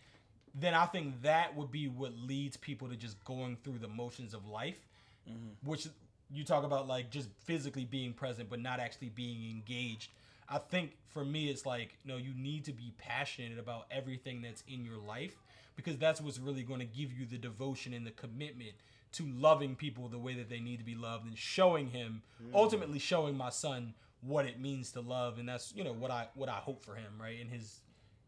then 0.54 0.74
I 0.74 0.86
think 0.86 1.22
that 1.22 1.54
would 1.56 1.70
be 1.70 1.88
what 1.88 2.16
leads 2.16 2.56
people 2.56 2.88
to 2.88 2.96
just 2.96 3.22
going 3.24 3.56
through 3.62 3.78
the 3.78 3.88
motions 3.88 4.34
of 4.34 4.46
life, 4.46 4.80
mm-hmm. 5.28 5.68
which 5.68 5.88
you 6.30 6.44
talk 6.44 6.64
about 6.64 6.86
like 6.88 7.10
just 7.10 7.28
physically 7.44 7.84
being 7.84 8.12
present 8.12 8.50
but 8.50 8.60
not 8.60 8.80
actually 8.80 9.08
being 9.10 9.50
engaged. 9.50 10.10
I 10.50 10.58
think 10.58 10.96
for 11.08 11.24
me, 11.24 11.50
it's 11.50 11.66
like, 11.66 11.98
no, 12.04 12.16
you 12.16 12.32
need 12.34 12.64
to 12.64 12.72
be 12.72 12.92
passionate 12.98 13.58
about 13.58 13.86
everything 13.90 14.40
that's 14.42 14.62
in 14.66 14.84
your 14.84 14.98
life 14.98 15.36
because 15.76 15.98
that's 15.98 16.20
what's 16.20 16.38
really 16.38 16.62
going 16.62 16.80
to 16.80 16.86
give 16.86 17.12
you 17.12 17.26
the 17.26 17.38
devotion 17.38 17.92
and 17.92 18.06
the 18.06 18.10
commitment 18.10 18.72
to 19.12 19.24
loving 19.24 19.74
people 19.74 20.08
the 20.08 20.18
way 20.18 20.34
that 20.34 20.48
they 20.48 20.60
need 20.60 20.78
to 20.78 20.84
be 20.84 20.94
loved 20.94 21.26
and 21.26 21.36
showing 21.36 21.88
him, 21.90 22.22
ultimately 22.54 22.98
showing 22.98 23.36
my 23.36 23.50
son 23.50 23.94
what 24.22 24.44
it 24.44 24.60
means 24.60 24.90
to 24.92 25.00
love. 25.00 25.38
And 25.38 25.48
that's, 25.48 25.72
you 25.74 25.84
know, 25.84 25.92
what 25.92 26.10
I, 26.10 26.28
what 26.34 26.48
I 26.48 26.56
hope 26.56 26.82
for 26.82 26.94
him, 26.94 27.12
right? 27.20 27.38
In 27.40 27.48
his 27.48 27.80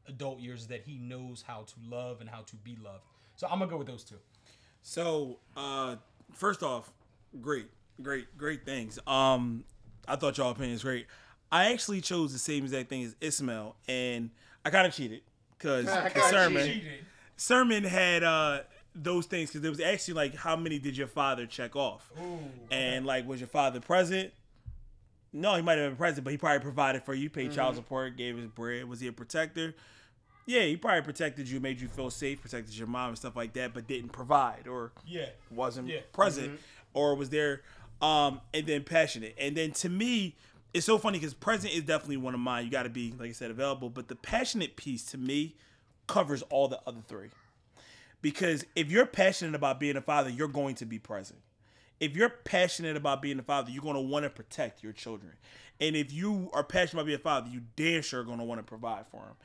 adult 0.06 0.38
years, 0.40 0.62
is 0.62 0.66
that 0.68 0.82
he 0.82 0.98
knows 0.98 1.44
how 1.46 1.62
to 1.62 1.74
love 1.88 2.20
and 2.20 2.30
how 2.30 2.42
to 2.42 2.56
be 2.56 2.76
loved. 2.82 3.04
So 3.36 3.46
I'm 3.46 3.58
gonna 3.58 3.70
go 3.70 3.76
with 3.76 3.86
those 3.86 4.04
two. 4.04 4.16
So, 4.82 5.38
uh, 5.56 5.96
first 6.32 6.62
off, 6.62 6.92
great, 7.40 7.66
great, 8.02 8.36
great 8.38 8.64
things. 8.64 8.98
Um, 9.06 9.64
I 10.08 10.16
thought 10.16 10.38
y'all 10.38 10.50
opinion 10.50 10.72
was 10.72 10.82
great. 10.82 11.06
I 11.52 11.72
actually 11.72 12.00
chose 12.00 12.32
the 12.32 12.38
same 12.38 12.64
exact 12.64 12.88
thing 12.88 13.02
as 13.04 13.16
Ismail, 13.20 13.76
and 13.88 14.30
I 14.64 14.70
kind 14.70 14.86
of 14.86 14.94
cheated 14.94 15.22
because 15.58 15.86
the 15.86 16.22
sermon 16.30 16.66
cheated. 16.66 17.04
sermon 17.36 17.84
had 17.84 18.22
uh 18.22 18.60
those 18.94 19.26
things 19.26 19.50
because 19.50 19.64
it 19.64 19.70
was 19.70 19.80
actually 19.80 20.14
like 20.14 20.34
how 20.34 20.56
many 20.56 20.78
did 20.78 20.96
your 20.96 21.06
father 21.08 21.46
check 21.46 21.74
off, 21.76 22.10
Ooh, 22.20 22.38
and 22.70 23.04
like 23.06 23.26
was 23.26 23.40
your 23.40 23.48
father 23.48 23.80
present? 23.80 24.32
No, 25.32 25.54
he 25.54 25.62
might 25.62 25.78
have 25.78 25.90
been 25.92 25.96
present, 25.96 26.24
but 26.24 26.30
he 26.32 26.36
probably 26.36 26.58
provided 26.60 27.04
for 27.04 27.14
you, 27.14 27.30
paid 27.30 27.52
child 27.52 27.76
support, 27.76 28.16
gave 28.16 28.36
his 28.36 28.48
bread. 28.48 28.88
Was 28.88 28.98
he 28.98 29.06
a 29.06 29.12
protector? 29.12 29.76
Yeah, 30.44 30.62
he 30.62 30.76
probably 30.76 31.02
protected 31.02 31.48
you, 31.48 31.60
made 31.60 31.80
you 31.80 31.86
feel 31.86 32.10
safe, 32.10 32.40
protected 32.42 32.76
your 32.76 32.88
mom 32.88 33.10
and 33.10 33.18
stuff 33.18 33.36
like 33.36 33.52
that, 33.52 33.72
but 33.72 33.86
didn't 33.86 34.10
provide 34.10 34.66
or 34.66 34.90
yeah, 35.06 35.26
wasn't 35.50 35.86
Yeah. 35.88 36.00
present 36.12 36.58
or 36.94 37.14
was 37.14 37.30
there 37.30 37.62
um 38.02 38.40
and 38.54 38.66
then 38.66 38.82
passionate 38.82 39.34
and 39.38 39.54
then 39.56 39.70
to 39.72 39.88
me 39.88 40.34
it's 40.72 40.86
so 40.86 40.98
funny 40.98 41.18
because 41.18 41.34
present 41.34 41.74
is 41.74 41.82
definitely 41.82 42.16
one 42.16 42.34
of 42.34 42.40
mine. 42.40 42.64
You 42.64 42.70
got 42.70 42.84
to 42.84 42.90
be 42.90 43.14
like 43.18 43.30
i 43.30 43.32
said 43.32 43.50
available 43.50 43.90
but 43.90 44.08
the 44.08 44.16
passionate 44.16 44.76
piece 44.76 45.04
to 45.06 45.18
me 45.18 45.56
covers 46.06 46.42
all 46.42 46.68
the 46.68 46.80
other 46.86 47.00
three. 47.06 47.28
Because 48.22 48.64
if 48.76 48.90
you're 48.90 49.06
passionate 49.06 49.54
about 49.54 49.80
being 49.80 49.96
a 49.96 50.00
father 50.00 50.30
you're 50.30 50.48
going 50.48 50.74
to 50.76 50.86
be 50.86 50.98
present. 50.98 51.40
If 51.98 52.16
you're 52.16 52.30
passionate 52.30 52.96
about 52.96 53.22
being 53.22 53.38
a 53.38 53.42
father 53.42 53.70
you're 53.70 53.82
going 53.82 53.94
to 53.94 54.00
want 54.00 54.24
to 54.24 54.30
protect 54.30 54.82
your 54.82 54.92
children. 54.92 55.32
And 55.80 55.96
if 55.96 56.12
you 56.12 56.50
are 56.52 56.62
passionate 56.62 57.00
about 57.00 57.06
being 57.06 57.18
a 57.18 57.22
father 57.22 57.48
you 57.50 57.62
damn 57.76 58.02
sure 58.02 58.20
are 58.20 58.24
going 58.24 58.38
to 58.38 58.44
want 58.44 58.58
to 58.58 58.64
provide 58.64 59.06
for 59.10 59.22
them 59.22 59.36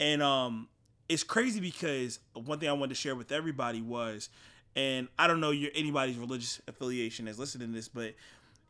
and 0.00 0.22
um 0.22 0.68
it's 1.08 1.22
crazy 1.22 1.60
because 1.60 2.18
one 2.32 2.58
thing 2.58 2.68
i 2.68 2.72
wanted 2.72 2.88
to 2.88 2.94
share 2.94 3.14
with 3.14 3.30
everybody 3.30 3.82
was 3.82 4.30
and 4.76 5.08
I 5.18 5.26
don't 5.26 5.40
know 5.40 5.50
your 5.50 5.70
anybody's 5.74 6.16
religious 6.16 6.60
affiliation 6.66 7.28
is 7.28 7.38
listening 7.38 7.68
to 7.68 7.74
this, 7.74 7.88
but 7.88 8.14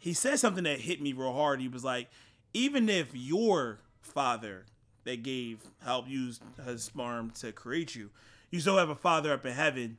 he 0.05 0.13
said 0.13 0.39
something 0.39 0.65
that 0.65 0.81
hit 0.81 1.01
me 1.01 1.15
real 1.15 1.33
hard. 1.33 1.63
He 1.63 1.69
was 1.69 1.83
like, 1.83 2.11
even 2.53 2.91
if 2.91 3.09
your 3.15 3.79
father 4.03 4.67
that 5.05 5.23
gave 5.23 5.63
helped 5.83 6.11
use 6.11 6.41
his 6.67 6.83
sperm 6.83 7.31
to 7.41 7.53
create 7.53 7.95
you, 7.95 8.11
you 8.51 8.61
still 8.61 8.77
have 8.77 8.91
a 8.91 8.95
father 8.95 9.33
up 9.33 9.47
in 9.47 9.55
heaven 9.55 9.97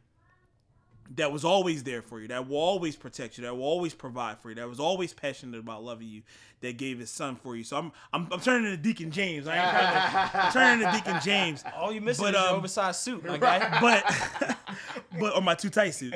that 1.16 1.32
was 1.32 1.44
always 1.44 1.84
there 1.84 2.04
for 2.04 2.22
you, 2.22 2.28
that 2.28 2.48
will 2.48 2.58
always 2.58 2.96
protect 2.96 3.40
you, 3.40 3.46
that 3.46 3.58
will 3.58 3.66
always 3.66 3.96
provide 3.96 4.38
for 4.38 4.50
you, 4.50 4.56
that 4.56 4.70
was 4.70 4.80
always 4.80 5.12
passionate 5.12 5.58
about 5.58 5.84
loving 5.84 6.08
you, 6.08 6.22
that 6.62 6.78
gave 6.78 7.00
his 7.00 7.10
son 7.10 7.36
for 7.36 7.56
you. 7.56 7.64
So 7.64 7.76
I'm 7.76 7.92
I'm, 8.14 8.28
I'm 8.32 8.40
turning 8.40 8.70
to 8.70 8.78
Deacon 8.78 9.10
James. 9.10 9.48
I 9.48 9.56
ain't 9.56 9.72
to, 9.72 10.46
I'm 10.46 10.54
turning 10.54 10.86
to 10.86 10.92
Deacon 10.92 11.20
James. 11.24 11.64
all 11.76 11.92
you 11.92 12.00
missing 12.02 12.26
But, 12.26 12.36
is 12.36 12.42
your 12.42 12.50
um, 12.52 12.58
oversized 12.58 13.00
suit, 13.00 13.26
my 13.26 13.38
guy. 13.40 13.80
but 13.82 14.58
but 15.20 15.36
or 15.36 15.42
my 15.42 15.56
too 15.56 15.72
tight 15.72 15.96
suit. 15.96 16.14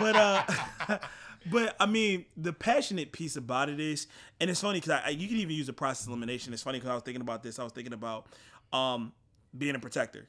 But 0.00 0.16
uh 0.16 0.98
but 1.50 1.76
I 1.80 1.86
mean 1.86 2.24
the 2.36 2.52
passionate 2.52 3.12
piece 3.12 3.36
about 3.36 3.68
it 3.68 3.80
is 3.80 4.06
and 4.40 4.50
it's 4.50 4.60
funny 4.60 4.78
because 4.80 4.90
I, 4.90 5.02
I 5.06 5.08
you 5.10 5.28
can 5.28 5.36
even 5.38 5.54
use 5.54 5.66
the 5.66 5.72
process 5.72 6.06
elimination. 6.06 6.52
It's 6.52 6.62
funny 6.62 6.78
because 6.78 6.90
I 6.90 6.94
was 6.94 7.02
thinking 7.02 7.22
about 7.22 7.42
this. 7.42 7.58
I 7.58 7.64
was 7.64 7.72
thinking 7.72 7.92
about 7.92 8.26
um 8.72 9.12
being 9.56 9.74
a 9.74 9.78
protector. 9.78 10.28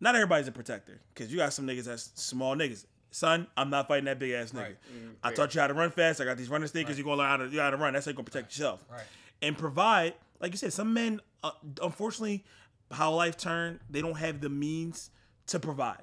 Not 0.00 0.14
everybody's 0.14 0.48
a 0.48 0.52
protector 0.52 1.00
because 1.14 1.32
you 1.32 1.38
got 1.38 1.52
some 1.52 1.66
niggas 1.66 1.84
that's 1.84 2.10
small 2.14 2.54
niggas. 2.56 2.86
Son, 3.10 3.46
I'm 3.56 3.70
not 3.70 3.88
fighting 3.88 4.04
that 4.04 4.18
big 4.18 4.32
ass 4.32 4.52
nigga. 4.52 4.60
Right. 4.62 4.76
I 5.22 5.32
taught 5.32 5.54
you 5.54 5.60
how 5.60 5.66
to 5.66 5.74
run 5.74 5.90
fast. 5.90 6.20
I 6.20 6.24
got 6.24 6.36
these 6.36 6.48
running 6.50 6.68
stickers. 6.68 6.98
You're 6.98 7.04
gonna 7.06 7.16
learn 7.18 7.28
how 7.28 7.36
to 7.38 7.48
you 7.48 7.60
how 7.60 7.70
to 7.70 7.76
run. 7.76 7.94
That's 7.94 8.04
how 8.04 8.10
you're 8.10 8.16
gonna 8.16 8.24
protect 8.26 8.52
yourself 8.56 8.84
Right. 8.90 9.02
and 9.42 9.56
provide. 9.56 10.14
Like 10.40 10.52
you 10.52 10.58
said, 10.58 10.72
some 10.72 10.92
men, 10.94 11.20
uh, 11.42 11.50
unfortunately, 11.82 12.44
how 12.92 13.12
life 13.14 13.36
turned, 13.36 13.80
they 13.90 14.00
don't 14.00 14.18
have 14.18 14.40
the 14.40 14.48
means 14.48 15.10
to 15.48 15.58
provide. 15.58 16.02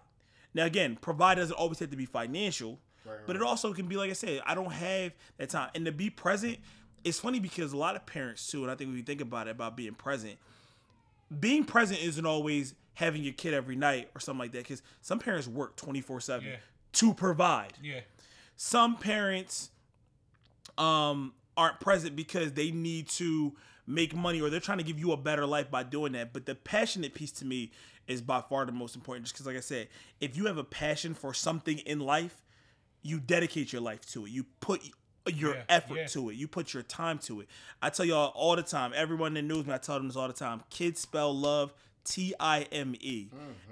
Now, 0.54 0.66
again, 0.66 0.98
provide 1.00 1.36
doesn't 1.36 1.56
always 1.56 1.80
have 1.80 1.90
to 1.92 1.96
be 1.98 2.06
financial, 2.06 2.80
but 3.28 3.36
it 3.36 3.42
also 3.42 3.74
can 3.74 3.88
be 3.88 3.96
like 3.98 4.10
I 4.10 4.14
said, 4.14 4.42
I 4.46 4.56
don't 4.56 4.72
have 4.72 5.14
that 5.38 5.50
time. 5.50 5.70
And 5.76 5.86
to 5.86 5.92
be 5.92 6.10
present, 6.10 6.58
it's 7.04 7.20
funny 7.20 7.40
because 7.40 7.72
a 7.74 7.78
lot 7.78 7.96
of 7.96 8.06
parents 8.06 8.48
too, 8.48 8.64
and 8.64 8.72
I 8.72 8.76
think 8.76 8.90
when 8.90 8.98
you 8.98 9.04
think 9.04 9.22
about 9.22 9.48
it 9.48 9.52
about 9.52 9.76
being 9.78 9.94
present, 9.94 10.38
being 11.40 11.64
present 11.64 12.02
isn't 12.02 12.26
always 12.26 12.74
having 12.96 13.24
your 13.24 13.34
kid 13.34 13.54
every 13.54 13.76
night 13.76 14.10
or 14.16 14.20
something 14.20 14.40
like 14.40 14.52
that. 14.54 14.60
Because 14.64 14.82
some 15.02 15.20
parents 15.20 15.48
work 15.48 15.76
twenty 15.76 16.02
four 16.02 16.20
seven 16.20 16.48
to 16.94 17.14
provide 17.14 17.74
Yeah. 17.82 18.02
some 18.56 18.96
parents 18.98 19.70
um 20.78 21.34
aren't 21.58 21.80
present 21.80 22.16
because 22.16 22.52
they 22.54 22.72
need 22.72 23.08
to 23.08 23.54
make 23.88 24.16
money 24.16 24.42
or 24.42 24.50
they're 24.50 24.60
trying 24.60 24.78
to 24.78 24.84
give 24.84 25.00
you 25.00 25.12
a 25.12 25.18
better 25.18 25.46
life 25.46 25.70
by 25.72 25.84
doing 25.84 26.14
that 26.14 26.34
but 26.34 26.46
the 26.46 26.56
passionate 26.56 27.14
piece 27.14 27.32
to 27.32 27.46
me 27.46 27.72
is 28.08 28.22
by 28.22 28.42
far 28.42 28.66
the 28.66 28.72
most 28.72 28.96
important 28.96 29.24
just 29.26 29.36
because 29.36 29.46
like 29.46 29.56
i 29.56 29.60
said 29.62 29.88
if 30.20 30.36
you 30.36 30.46
have 30.48 30.58
a 30.58 30.64
passion 30.64 31.14
for 31.14 31.34
something 31.34 31.78
in 31.80 32.00
life 32.00 32.42
you 33.06 33.20
dedicate 33.20 33.72
your 33.72 33.82
life 33.82 34.02
to 34.14 34.26
it. 34.26 34.32
You 34.32 34.46
put 34.60 34.82
your 35.32 35.56
Yeah, 35.56 35.64
effort 35.70 35.96
yeah. 35.98 36.08
to 36.08 36.30
it. 36.30 36.36
You 36.36 36.48
put 36.48 36.74
your 36.74 36.84
time 36.84 37.20
to 37.20 37.42
it. 37.42 37.48
I 37.82 37.90
tell 37.90 38.06
y'all 38.06 38.32
all 38.36 38.56
the 38.56 38.64
time 38.64 38.92
everyone 38.96 39.34
that 39.36 39.44
knows 39.44 39.66
me 39.66 39.74
i 39.74 39.78
tell 39.78 39.96
them 39.98 40.08
this 40.08 40.16
all 40.18 40.28
the 40.28 40.34
time 40.34 40.62
kids 40.70 41.00
spell 41.02 41.34
love 41.36 41.74
t-i-m-e 42.04 43.30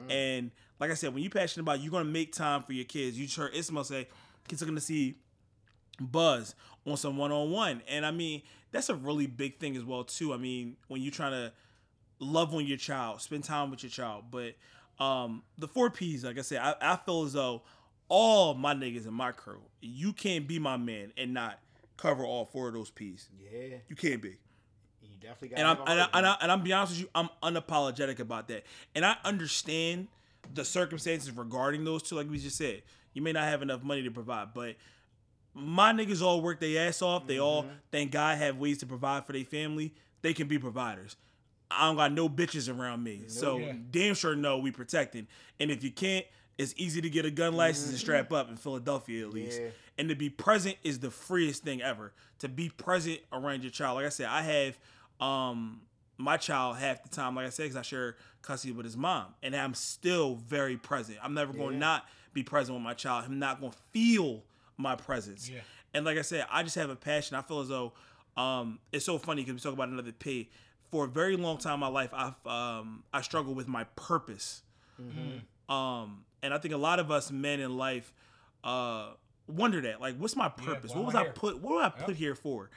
and 0.10 0.52
like 0.80 0.92
i 0.92 0.94
said 0.96 1.14
when 1.14 1.24
you're 1.24 1.30
passionate 1.32 1.64
about 1.64 1.78
it, 1.78 1.82
you're 1.82 1.92
going 1.92 2.06
to 2.06 2.12
make 2.12 2.34
time 2.34 2.62
for 2.64 2.74
your 2.74 2.86
kids. 2.86 3.18
You 3.18 3.26
just 3.26 3.38
heard 3.38 3.54
ismail 3.56 3.84
say 3.84 4.08
kids 4.48 4.62
are 4.62 4.66
going 4.66 4.76
to 4.76 4.82
see 4.82 5.16
buzz 6.00 6.56
on 6.86 6.98
some 6.98 7.18
one-on-one. 7.18 7.82
And 7.88 8.06
i 8.06 8.12
mean 8.12 8.42
that's 8.72 8.90
a 8.90 8.96
really 8.96 9.28
big 9.28 9.60
thing 9.60 9.76
as 9.78 9.84
well 9.84 10.04
too. 10.04 10.34
I 10.34 10.38
mean 10.38 10.76
when 10.88 11.02
you're 11.02 11.12
trying 11.12 11.32
to 11.32 11.52
love 12.20 12.54
on 12.54 12.66
your 12.66 12.78
child 12.78 13.22
spend 13.22 13.44
time 13.44 13.70
with 13.72 13.84
your 13.84 13.90
child. 13.90 14.26
But 14.32 14.56
um 15.00 15.44
the 15.58 15.68
four 15.68 15.90
p's 15.90 16.24
like 16.24 16.38
i 16.38 16.42
said 16.42 16.60
i, 16.60 16.76
I 16.80 16.96
feel 16.98 17.24
as 17.24 17.34
though 17.34 17.64
all 18.16 18.54
my 18.54 18.76
niggas 18.76 19.08
in 19.08 19.14
my 19.14 19.32
crew 19.32 19.62
you 19.82 20.14
can't 20.14 20.48
be 20.48 20.60
my 20.60 20.78
man 20.78 21.12
and 21.18 21.34
not 21.34 21.58
cover 21.98 22.24
all 22.24 22.46
four 22.46 22.68
of 22.68 22.76
those 22.76 22.92
p's 22.92 23.28
Yeah, 23.52 23.78
you 23.88 23.96
can't 23.96 24.22
be 24.22 24.36
you 25.02 25.18
definitely 25.20 25.50
got. 25.50 25.60
and 25.60 25.68
I'm 25.68 25.78
and, 25.88 26.02
I, 26.02 26.10
and, 26.14 26.28
I, 26.28 26.38
and 26.42 26.52
I'm 26.52 26.62
be 26.62 26.74
honest 26.74 26.94
with 26.94 27.02
you, 27.02 27.10
I'm 27.16 27.30
unapologetic 27.42 28.20
about 28.20 28.48
that. 28.50 28.66
And 28.94 29.04
I 29.04 29.16
understand 29.26 30.10
the 30.54 30.64
circumstances 30.64 31.32
regarding 31.32 31.86
those 31.86 32.04
two, 32.04 32.16
like 32.16 32.30
we 32.30 32.38
just 32.38 32.58
said. 32.58 32.84
You 33.14 33.22
may 33.24 33.32
not 33.32 33.46
have 33.46 33.62
enough 33.62 33.84
money 33.84 34.04
to 34.04 34.12
provide, 34.12 34.54
but 34.54 34.76
my 35.56 35.92
niggas 35.92 36.22
all 36.22 36.42
work 36.42 36.60
their 36.60 36.88
ass 36.88 37.02
off. 37.02 37.26
They 37.26 37.40
all 37.40 37.64
mm-hmm. 37.64 37.74
thank 37.92 38.12
God 38.12 38.38
have 38.38 38.58
ways 38.58 38.80
to 38.80 38.86
provide 38.86 39.26
for 39.26 39.34
their 39.34 39.44
family. 39.44 39.94
They 40.22 40.34
can 40.34 40.48
be 40.48 40.60
providers. 40.60 41.16
I 41.70 41.88
don't 41.88 41.96
got 41.96 42.12
no 42.12 42.30
bitches 42.30 42.76
around 42.76 43.04
me, 43.04 43.24
so 43.28 43.58
Yeah. 43.58 43.74
damn 43.90 44.16
sure 44.16 44.36
know 44.36 44.60
we 44.60 44.72
protecting. 44.72 45.28
And 45.60 45.72
if 45.72 45.84
you 45.84 45.92
can't, 45.92 46.26
it's 46.58 46.74
easy 46.78 47.02
to 47.02 47.10
get 47.10 47.26
a 47.26 47.32
gun 47.32 47.56
license 47.56 47.90
and 47.90 47.98
strap 47.98 48.32
up 48.32 48.50
in 48.50 48.58
Philadelphia 48.58 49.26
at 49.26 49.34
least. 49.34 49.60
Yeah. 49.62 49.68
And 49.98 50.10
to 50.10 50.16
be 50.16 50.30
present 50.30 50.78
is 50.84 51.00
the 51.00 51.12
freest 51.12 51.64
thing 51.64 51.82
ever. 51.82 52.14
To 52.40 52.50
be 52.50 52.70
present 52.70 53.20
around 53.32 53.64
your 53.64 53.72
child. 53.72 53.96
Like 53.98 54.06
I 54.06 54.10
said, 54.10 54.28
I 54.28 54.42
have 54.42 54.78
um 55.20 55.82
my 56.18 56.38
child 56.38 56.78
half 56.78 57.02
the 57.04 57.10
time, 57.10 57.36
like 57.36 57.46
I 57.48 57.50
said, 57.50 57.64
because 57.64 57.76
I 57.78 57.82
share 57.82 58.16
custody 58.44 58.72
with 58.74 58.86
his 58.86 58.96
mom, 58.96 59.34
and 59.42 59.56
I'm 59.56 59.74
still 59.74 60.36
very 60.36 60.78
present. 60.78 61.18
I'm 61.24 61.34
never 61.34 61.52
going 61.54 61.70
to 61.70 61.74
Yeah. 61.74 61.80
not 61.80 62.06
be 62.34 62.44
present 62.44 62.76
with 62.76 62.84
my 62.84 62.94
child. 62.94 63.26
I'm 63.26 63.40
not 63.40 63.60
going 63.60 63.72
to 63.72 63.78
feel 63.92 64.44
my 64.78 64.96
presence. 64.96 65.50
Yeah. 65.50 65.60
And 65.94 66.06
like 66.06 66.18
I 66.18 66.22
said, 66.22 66.46
I 66.52 66.62
just 66.64 66.76
have 66.76 66.90
a 66.90 66.96
passion. 66.96 67.36
I 67.36 67.42
feel 67.42 67.60
as 67.62 67.68
though 67.70 67.94
um, 68.38 68.80
it's 68.92 69.06
so 69.06 69.18
funny 69.18 69.44
because 69.44 69.54
we 69.56 69.60
talk 69.60 69.74
about 69.74 69.90
another 69.90 70.12
P. 70.12 70.50
For 70.92 71.06
a 71.06 71.08
very 71.08 71.36
long 71.36 71.58
time 71.58 71.76
in 71.76 71.80
my 71.82 71.88
life, 71.88 72.12
I've 72.14 72.48
um, 72.48 73.04
I 73.12 73.22
struggled 73.22 73.56
with 73.56 73.68
my 73.68 73.84
purpose. 73.96 74.62
Um, 75.70 76.26
and 76.44 76.54
I 76.54 76.60
think 76.60 76.74
a 76.76 76.78
lot 76.78 77.00
of 77.00 77.10
us 77.10 77.32
men 77.32 77.60
in 77.60 77.76
life 77.78 78.14
uh, 78.64 79.14
wonder 79.48 79.82
that, 79.82 80.00
like, 80.00 80.18
what's 80.18 80.36
my 80.36 80.50
purpose? 80.50 80.92
why 80.92 80.98
what 80.98 81.06
was 81.08 81.16
I 81.16 81.22
I 81.24 81.30
put? 81.30 81.60
What 81.60 81.74
were 81.74 81.82
I 81.82 81.90
put 81.90 82.16
here 82.16 82.36
for? 82.36 82.70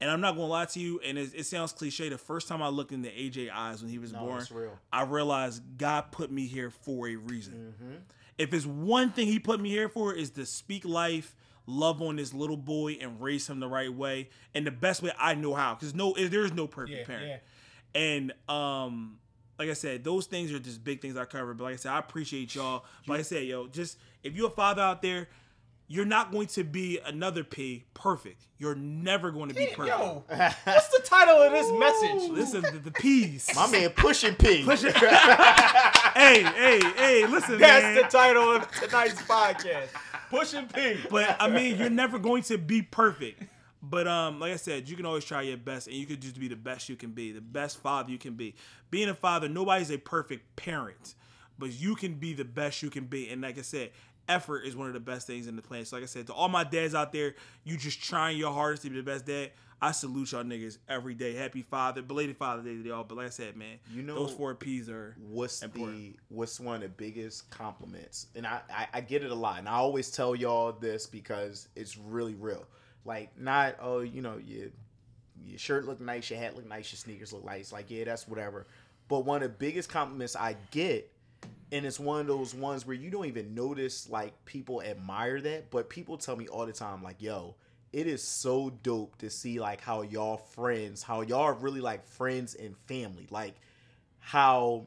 And 0.00 0.10
I'm 0.10 0.20
not 0.22 0.32
gonna 0.34 0.46
lie 0.46 0.64
to 0.64 0.80
you, 0.80 0.98
and 1.04 1.18
it, 1.18 1.30
it 1.34 1.44
sounds 1.44 1.72
cliche. 1.72 2.08
The 2.08 2.16
first 2.18 2.48
time 2.48 2.62
I 2.62 2.68
looked 2.68 2.90
into 2.92 3.10
AJ 3.10 3.50
eyes 3.52 3.82
when 3.82 3.90
he 3.90 3.98
was 3.98 4.12
No, 4.12 4.20
born, 4.20 4.46
real. 4.50 4.78
I 4.92 5.02
realized 5.04 5.62
God 5.76 6.10
put 6.10 6.32
me 6.32 6.46
here 6.46 6.70
for 6.70 7.06
a 7.06 7.16
reason. 7.16 7.74
Mm-hmm. 7.78 7.94
If 8.38 8.54
it's 8.54 8.64
one 8.64 9.12
thing 9.12 9.26
He 9.26 9.38
put 9.38 9.60
me 9.60 9.68
here 9.68 9.90
for, 9.90 10.14
is 10.14 10.30
to 10.30 10.46
speak 10.46 10.86
life, 10.86 11.36
love 11.66 12.00
on 12.00 12.16
this 12.16 12.32
little 12.32 12.56
boy, 12.56 12.96
and 12.98 13.20
raise 13.20 13.46
him 13.46 13.60
the 13.60 13.68
right 13.68 13.92
way, 13.92 14.30
and 14.54 14.66
the 14.66 14.70
best 14.70 15.02
way 15.02 15.12
I 15.18 15.34
know 15.34 15.52
how. 15.54 15.74
Because 15.74 15.94
no, 15.94 16.14
there 16.14 16.46
is 16.46 16.52
no 16.54 16.66
perfect 16.66 17.00
Yeah, 17.00 17.04
parent. 17.04 17.28
yeah. 17.28 18.00
And 18.00 18.32
um, 18.48 19.18
like 19.60 19.68
I 19.68 19.74
said, 19.74 20.04
those 20.04 20.24
things 20.24 20.50
are 20.54 20.58
just 20.58 20.82
big 20.82 21.02
things 21.02 21.18
I 21.18 21.26
covered. 21.26 21.58
But 21.58 21.64
like 21.64 21.74
I 21.74 21.76
said, 21.76 21.92
I 21.92 21.98
appreciate 21.98 22.54
y'all. 22.54 22.82
But 23.06 23.12
like 23.12 23.20
I 23.20 23.24
said, 23.24 23.44
yo, 23.44 23.66
just 23.66 23.98
if 24.22 24.34
you're 24.34 24.46
a 24.46 24.50
father 24.50 24.80
out 24.80 25.02
there, 25.02 25.28
you're 25.86 26.06
not 26.06 26.32
going 26.32 26.46
to 26.46 26.64
be 26.64 26.98
another 27.04 27.44
P 27.44 27.84
perfect. 27.92 28.46
You're 28.56 28.74
never 28.74 29.30
going 29.30 29.50
to 29.50 29.54
be 29.54 29.66
perfect. 29.66 29.98
Yo, 29.98 30.24
what's 30.64 30.88
the 30.88 31.02
title 31.04 31.42
of 31.42 31.52
this 31.52 31.70
message? 31.72 32.30
Listen, 32.30 32.62
the, 32.62 32.78
the 32.78 32.90
P's. 32.90 33.50
My 33.54 33.70
man 33.70 33.90
pushing 33.90 34.34
P. 34.34 34.62
hey, 34.62 36.42
hey, 36.42 36.80
hey, 36.96 37.26
listen, 37.26 37.58
That's 37.58 37.82
man. 37.82 37.96
the 37.96 38.02
title 38.04 38.56
of 38.56 38.70
tonight's 38.70 39.20
podcast. 39.20 39.88
Pushing 40.30 40.68
P. 40.68 41.00
but 41.10 41.36
I 41.38 41.48
mean, 41.48 41.76
you're 41.76 41.90
never 41.90 42.18
going 42.18 42.44
to 42.44 42.56
be 42.56 42.80
perfect. 42.80 43.42
But 43.82 44.06
um, 44.06 44.40
like 44.40 44.52
I 44.52 44.56
said, 44.56 44.88
you 44.88 44.96
can 44.96 45.06
always 45.06 45.24
try 45.24 45.42
your 45.42 45.56
best, 45.56 45.86
and 45.86 45.96
you 45.96 46.06
can 46.06 46.20
just 46.20 46.38
be 46.38 46.48
the 46.48 46.56
best 46.56 46.88
you 46.88 46.96
can 46.96 47.10
be, 47.12 47.32
the 47.32 47.40
best 47.40 47.78
father 47.78 48.10
you 48.10 48.18
can 48.18 48.34
be. 48.34 48.54
Being 48.90 49.08
a 49.08 49.14
father, 49.14 49.48
nobody's 49.48 49.90
a 49.90 49.96
perfect 49.98 50.54
parent, 50.56 51.14
but 51.58 51.72
you 51.72 51.94
can 51.94 52.14
be 52.14 52.34
the 52.34 52.44
best 52.44 52.82
you 52.82 52.90
can 52.90 53.04
be. 53.04 53.28
And 53.30 53.40
like 53.40 53.58
I 53.58 53.62
said, 53.62 53.90
effort 54.28 54.60
is 54.66 54.76
one 54.76 54.88
of 54.88 54.92
the 54.94 55.00
best 55.00 55.26
things 55.26 55.46
in 55.46 55.56
the 55.56 55.62
planet. 55.62 55.88
So 55.88 55.96
like 55.96 56.02
I 56.02 56.06
said, 56.06 56.26
to 56.26 56.34
all 56.34 56.48
my 56.48 56.62
dads 56.64 56.94
out 56.94 57.12
there, 57.12 57.34
you 57.64 57.76
just 57.78 58.02
trying 58.02 58.36
your 58.36 58.52
hardest 58.52 58.82
to 58.82 58.90
be 58.90 58.96
the 58.96 59.02
best 59.02 59.24
dad. 59.26 59.50
I 59.82 59.92
salute 59.92 60.32
y'all 60.32 60.44
niggas 60.44 60.76
every 60.90 61.14
day. 61.14 61.34
Happy 61.34 61.62
Father, 61.62 62.02
belated 62.02 62.36
Father 62.36 62.62
Day 62.62 62.74
to 62.74 62.82
y'all. 62.86 63.02
But 63.02 63.16
like 63.16 63.28
I 63.28 63.30
said, 63.30 63.56
man, 63.56 63.78
You 63.90 64.02
know- 64.02 64.14
those 64.14 64.32
four 64.34 64.54
P's 64.54 64.90
are 64.90 65.16
what's 65.18 65.62
important. 65.62 65.96
the 65.96 66.16
what's 66.28 66.60
one 66.60 66.76
of 66.76 66.82
the 66.82 66.88
biggest 66.88 67.48
compliments 67.50 68.26
and 68.34 68.46
I, 68.46 68.60
I 68.70 68.88
i 68.94 69.00
get 69.00 69.24
it 69.24 69.30
a 69.30 69.34
lot 69.34 69.58
and 69.58 69.66
i 69.68 69.72
always 69.72 70.10
tell 70.10 70.34
y'all 70.36 70.72
this 70.72 71.06
because 71.06 71.68
it's 71.74 71.96
really 71.96 72.34
real 72.34 72.66
like 73.04 73.30
not 73.38 73.76
oh 73.80 74.00
you 74.00 74.22
know 74.22 74.38
your 74.38 74.68
shirt 75.58 75.86
look 75.86 76.00
nice 76.00 76.30
your 76.30 76.38
hat 76.38 76.56
look 76.56 76.68
nice 76.68 76.92
your 76.92 76.98
sneakers 76.98 77.32
look 77.32 77.44
nice. 77.44 77.72
Like 77.72 77.90
yeah 77.90 78.04
that's 78.04 78.28
whatever. 78.28 78.66
But 79.08 79.24
one 79.24 79.42
of 79.42 79.50
the 79.50 79.56
biggest 79.56 79.88
compliments 79.88 80.36
i 80.36 80.56
get 80.70 81.10
and 81.72 81.84
it's 81.84 81.98
one 81.98 82.20
of 82.20 82.26
those 82.26 82.54
ones 82.54 82.86
where 82.86 82.94
you 82.94 83.10
don't 83.10 83.26
even 83.26 83.54
notice 83.54 84.08
like 84.08 84.32
people 84.44 84.82
admire 84.82 85.40
that 85.40 85.70
but 85.70 85.88
people 85.88 86.16
tell 86.16 86.36
me 86.36 86.46
all 86.46 86.64
the 86.64 86.72
time 86.72 87.02
like 87.02 87.20
yo 87.20 87.54
it 87.92 88.06
is 88.06 88.22
so 88.22 88.70
dope 88.82 89.18
to 89.18 89.28
see 89.28 89.58
like 89.58 89.80
how 89.80 90.02
y'all 90.02 90.36
friends 90.36 91.02
how 91.02 91.22
y'all 91.22 91.42
are 91.42 91.54
really 91.54 91.80
like 91.80 92.06
friends 92.06 92.54
and 92.54 92.76
family. 92.86 93.26
Like 93.30 93.54
how 94.20 94.86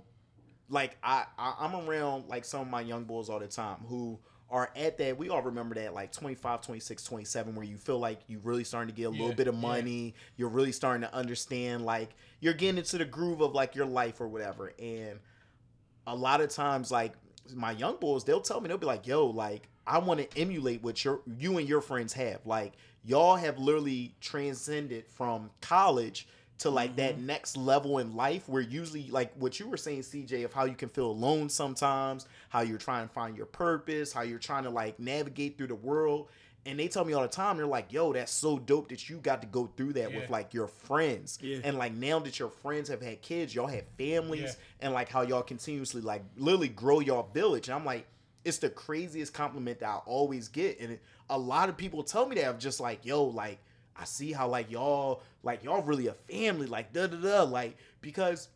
like 0.69 0.97
I, 1.03 1.25
I 1.37 1.55
I'm 1.59 1.75
around 1.87 2.29
like 2.29 2.45
some 2.45 2.61
of 2.61 2.67
my 2.69 2.81
young 2.81 3.03
boys 3.03 3.29
all 3.29 3.39
the 3.39 3.47
time 3.47 3.77
who 3.87 4.19
are 4.53 4.69
at 4.75 4.99
that 4.99 5.17
we 5.17 5.29
all 5.29 5.41
remember 5.41 5.73
that 5.73 5.95
like 5.95 6.11
25 6.11 6.61
26 6.61 7.03
27 7.03 7.55
where 7.55 7.65
you 7.65 7.75
feel 7.75 7.97
like 7.97 8.19
you 8.27 8.39
really 8.43 8.63
starting 8.63 8.93
to 8.93 8.95
get 8.95 9.05
a 9.05 9.09
little 9.09 9.33
bit 9.33 9.47
of 9.47 9.55
yeah. 9.55 9.61
money. 9.61 10.13
You're 10.37 10.47
really 10.49 10.71
starting 10.71 11.01
to 11.01 11.13
understand 11.13 11.83
like 11.83 12.11
you're 12.39 12.53
getting 12.53 12.77
into 12.77 12.99
the 12.99 13.05
groove 13.05 13.41
of 13.41 13.53
like 13.53 13.73
your 13.73 13.87
life 13.87 14.21
or 14.21 14.27
whatever. 14.27 14.71
And 14.77 15.19
a 16.05 16.15
lot 16.15 16.39
of 16.39 16.49
times 16.49 16.91
like 16.91 17.13
my 17.55 17.71
young 17.71 17.97
boys 17.97 18.23
they'll 18.23 18.41
tell 18.41 18.61
me 18.61 18.67
they'll 18.67 18.77
be 18.77 18.85
like 18.85 19.05
yo 19.05 19.25
like 19.25 19.67
i 19.85 19.97
want 19.97 20.19
to 20.19 20.39
emulate 20.39 20.81
what 20.81 21.03
your 21.03 21.21
you 21.25 21.57
and 21.57 21.67
your 21.67 21.81
friends 21.81 22.13
have. 22.13 22.45
Like 22.45 22.73
y'all 23.03 23.35
have 23.35 23.57
literally 23.57 24.13
transcended 24.21 25.07
from 25.07 25.49
college 25.61 26.27
to 26.59 26.69
like 26.69 26.95
that 26.95 27.15
mm-hmm. 27.15 27.25
next 27.27 27.57
level 27.57 27.97
in 27.97 28.15
life 28.15 28.47
where 28.47 28.61
usually 28.61 29.07
like 29.09 29.33
what 29.35 29.59
you 29.59 29.67
were 29.67 29.77
saying 29.77 30.01
cj 30.01 30.45
of 30.45 30.53
how 30.53 30.65
you 30.65 30.75
can 30.75 30.89
feel 30.89 31.07
alone 31.07 31.49
sometimes 31.49 32.27
how 32.49 32.61
you're 32.61 32.77
trying 32.77 33.07
to 33.07 33.13
find 33.13 33.35
your 33.35 33.45
purpose 33.45 34.13
how 34.13 34.21
you're 34.21 34.39
trying 34.39 34.63
to 34.63 34.69
like 34.69 34.99
navigate 34.99 35.57
through 35.57 35.67
the 35.67 35.75
world 35.75 36.29
and 36.65 36.79
they 36.79 36.87
tell 36.87 37.03
me 37.03 37.11
all 37.11 37.21
the 37.21 37.27
time 37.27 37.57
they're 37.57 37.65
like 37.65 37.91
yo 37.91 38.13
that's 38.13 38.31
so 38.31 38.57
dope 38.59 38.87
that 38.89 39.09
you 39.09 39.17
got 39.17 39.41
to 39.41 39.47
go 39.47 39.69
through 39.75 39.93
that 39.93 40.11
Yeah. 40.11 40.19
with 40.19 40.29
like 40.29 40.53
your 40.53 40.67
friends 40.67 41.37
Yeah. 41.41 41.59
and 41.63 41.77
like 41.77 41.93
now 41.93 42.19
that 42.19 42.39
your 42.39 42.49
friends 42.49 42.87
have 42.89 43.01
had 43.01 43.21
kids 43.21 43.53
y'all 43.53 43.67
have 43.67 43.85
families 43.97 44.41
Yeah. 44.41 44.85
and 44.85 44.93
like 44.93 45.09
how 45.09 45.21
y'all 45.23 45.41
continuously 45.43 46.01
like 46.01 46.23
literally 46.37 46.69
grow 46.69 46.99
your 46.99 47.27
village. 47.33 47.67
And 47.67 47.75
I'm 47.75 47.83
like, 47.85 48.07
it's 48.45 48.57
the 48.57 48.69
craziest 48.69 49.33
compliment 49.33 49.79
that 49.79 49.87
I 49.89 49.97
always 50.05 50.47
get. 50.49 50.79
And 50.79 50.93
it, 50.93 51.01
a 51.29 51.37
lot 51.37 51.69
of 51.69 51.77
people 51.77 52.03
tell 52.03 52.25
me 52.27 52.35
that 52.35 52.45
I'm 52.45 52.59
just 52.59 52.79
like, 52.79 53.05
yo, 53.05 53.23
like 53.23 53.59
I 53.95 54.05
see 54.05 54.31
how 54.31 54.47
like 54.47 54.71
y'all 54.71 55.21
like 55.43 55.63
y'all 55.63 55.83
really 55.83 56.07
a 56.07 56.13
family, 56.13 56.67
like 56.67 56.93
da 56.93 57.07
da 57.07 57.17
da, 57.17 57.43
like 57.43 57.77
because 58.01 58.49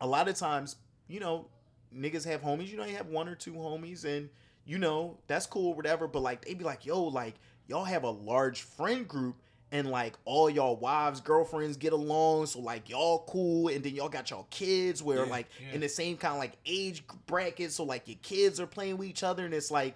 a 0.00 0.06
lot 0.06 0.28
of 0.28 0.36
times, 0.36 0.76
you 1.08 1.20
know, 1.20 1.46
niggas 1.94 2.24
have 2.24 2.42
homies. 2.42 2.68
You 2.68 2.76
know, 2.78 2.84
you 2.84 2.96
have 2.96 3.08
one 3.08 3.28
or 3.28 3.34
two 3.34 3.52
homies, 3.52 4.04
and 4.04 4.28
you 4.64 4.78
know 4.78 5.18
that's 5.26 5.46
cool, 5.46 5.74
whatever. 5.74 6.06
But 6.06 6.20
like 6.20 6.44
they 6.44 6.54
be 6.54 6.64
like, 6.64 6.86
yo, 6.86 7.02
like 7.02 7.34
y'all 7.66 7.84
have 7.84 8.04
a 8.04 8.10
large 8.10 8.62
friend 8.62 9.06
group. 9.06 9.36
And 9.70 9.90
like 9.90 10.14
all 10.24 10.48
y'all 10.48 10.76
wives, 10.76 11.20
girlfriends 11.20 11.76
get 11.76 11.92
along, 11.92 12.46
so 12.46 12.58
like 12.58 12.88
y'all 12.88 13.26
cool, 13.28 13.68
and 13.68 13.84
then 13.84 13.94
y'all 13.94 14.08
got 14.08 14.30
y'all 14.30 14.46
kids 14.48 15.02
where 15.02 15.26
Yeah, 15.26 15.30
like 15.30 15.46
yeah. 15.60 15.74
in 15.74 15.82
the 15.82 15.90
same 15.90 16.16
kind 16.16 16.32
of 16.32 16.38
like 16.38 16.54
age 16.64 17.04
bracket, 17.26 17.70
so 17.70 17.84
like 17.84 18.08
your 18.08 18.16
kids 18.22 18.60
are 18.60 18.66
playing 18.66 18.96
with 18.96 19.08
each 19.08 19.22
other, 19.22 19.44
and 19.44 19.52
it's 19.52 19.70
like 19.70 19.94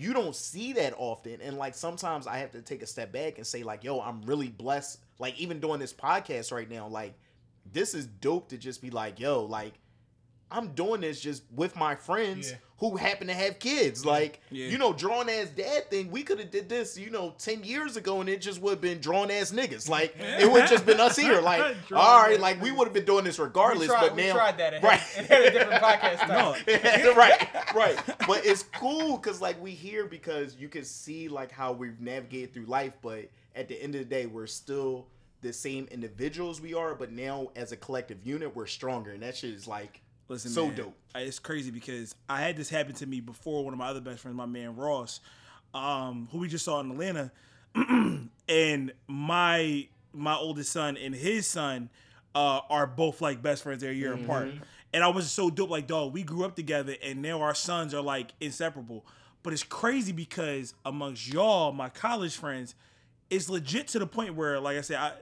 you 0.00 0.12
don't 0.12 0.34
see 0.34 0.72
that 0.74 0.94
often. 0.96 1.40
And 1.42 1.58
like 1.58 1.74
sometimes 1.74 2.26
I 2.26 2.38
have 2.38 2.52
to 2.52 2.62
take 2.62 2.82
a 2.82 2.86
step 2.86 3.12
back 3.12 3.38
and 3.38 3.46
say 3.46 3.62
like, 3.62 3.84
yo, 3.84 4.00
I'm 4.00 4.22
really 4.22 4.48
blessed. 4.48 5.00
Like 5.18 5.38
even 5.38 5.60
doing 5.60 5.80
this 5.80 5.92
podcast 5.92 6.52
right 6.52 6.70
now, 6.70 6.86
like 6.88 7.14
this 7.72 7.94
is 7.94 8.06
dope 8.06 8.48
to 8.48 8.58
just 8.58 8.80
be 8.82 8.90
like, 8.90 9.20
yo, 9.20 9.44
like 9.44 9.74
I'm 10.50 10.68
doing 10.68 11.00
this 11.02 11.20
just 11.20 11.42
with 11.54 11.76
my 11.76 11.94
friends 11.94 12.50
Yeah. 12.50 12.56
who 12.78 12.96
happen 12.96 13.26
to 13.28 13.34
have 13.34 13.58
kids. 13.58 14.04
Like, 14.04 14.40
Yeah. 14.50 14.66
you 14.66 14.78
know, 14.78 14.92
drawn 14.92 15.28
ass 15.28 15.48
dad 15.48 15.90
thing, 15.90 16.10
we 16.10 16.22
could 16.22 16.38
have 16.38 16.50
did 16.50 16.68
this, 16.68 16.98
you 16.98 17.10
know, 17.10 17.34
10 17.38 17.62
years 17.62 17.96
ago 17.96 18.20
and 18.20 18.28
it 18.28 18.40
just 18.40 18.60
would 18.60 18.70
have 18.70 18.80
been 18.80 19.00
drawn 19.00 19.30
ass 19.30 19.52
niggas. 19.52 19.88
Like, 19.88 20.16
it 20.18 20.50
would 20.50 20.62
have 20.62 20.70
just 20.70 20.86
been 20.86 20.98
us 20.98 21.16
here. 21.16 21.40
Like, 21.40 21.76
all 21.92 22.22
right, 22.22 22.40
like 22.40 22.60
we 22.60 22.70
would 22.72 22.86
have 22.86 22.94
been 22.94 23.04
doing 23.04 23.24
this 23.24 23.38
regardless, 23.38 23.88
we 23.88 23.94
tried, 23.94 24.00
but 24.08 24.16
we 24.16 24.26
now 24.26 24.34
tried 24.34 24.58
that. 24.58 24.74
It 24.74 24.82
right. 24.82 24.98
had, 24.98 25.24
it 25.24 25.30
had 25.30 25.42
a 25.42 25.50
different 25.50 25.82
podcast 25.82 26.28
No, 26.28 27.14
right, 27.14 27.74
right. 27.74 27.98
But 28.26 28.44
it's 28.46 28.62
cool 28.62 29.16
because 29.18 29.40
like 29.40 29.60
we 29.62 29.70
here 29.72 30.06
because 30.06 30.56
you 30.56 30.68
can 30.68 30.84
see 30.84 31.28
like 31.28 31.52
how 31.52 31.72
we've 31.72 32.00
navigated 32.00 32.54
through 32.54 32.66
life, 32.66 32.94
but 33.02 33.28
at 33.54 33.68
the 33.68 33.80
end 33.82 33.94
of 33.94 34.00
the 34.00 34.04
day, 34.06 34.26
we're 34.26 34.46
still 34.46 35.06
the 35.42 35.52
same 35.52 35.88
individuals 35.90 36.60
we 36.60 36.74
are, 36.74 36.94
but 36.94 37.12
now 37.12 37.48
as 37.56 37.72
a 37.72 37.76
collective 37.76 38.18
unit, 38.26 38.54
we're 38.54 38.66
stronger, 38.66 39.12
and 39.12 39.22
that 39.22 39.36
shit 39.36 39.50
is 39.54 39.66
like 39.66 40.02
Listen, 40.30 40.52
so 40.52 40.66
man, 40.66 40.76
dope. 40.76 40.94
It's 41.16 41.40
crazy 41.40 41.72
because 41.72 42.14
I 42.28 42.40
had 42.40 42.56
this 42.56 42.70
happen 42.70 42.94
to 42.94 43.06
me 43.06 43.20
before. 43.20 43.64
One 43.64 43.74
of 43.74 43.78
my 43.80 43.88
other 43.88 44.00
best 44.00 44.20
friends, 44.20 44.36
my 44.36 44.46
man 44.46 44.76
Ross, 44.76 45.20
um, 45.74 46.28
who 46.30 46.38
we 46.38 46.46
just 46.48 46.64
saw 46.64 46.78
in 46.78 46.92
Atlanta, 46.92 47.32
and 48.48 48.92
my 49.08 49.88
my 50.12 50.36
oldest 50.36 50.70
son 50.72 50.96
and 50.96 51.16
his 51.16 51.48
son 51.48 51.90
uh, 52.36 52.60
are 52.70 52.86
both 52.86 53.20
like 53.20 53.42
best 53.42 53.64
friends. 53.64 53.82
They're 53.82 53.90
a 53.90 53.94
year 53.94 54.14
apart, 54.14 54.50
and 54.94 55.02
I 55.02 55.08
was 55.08 55.28
so 55.32 55.50
dope. 55.50 55.68
Like, 55.68 55.88
dog, 55.88 56.12
we 56.12 56.22
grew 56.22 56.44
up 56.44 56.54
together, 56.54 56.94
and 57.02 57.20
now 57.22 57.40
our 57.40 57.54
sons 57.54 57.92
are 57.92 58.00
like 58.00 58.30
inseparable. 58.40 59.04
But 59.42 59.52
it's 59.52 59.64
crazy 59.64 60.12
because 60.12 60.74
amongst 60.84 61.26
y'all, 61.26 61.72
my 61.72 61.88
college 61.88 62.36
friends, 62.36 62.76
it's 63.30 63.48
legit 63.48 63.88
to 63.88 63.98
the 63.98 64.06
point 64.06 64.36
where, 64.36 64.60
like 64.60 64.78
I 64.78 64.82
said, 64.82 64.98
I 64.98 65.12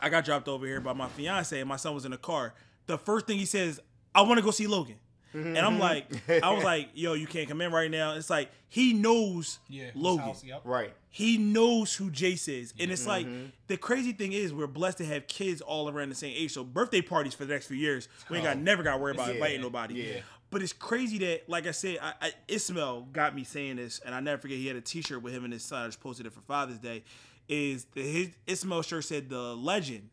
I 0.00 0.08
got 0.08 0.24
dropped 0.24 0.48
over 0.48 0.64
here 0.64 0.80
by 0.80 0.94
my 0.94 1.08
fiance, 1.08 1.60
and 1.60 1.68
my 1.68 1.76
son 1.76 1.94
was 1.94 2.06
in 2.06 2.12
the 2.12 2.16
car. 2.16 2.54
The 2.86 2.98
first 2.98 3.26
thing 3.26 3.38
he 3.38 3.46
says, 3.46 3.80
"I 4.14 4.22
want 4.22 4.38
to 4.38 4.42
go 4.42 4.50
see 4.50 4.66
Logan," 4.66 4.96
and 5.32 5.58
I'm 5.58 5.78
mm-hmm. 5.78 5.80
like, 5.80 6.42
I 6.42 6.52
was 6.52 6.64
like, 6.64 6.90
"Yo, 6.94 7.14
you 7.14 7.26
can't 7.26 7.48
come 7.48 7.60
in 7.60 7.72
right 7.72 7.90
now." 7.90 8.14
It's 8.14 8.30
like 8.30 8.50
he 8.68 8.92
knows 8.92 9.58
Yeah, 9.68 9.90
Logan. 9.94 10.26
house, 10.26 10.44
yep. 10.44 10.62
right. 10.64 10.92
He 11.08 11.38
knows 11.38 11.94
who 11.94 12.10
Jace 12.10 12.48
is, 12.48 12.74
and 12.78 12.90
it's 12.90 13.06
like 13.06 13.26
mm-hmm. 13.26 13.46
the 13.68 13.76
crazy 13.76 14.12
thing 14.12 14.32
is 14.32 14.52
we're 14.52 14.66
blessed 14.66 14.98
to 14.98 15.04
have 15.04 15.28
kids 15.28 15.60
all 15.60 15.88
around 15.88 16.08
the 16.08 16.14
same 16.16 16.34
age. 16.36 16.52
So 16.52 16.64
birthday 16.64 17.00
parties 17.00 17.34
for 17.34 17.44
the 17.44 17.52
next 17.52 17.66
few 17.68 17.76
years, 17.76 18.08
we 18.28 18.38
ain't 18.38 18.44
got 18.44 18.56
oh. 18.56 18.60
never 18.60 18.82
got 18.82 18.94
to 18.94 18.98
worry 18.98 19.12
about 19.12 19.28
Yeah, 19.28 19.34
inviting 19.34 19.60
nobody. 19.60 19.94
yeah. 19.94 20.20
But 20.50 20.62
it's 20.62 20.72
crazy 20.72 21.18
that, 21.18 21.48
like 21.48 21.66
I 21.66 21.72
said, 21.72 21.98
I, 22.00 22.12
I, 22.20 22.32
Ismail 22.46 23.08
got 23.12 23.34
me 23.34 23.42
saying 23.42 23.76
this, 23.76 24.00
and 24.04 24.14
I 24.14 24.20
never 24.20 24.40
forget. 24.42 24.56
He 24.56 24.68
had 24.68 24.76
a 24.76 24.80
T-shirt 24.80 25.20
with 25.20 25.32
him 25.32 25.42
and 25.42 25.52
his 25.52 25.64
son. 25.64 25.82
I 25.82 25.86
just 25.86 26.00
posted 26.00 26.26
it 26.26 26.32
for 26.32 26.42
Father's 26.42 26.78
Day. 26.78 27.02
Is 27.48 27.86
the 27.92 28.02
his 28.02 28.30
Ismail 28.46 28.82
shirt 28.82 29.04
said 29.04 29.28
the 29.28 29.54
legend, 29.54 30.10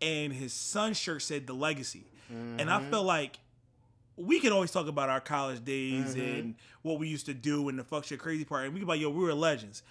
and 0.00 0.32
his 0.32 0.52
son's 0.52 0.98
shirt 0.98 1.22
said 1.22 1.46
the 1.46 1.52
legacy, 1.54 2.04
and 2.30 2.70
I 2.70 2.80
felt 2.90 3.06
like 3.06 3.38
we 4.16 4.40
can 4.40 4.52
always 4.52 4.70
talk 4.72 4.86
about 4.88 5.08
our 5.08 5.20
college 5.20 5.64
days 5.64 6.14
and 6.14 6.54
what 6.82 6.98
we 6.98 7.08
used 7.08 7.26
to 7.26 7.34
do 7.34 7.68
and 7.68 7.78
the 7.78 7.84
fuck 7.84 8.04
shit 8.04 8.18
crazy 8.18 8.44
part, 8.44 8.64
and 8.64 8.74
we 8.74 8.80
can 8.80 8.86
be 8.86 8.92
like, 8.92 9.00
yo, 9.00 9.10
we 9.10 9.22
were 9.22 9.32
legends. 9.34 9.82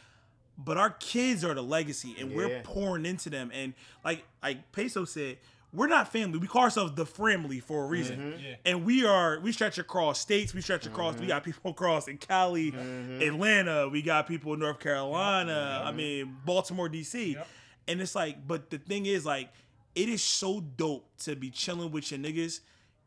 But 0.58 0.78
our 0.78 0.90
kids 0.90 1.44
are 1.46 1.54
the 1.54 1.62
legacy, 1.64 2.16
and 2.20 2.32
Yeah. 2.32 2.38
we're 2.38 2.62
pouring 2.64 3.06
into 3.06 3.30
them. 3.30 3.52
And 3.54 3.74
like 4.04 4.24
like 4.42 4.72
Peso 4.72 5.06
said, 5.06 5.38
we're 5.72 5.88
not 5.88 6.12
family. 6.12 6.40
We 6.40 6.48
call 6.48 6.64
ourselves 6.64 6.94
the 6.96 7.06
family 7.06 7.60
for 7.60 7.84
a 7.84 7.88
reason. 7.88 8.18
Mm-hmm. 8.34 8.44
Yeah. 8.44 8.56
And 8.66 8.84
we 8.86 9.06
are 9.06 9.40
we 9.40 9.52
stretch 9.52 9.78
across 9.78 10.20
states, 10.20 10.54
we 10.56 10.62
stretch 10.62 10.86
across 10.88 11.14
Mm-hmm. 11.14 11.22
we 11.22 11.28
got 11.28 11.44
people 11.44 11.72
across 11.78 12.08
in 12.08 12.18
Cali, 12.18 12.74
Atlanta, 13.22 13.88
we 13.88 14.02
got 14.02 14.28
people 14.28 14.54
in 14.54 14.60
North 14.60 14.80
Carolina, 14.80 15.84
I 15.86 15.92
mean 15.92 16.38
Baltimore, 16.46 16.90
DC. 16.90 17.36
Yep. 17.36 17.48
And 17.90 18.02
it's 18.02 18.16
like, 18.16 18.46
but 18.46 18.70
the 18.70 18.80
thing 18.80 19.06
is, 19.06 19.26
like, 19.26 19.50
it 19.98 20.10
is 20.10 20.22
so 20.22 20.60
dope 20.60 21.10
to 21.18 21.36
be 21.36 21.50
chilling 21.50 21.92
with 21.92 22.12
your 22.12 22.20
niggas 22.20 22.60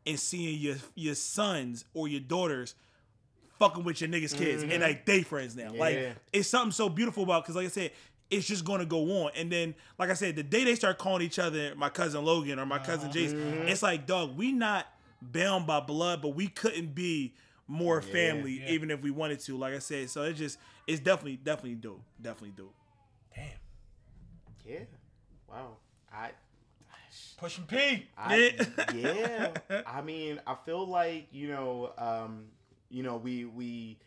and 0.05 0.19
seeing 0.19 0.59
your 0.59 0.75
your 0.95 1.15
sons 1.15 1.85
or 1.93 2.09
your 2.09 2.19
daughters 2.19 2.75
fucking 3.59 3.83
with 3.83 4.01
your 4.01 4.09
niggas 4.09 4.35
kids 4.35 4.63
and 4.63 4.71
mm-hmm. 4.71 4.81
like 4.81 5.05
they 5.05 5.21
friends 5.21 5.55
now. 5.55 5.71
Yeah. 5.71 5.79
Like 5.79 6.15
it's 6.33 6.49
something 6.49 6.71
so 6.71 6.89
beautiful 6.89 7.23
about 7.23 7.43
because 7.43 7.55
like 7.55 7.65
I 7.65 7.69
said, 7.69 7.91
it's 8.29 8.45
just 8.45 8.65
gonna 8.65 8.85
go 8.85 9.23
on. 9.23 9.31
And 9.35 9.49
then, 9.49 9.73
like 9.97 10.09
I 10.09 10.15
said, 10.15 10.35
the 10.35 10.43
day 10.43 10.65
they 10.65 10.75
start 10.75 10.97
calling 10.97 11.21
each 11.21 11.39
other 11.39 11.73
my 11.75 11.89
cousin 11.89 12.25
Logan 12.25 12.59
or 12.59 12.65
my 12.65 12.79
cousin 12.79 13.05
uh-huh. 13.05 13.13
Jason, 13.13 13.39
mm-hmm. 13.39 13.67
it's 13.69 13.83
like, 13.83 14.05
dog, 14.05 14.35
we 14.35 14.51
not 14.51 14.85
bound 15.21 15.65
by 15.65 15.79
blood, 15.79 16.21
but 16.21 16.29
we 16.29 16.47
couldn't 16.47 16.93
be 16.93 17.35
more 17.67 18.01
family 18.01 18.59
Yeah. 18.59 18.71
even 18.71 18.91
if 18.91 19.01
we 19.01 19.11
wanted 19.11 19.39
to. 19.41 19.57
Like 19.57 19.73
I 19.73 19.79
said, 19.79 20.09
so 20.09 20.23
it's 20.23 20.39
just 20.39 20.57
it's 20.87 20.99
definitely 20.99 21.37
definitely 21.37 21.75
dope, 21.75 22.03
definitely 22.21 22.53
dope. 22.57 22.75
Damn. 23.33 23.45
Yeah. 24.65 24.79
Wow. 25.47 25.77
I. 26.11 26.31
Pushing 27.41 27.63
P. 27.65 28.05
I, 28.15 28.53
yeah. 28.93 29.49
I 29.87 30.03
mean, 30.03 30.39
I 30.45 30.53
feel 30.63 30.85
like 30.85 31.27
you 31.31 31.47
know, 31.47 31.91
um, 31.97 32.43
you 32.91 33.01
know, 33.01 33.17
we 33.17 33.45
we 33.45 33.97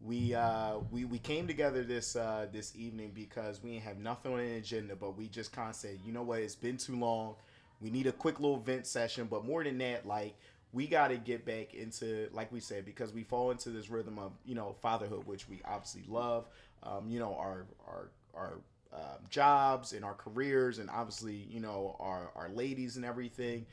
we 0.00 0.32
uh, 0.32 0.76
we 0.92 1.04
we 1.04 1.18
came 1.18 1.48
together 1.48 1.82
this 1.82 2.14
uh, 2.14 2.46
this 2.52 2.72
evening 2.76 3.10
because 3.12 3.60
we 3.60 3.72
didn't 3.72 3.82
have 3.82 3.98
nothing 3.98 4.32
on 4.32 4.38
the 4.38 4.54
agenda, 4.58 4.94
but 4.94 5.18
we 5.18 5.26
just 5.26 5.50
kind 5.50 5.70
of 5.70 5.74
said, 5.74 5.98
you 6.06 6.12
know 6.12 6.22
what, 6.22 6.38
it's 6.38 6.54
been 6.54 6.76
too 6.76 6.94
long. 6.94 7.34
We 7.80 7.90
need 7.90 8.06
a 8.06 8.12
quick 8.12 8.38
little 8.38 8.58
vent 8.58 8.86
session, 8.86 9.26
but 9.28 9.44
more 9.44 9.64
than 9.64 9.78
that, 9.78 10.06
like 10.06 10.36
we 10.72 10.86
got 10.86 11.08
to 11.08 11.16
get 11.16 11.44
back 11.44 11.74
into, 11.74 12.28
like 12.32 12.52
we 12.52 12.60
said, 12.60 12.84
because 12.84 13.12
we 13.12 13.24
fall 13.24 13.50
into 13.50 13.70
this 13.70 13.90
rhythm 13.90 14.20
of 14.20 14.30
you 14.46 14.54
know 14.54 14.76
fatherhood, 14.80 15.26
which 15.26 15.48
we 15.48 15.60
obviously 15.64 16.04
love. 16.06 16.46
Um, 16.84 17.08
you 17.08 17.18
know, 17.18 17.34
our 17.34 17.66
our 17.88 18.10
our 18.36 18.52
um, 18.94 19.18
jobs 19.28 19.92
and 19.92 20.04
our 20.04 20.14
careers, 20.14 20.78
and 20.78 20.88
obviously, 20.90 21.46
you 21.50 21.60
know, 21.60 21.96
our 21.98 22.30
our 22.36 22.48
ladies 22.48 22.96
and 22.96 23.04
everything. 23.04 23.66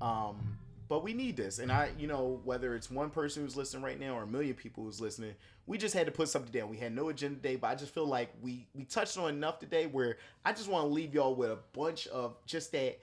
Um, 0.00 0.58
but 0.88 1.02
we 1.02 1.14
need 1.14 1.36
this, 1.36 1.58
and 1.58 1.72
I, 1.72 1.90
you 1.98 2.06
know, 2.06 2.40
whether 2.44 2.74
it's 2.74 2.90
one 2.90 3.10
person 3.10 3.42
who's 3.42 3.56
listening 3.56 3.82
right 3.82 3.98
now 3.98 4.14
or 4.14 4.24
a 4.24 4.26
million 4.26 4.54
people 4.54 4.84
who's 4.84 5.00
listening, 5.00 5.34
we 5.66 5.78
just 5.78 5.94
had 5.94 6.06
to 6.06 6.12
put 6.12 6.28
something 6.28 6.52
down. 6.52 6.68
We 6.68 6.76
had 6.76 6.94
no 6.94 7.08
agenda 7.08 7.36
today, 7.36 7.56
but 7.56 7.68
I 7.68 7.74
just 7.74 7.94
feel 7.94 8.06
like 8.06 8.30
we 8.42 8.66
we 8.74 8.84
touched 8.84 9.16
on 9.16 9.30
enough 9.30 9.58
today 9.58 9.86
where 9.86 10.18
I 10.44 10.52
just 10.52 10.68
want 10.68 10.84
to 10.84 10.92
leave 10.92 11.14
y'all 11.14 11.34
with 11.34 11.50
a 11.50 11.58
bunch 11.72 12.06
of 12.08 12.36
just 12.46 12.72
that 12.72 12.98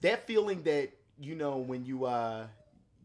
that 0.00 0.26
feeling 0.26 0.62
that 0.62 0.90
you 1.20 1.34
know 1.34 1.58
when 1.58 1.84
you 1.84 2.04
uh 2.04 2.46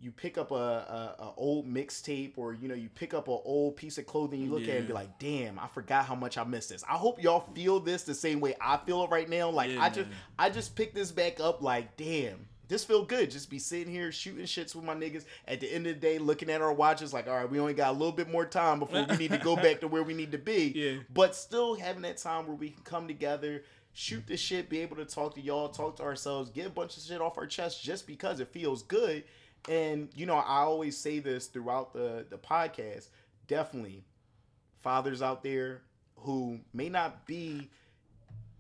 you 0.02 0.12
pick 0.12 0.38
up 0.38 0.52
a, 0.52 0.56
a, 0.56 1.16
a 1.24 1.34
old 1.38 1.68
mixtape 1.72 2.34
or 2.38 2.54
you 2.54 2.68
know 2.68 2.74
you 2.76 2.90
pick 2.90 3.14
up 3.14 3.28
an 3.28 3.38
old 3.46 3.76
piece 3.76 3.98
of 3.98 4.06
clothing 4.06 4.42
you 4.42 4.50
look 4.50 4.64
at 4.64 4.70
it 4.70 4.78
and 4.80 4.88
be 4.88 4.94
like 4.94 5.20
damn 5.20 5.60
i 5.60 5.68
forgot 5.68 6.06
how 6.06 6.16
much 6.16 6.38
i 6.38 6.44
missed 6.44 6.70
this. 6.70 6.84
I 6.90 6.94
hope 6.96 7.22
y'all 7.22 7.48
feel 7.54 7.80
this 7.80 8.04
the 8.04 8.16
same 8.16 8.40
way 8.40 8.56
i 8.60 8.78
feel 8.78 9.04
it 9.04 9.10
right 9.12 9.30
now. 9.30 9.50
Like 9.50 9.72
Yeah, 9.72 9.82
i 9.84 9.90
just 9.90 10.10
man. 10.10 10.18
i 10.40 10.50
just 10.50 10.76
picked 10.76 10.96
this 10.96 11.12
back 11.12 11.40
up 11.40 11.62
like 11.62 11.96
damn 11.98 12.48
this 12.68 12.86
feel 12.86 13.04
good. 13.04 13.30
Just 13.30 13.50
be 13.50 13.60
sitting 13.60 13.92
here 13.92 14.14
shooting 14.14 14.46
shits 14.46 14.74
with 14.74 14.86
my 14.86 14.96
niggas. 14.96 15.26
At 15.46 15.60
the 15.60 15.70
end 15.70 15.88
of 15.88 15.96
the 15.96 16.00
day 16.00 16.20
looking 16.20 16.50
at 16.50 16.62
our 16.62 16.72
watches 16.72 17.12
like 17.14 17.28
all 17.28 17.36
right 17.36 17.50
we 17.50 17.60
only 17.60 17.74
got 17.74 17.90
a 17.90 17.98
little 17.98 18.14
bit 18.14 18.30
more 18.30 18.46
time 18.46 18.80
before 18.80 19.06
we 19.10 19.18
need 19.18 19.32
to 19.32 19.38
go 19.40 19.58
back 19.58 19.82
to 19.82 19.90
where 19.90 20.04
we 20.04 20.14
need 20.14 20.32
to 20.32 20.38
be. 20.38 20.72
Yeah. 20.76 21.00
but 21.14 21.36
still 21.36 21.76
having 21.76 22.02
that 22.04 22.18
time 22.18 22.48
where 22.48 22.56
we 22.56 22.70
can 22.70 22.82
come 22.84 23.08
together 23.08 23.64
shoot 23.94 24.26
the 24.26 24.38
shit 24.38 24.70
be 24.70 24.80
able 24.80 24.96
to 24.96 25.04
talk 25.04 25.36
to 25.36 25.42
y'all 25.42 25.68
talk 25.68 25.98
to 25.98 26.04
ourselves 26.04 26.50
get 26.50 26.66
a 26.66 26.70
bunch 26.70 26.96
of 26.96 27.04
shit 27.04 27.20
off 27.20 27.38
our 27.38 27.46
chest 27.46 27.84
just 27.84 28.08
because 28.08 28.40
it 28.40 28.48
feels 28.54 28.84
good 28.84 29.26
and 29.70 30.10
you 30.16 30.26
know 30.26 30.36
i 30.36 30.60
always 30.60 30.98
say 30.98 31.20
this 31.20 31.48
throughout 31.48 31.94
the 31.94 32.26
the 32.30 32.38
podcast 32.38 33.10
definitely 33.48 34.04
fathers 34.82 35.22
out 35.22 35.44
there 35.44 35.82
who 36.16 36.60
may 36.74 36.90
not 36.90 37.26
be 37.26 37.70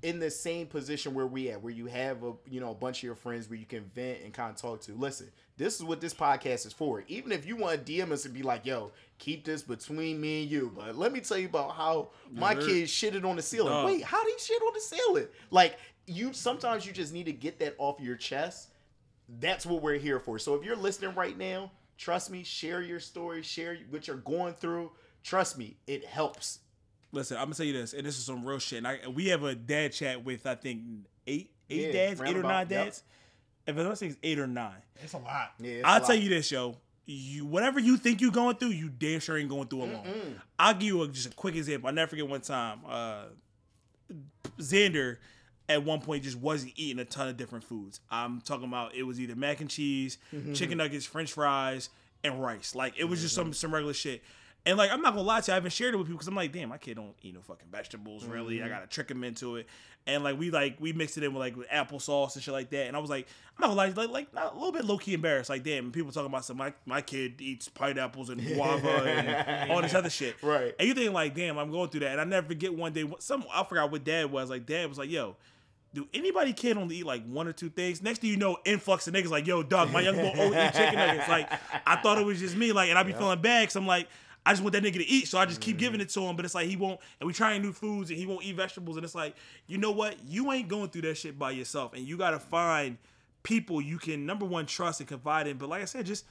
in 0.03 0.19
the 0.19 0.31
same 0.31 0.65
position 0.65 1.13
where 1.13 1.27
we 1.27 1.51
at, 1.51 1.61
where 1.61 1.73
you 1.73 1.85
have 1.85 2.23
a 2.23 2.33
you 2.49 2.59
know 2.59 2.71
a 2.71 2.75
bunch 2.75 2.99
of 2.99 3.03
your 3.03 3.15
friends 3.15 3.49
where 3.49 3.59
you 3.59 3.65
can 3.65 3.83
vent 3.95 4.19
and 4.23 4.33
kind 4.33 4.49
of 4.49 4.55
talk 4.55 4.81
to. 4.81 4.93
Listen, 4.93 5.29
this 5.57 5.75
is 5.75 5.83
what 5.83 6.01
this 6.01 6.13
podcast 6.13 6.65
is 6.65 6.73
for. 6.73 7.03
Even 7.07 7.31
if 7.31 7.45
you 7.45 7.55
want 7.55 7.85
to 7.85 7.91
DM 7.91 8.11
us 8.11 8.25
and 8.25 8.33
be 8.33 8.41
like, 8.41 8.65
"Yo, 8.65 8.91
keep 9.19 9.45
this 9.45 9.61
between 9.61 10.19
me 10.19 10.43
and 10.43 10.51
you," 10.51 10.71
but 10.75 10.97
let 10.97 11.11
me 11.11 11.19
tell 11.19 11.37
you 11.37 11.47
about 11.47 11.75
how 11.75 12.09
my 12.31 12.55
sir. 12.55 12.65
kids 12.65 12.91
shitted 12.91 13.25
on 13.25 13.35
the 13.35 13.41
ceiling. 13.41 13.85
Wait, 13.85 14.03
how 14.03 14.23
do 14.23 14.29
you 14.29 14.39
shit 14.39 14.61
on 14.61 14.73
the 14.73 14.79
ceiling? 14.81 15.27
Like 15.51 15.77
you, 16.07 16.33
sometimes 16.33 16.85
you 16.85 16.93
just 16.93 17.13
need 17.13 17.25
to 17.27 17.33
get 17.33 17.59
that 17.59 17.75
off 17.77 17.99
your 17.99 18.15
chest. 18.15 18.69
That's 19.39 19.65
what 19.65 19.81
we're 19.81 19.97
here 19.97 20.19
for. 20.19 20.37
So 20.39 20.55
if 20.55 20.63
you're 20.65 20.75
listening 20.75 21.15
right 21.15 21.37
now, 21.37 21.71
trust 21.97 22.29
me, 22.29 22.43
share 22.43 22.81
your 22.81 22.99
story, 22.99 23.41
share 23.43 23.77
what 23.89 24.07
you're 24.07 24.17
going 24.17 24.53
through. 24.55 24.91
Trust 25.23 25.57
me, 25.57 25.77
it 25.87 26.05
helps. 26.05 26.59
Listen, 27.13 27.37
I'm 27.37 27.45
gonna 27.45 27.55
tell 27.55 27.65
you 27.65 27.73
this, 27.73 27.93
and 27.93 28.05
this 28.05 28.17
is 28.17 28.25
some 28.25 28.45
real 28.45 28.59
shit. 28.59 28.79
And 28.79 28.87
I, 28.87 28.99
we 29.07 29.27
have 29.27 29.43
a 29.43 29.53
dad 29.55 29.93
chat 29.93 30.23
with 30.23 30.45
I 30.45 30.55
think 30.55 30.81
eight, 31.27 31.51
eight 31.69 31.87
Yeah, 31.87 31.91
dads, 31.91 32.21
eight 32.21 32.23
or 32.29 32.41
roundabout, 32.41 32.47
nine 32.49 32.67
yep. 32.69 32.85
dads. 32.85 33.03
If 33.67 33.77
I'm 33.77 33.83
not 33.83 33.97
saying 33.97 34.13
it's 34.13 34.19
eight 34.23 34.39
or 34.39 34.47
nine, 34.47 34.81
It's 35.03 35.13
a 35.13 35.17
lot. 35.17 35.53
Yeah, 35.59 35.71
it's 35.73 35.85
I'll 35.85 35.97
a 35.97 35.99
tell 35.99 36.15
lot. 36.15 36.19
you 36.23 36.29
this, 36.29 36.51
yo. 36.51 36.77
You 37.05 37.45
whatever 37.45 37.79
you 37.79 37.97
think 37.97 38.21
you're 38.21 38.31
going 38.31 38.55
through, 38.55 38.69
you 38.69 38.89
damn 38.89 39.19
sure 39.19 39.37
ain't 39.37 39.49
going 39.49 39.67
through 39.67 39.83
alone. 39.83 40.03
Mm-mm. 40.05 40.33
I'll 40.57 40.73
give 40.73 40.83
you 40.83 41.01
a, 41.03 41.07
just 41.07 41.27
a 41.27 41.35
quick 41.35 41.55
example. 41.55 41.89
I 41.89 41.91
never 41.91 42.09
forget 42.09 42.27
one 42.27 42.41
time. 42.41 42.79
Uh, 42.87 43.23
Xander 44.59 45.17
at 45.71 45.83
one 45.83 46.01
point 46.01 46.23
just 46.23 46.37
wasn't 46.37 46.73
eating 46.75 46.99
a 46.99 47.05
ton 47.05 47.27
of 47.27 47.37
different 47.37 47.63
foods. 47.63 47.99
I'm 48.09 48.41
talking 48.41 48.67
about 48.67 48.95
it 48.95 49.03
was 49.03 49.19
either 49.19 49.35
mac 49.35 49.61
and 49.61 49.69
cheese, 49.69 50.17
mm-hmm. 50.33 50.53
chicken 50.53 50.77
nuggets, 50.77 51.05
French 51.05 51.33
fries, 51.33 51.89
and 52.23 52.41
rice. 52.41 52.75
Like 52.75 52.93
it 52.97 53.05
was 53.05 53.21
just 53.21 53.35
some 53.35 53.45
mm-hmm. 53.45 53.53
some 53.53 53.73
regular 53.73 53.93
shit. 53.93 54.23
And 54.65 54.77
like 54.77 54.91
I'm 54.91 55.01
not 55.01 55.15
gonna 55.15 55.25
lie 55.25 55.41
to 55.41 55.51
you, 55.51 55.53
I 55.53 55.55
haven't 55.55 55.71
shared 55.71 55.93
it 55.93 55.97
with 55.97 56.07
people 56.07 56.17
because 56.17 56.27
I'm 56.27 56.35
like, 56.35 56.51
damn, 56.51 56.69
my 56.69 56.77
kid 56.77 56.95
don't 56.95 57.15
eat 57.23 57.33
no 57.33 57.41
fucking 57.41 57.69
vegetables. 57.71 58.25
Really, 58.25 58.59
I 58.59 58.65
mm-hmm. 58.65 58.73
gotta 58.73 58.87
trick 58.87 59.09
him 59.09 59.23
into 59.23 59.55
it. 59.55 59.67
And 60.05 60.23
like 60.23 60.37
we 60.37 60.51
like 60.51 60.77
we 60.79 60.93
mixed 60.93 61.17
it 61.17 61.23
in 61.23 61.33
with 61.33 61.39
like 61.39 61.55
with 61.55 61.67
applesauce 61.69 62.35
and 62.35 62.43
shit 62.43 62.53
like 62.53 62.69
that. 62.71 62.87
And 62.87 62.95
I 62.95 62.99
was 62.99 63.09
like, 63.09 63.27
I'm 63.57 63.61
not 63.61 63.67
gonna 63.75 63.77
lie, 63.77 64.03
like 64.03 64.11
like 64.11 64.33
not- 64.33 64.53
a 64.53 64.55
little 64.55 64.71
bit 64.71 64.85
low 64.85 64.99
key 64.99 65.15
embarrassed. 65.15 65.49
Like 65.49 65.63
damn, 65.63 65.91
people 65.91 66.11
talking 66.11 66.27
about 66.27 66.45
some 66.45 66.57
my 66.57 66.73
my 66.85 67.01
kid 67.01 67.41
eats 67.41 67.69
pineapples 67.69 68.29
and 68.29 68.39
guava 68.53 68.89
and 68.89 69.71
all 69.71 69.81
this 69.81 69.95
other 69.95 70.09
shit. 70.09 70.35
Right. 70.43 70.75
And 70.79 70.87
you 70.87 70.93
think 70.93 71.13
like, 71.13 71.35
damn, 71.35 71.57
I'm 71.57 71.71
going 71.71 71.89
through 71.89 72.01
that. 72.01 72.11
And 72.11 72.21
I 72.21 72.23
never 72.23 72.47
forget 72.47 72.73
one 72.73 72.93
day, 72.93 73.09
some 73.19 73.43
I 73.53 73.63
forgot 73.63 73.91
what 73.91 74.03
dad 74.03 74.31
was. 74.31 74.49
Like 74.49 74.65
dad 74.65 74.89
was 74.89 74.97
like, 74.97 75.09
yo, 75.09 75.37
do 75.93 76.07
anybody 76.13 76.53
kid 76.53 76.77
only 76.77 76.97
eat 76.97 77.05
like 77.05 77.25
one 77.25 77.47
or 77.47 77.53
two 77.53 77.69
things? 77.69 78.01
Next 78.01 78.19
thing 78.19 78.29
you 78.29 78.37
know, 78.37 78.57
influx 78.65 79.07
of 79.07 79.13
niggas 79.13 79.29
like, 79.29 79.47
yo, 79.47 79.63
dog, 79.63 79.91
my 79.91 80.01
young 80.01 80.15
boy 80.15 80.33
only 80.37 80.57
eat 80.57 80.73
chicken 80.73 80.95
nuggets. 80.95 81.27
Like 81.27 81.51
I 81.85 81.97
thought 81.97 82.17
it 82.17 82.25
was 82.25 82.39
just 82.39 82.55
me. 82.55 82.71
Like, 82.71 82.89
and 82.89 82.97
I 82.97 83.03
be 83.03 83.13
feeling 83.13 83.41
bad 83.41 83.63
because 83.63 83.75
I'm 83.75 83.87
like, 83.87 84.07
I 84.45 84.53
just 84.53 84.63
want 84.63 84.73
that 84.73 84.83
nigga 84.83 84.95
to 84.95 85.07
eat, 85.07 85.27
so 85.27 85.37
I 85.37 85.45
just 85.45 85.61
keep 85.61 85.75
mm. 85.75 85.79
giving 85.81 86.01
it 86.01 86.09
to 86.09 86.21
him. 86.21 86.35
But 86.35 86.45
it's 86.45 86.55
like 86.55 86.67
he 86.67 86.75
won't, 86.75 86.99
and 87.19 87.27
we 87.27 87.33
trying 87.33 87.61
new 87.61 87.71
foods, 87.71 88.09
and 88.09 88.17
he 88.17 88.25
won't 88.25 88.43
eat 88.43 88.55
vegetables. 88.55 88.97
And 88.97 89.03
it's 89.03 89.13
like, 89.13 89.35
you 89.67 89.77
know 89.77 89.91
what? 89.91 90.15
You 90.25 90.51
ain't 90.51 90.67
going 90.67 90.89
through 90.89 91.03
that 91.03 91.17
shit 91.17 91.37
by 91.37 91.51
yourself, 91.51 91.93
and 91.93 92.07
you 92.07 92.17
gotta 92.17 92.39
find 92.39 92.97
people 93.43 93.81
you 93.81 93.97
can 93.97 94.25
number 94.25 94.45
one 94.45 94.65
trust 94.65 94.99
and 94.99 95.07
confide 95.07 95.47
in. 95.47 95.57
But 95.57 95.69
like 95.69 95.81
I 95.81 95.85
said, 95.85 96.05
just 96.05 96.25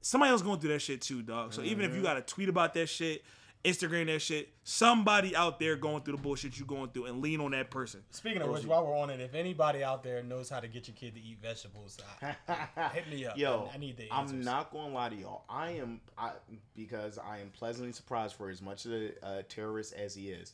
somebody 0.00 0.30
else 0.30 0.42
going 0.42 0.60
through 0.60 0.72
that 0.72 0.80
shit 0.80 1.00
too, 1.00 1.22
dog. 1.22 1.52
So 1.52 1.62
even 1.62 1.84
if 1.84 1.90
you 1.90 1.96
mm-hmm. 1.96 2.04
got 2.04 2.14
to 2.14 2.22
tweet 2.22 2.48
about 2.48 2.74
that 2.74 2.88
shit, 2.88 3.24
Instagram 3.64 4.06
that 4.06 4.20
shit, 4.20 4.50
somebody 4.62 5.34
out 5.34 5.58
there 5.58 5.74
going 5.76 6.02
through 6.02 6.16
the 6.16 6.22
bullshit 6.22 6.58
you 6.58 6.66
going 6.66 6.90
through, 6.90 7.06
and 7.06 7.22
lean 7.22 7.40
on 7.40 7.52
that 7.52 7.70
person. 7.70 8.02
Speaking 8.10 8.42
of 8.42 8.50
which, 8.50 8.64
while 8.66 8.86
we're 8.86 8.96
on 8.96 9.08
it, 9.10 9.20
if 9.20 9.34
anybody 9.34 9.82
out 9.82 10.02
there 10.02 10.22
knows 10.22 10.50
how 10.50 10.60
to 10.60 10.68
get 10.68 10.86
your 10.86 10.94
kid 10.94 11.14
to 11.14 11.20
eat 11.20 11.38
vegetables, 11.40 11.98
I, 12.22 12.88
hit 12.92 13.08
me 13.10 13.24
up. 13.26 13.38
Yo, 13.38 13.68
I, 13.72 13.76
I 13.76 13.78
need 13.78 13.96
the 13.96 14.10
Answers. 14.12 14.34
I'm 14.34 14.42
not 14.44 14.70
gonna 14.72 14.92
lie 14.92 15.08
to 15.08 15.16
y'all. 15.16 15.44
I 15.48 15.70
am 15.72 16.00
I, 16.18 16.32
because 16.76 17.18
I 17.18 17.38
am 17.38 17.50
pleasantly 17.50 17.92
surprised 17.92 18.34
for 18.36 18.50
as 18.50 18.60
much 18.60 18.84
of 18.84 18.92
a 18.92 19.12
uh, 19.22 19.42
terrorist 19.48 19.94
as 19.94 20.14
he 20.14 20.28
is. 20.28 20.52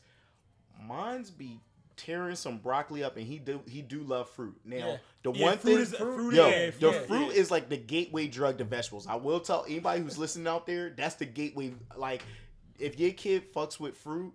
Mine's 0.86 1.30
be 1.30 1.60
tearing 1.96 2.36
some 2.36 2.58
broccoli 2.58 3.04
up, 3.04 3.16
and 3.16 3.26
he 3.26 3.38
do 3.38 3.60
he 3.68 3.82
do 3.82 4.02
love 4.02 4.28
fruit. 4.30 4.58
Now 4.64 4.76
Yeah. 4.76 4.96
the 5.22 5.32
Yeah, 5.32 5.44
one 5.46 5.58
fruit 5.58 5.72
thing, 5.74 5.82
is- 5.82 5.94
fruit 5.96 6.34
yo, 6.34 6.46
is- 6.48 6.78
the 6.78 6.90
yeah, 6.92 7.00
fruit 7.00 7.26
yeah. 7.34 7.40
is 7.40 7.50
like 7.50 7.68
the 7.68 7.76
gateway 7.76 8.26
drug 8.28 8.58
to 8.58 8.64
vegetables. 8.64 9.06
I 9.06 9.16
will 9.16 9.40
tell 9.40 9.64
anybody 9.68 10.00
who's 10.00 10.16
listening 10.16 10.46
out 10.46 10.66
there, 10.66 10.90
that's 10.96 11.16
the 11.16 11.26
gateway. 11.26 11.74
Like, 11.96 12.22
if 12.80 12.98
your 12.98 13.12
kid 13.12 13.52
fucks 13.52 13.78
with 13.80 13.96
fruit. 13.96 14.32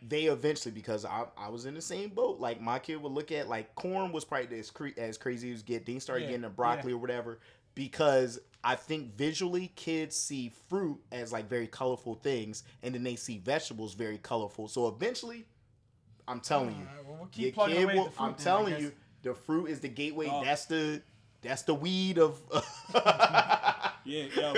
They 0.00 0.26
eventually, 0.26 0.70
because 0.70 1.04
I, 1.04 1.24
I 1.36 1.48
was 1.48 1.66
in 1.66 1.74
the 1.74 1.82
same 1.82 2.10
boat. 2.10 2.38
Like 2.38 2.60
my 2.60 2.78
kid 2.78 3.02
would 3.02 3.10
look 3.10 3.32
at 3.32 3.48
like 3.48 3.74
corn 3.74 4.12
was 4.12 4.24
probably 4.24 4.60
as, 4.60 4.70
cre- 4.70 4.96
as 4.96 5.18
crazy 5.18 5.52
as 5.52 5.64
get. 5.64 5.86
Then 5.86 5.96
he 5.96 5.98
started 5.98 6.22
Yeah, 6.22 6.28
getting 6.28 6.42
the 6.42 6.50
broccoli 6.50 6.92
or 6.92 6.98
whatever 6.98 7.40
because 7.78 8.40
I 8.64 8.74
think 8.74 9.16
visually 9.16 9.70
kids 9.76 10.16
see 10.16 10.52
fruit 10.68 10.98
as 11.12 11.32
like 11.32 11.48
very 11.48 11.68
colorful 11.68 12.16
things, 12.16 12.64
and 12.82 12.92
then 12.92 13.04
they 13.04 13.14
see 13.14 13.38
vegetables 13.38 13.94
very 13.94 14.18
colorful. 14.18 14.66
So 14.66 14.88
eventually, 14.88 15.46
I'm 16.26 16.40
telling 16.40 16.70
you, 16.70 16.86
well, 17.06 17.18
we'll 17.20 17.28
your 17.34 17.52
kid 17.52 17.94
will. 17.94 18.06
the 18.06 18.10
fruit 18.10 18.24
I'm 18.24 18.32
then, 18.32 18.44
telling 18.44 18.80
you, 18.80 18.92
the 19.22 19.34
fruit 19.34 19.66
is 19.66 19.78
the 19.78 19.88
gateway. 19.88 20.28
Oh. 20.30 20.42
That's 20.44 20.66
the 20.66 21.02
that's 21.40 21.62
the 21.62 21.74
weed 21.74 22.18
of. 22.18 22.40
Yeah, 24.08 24.24
yo, 24.34 24.54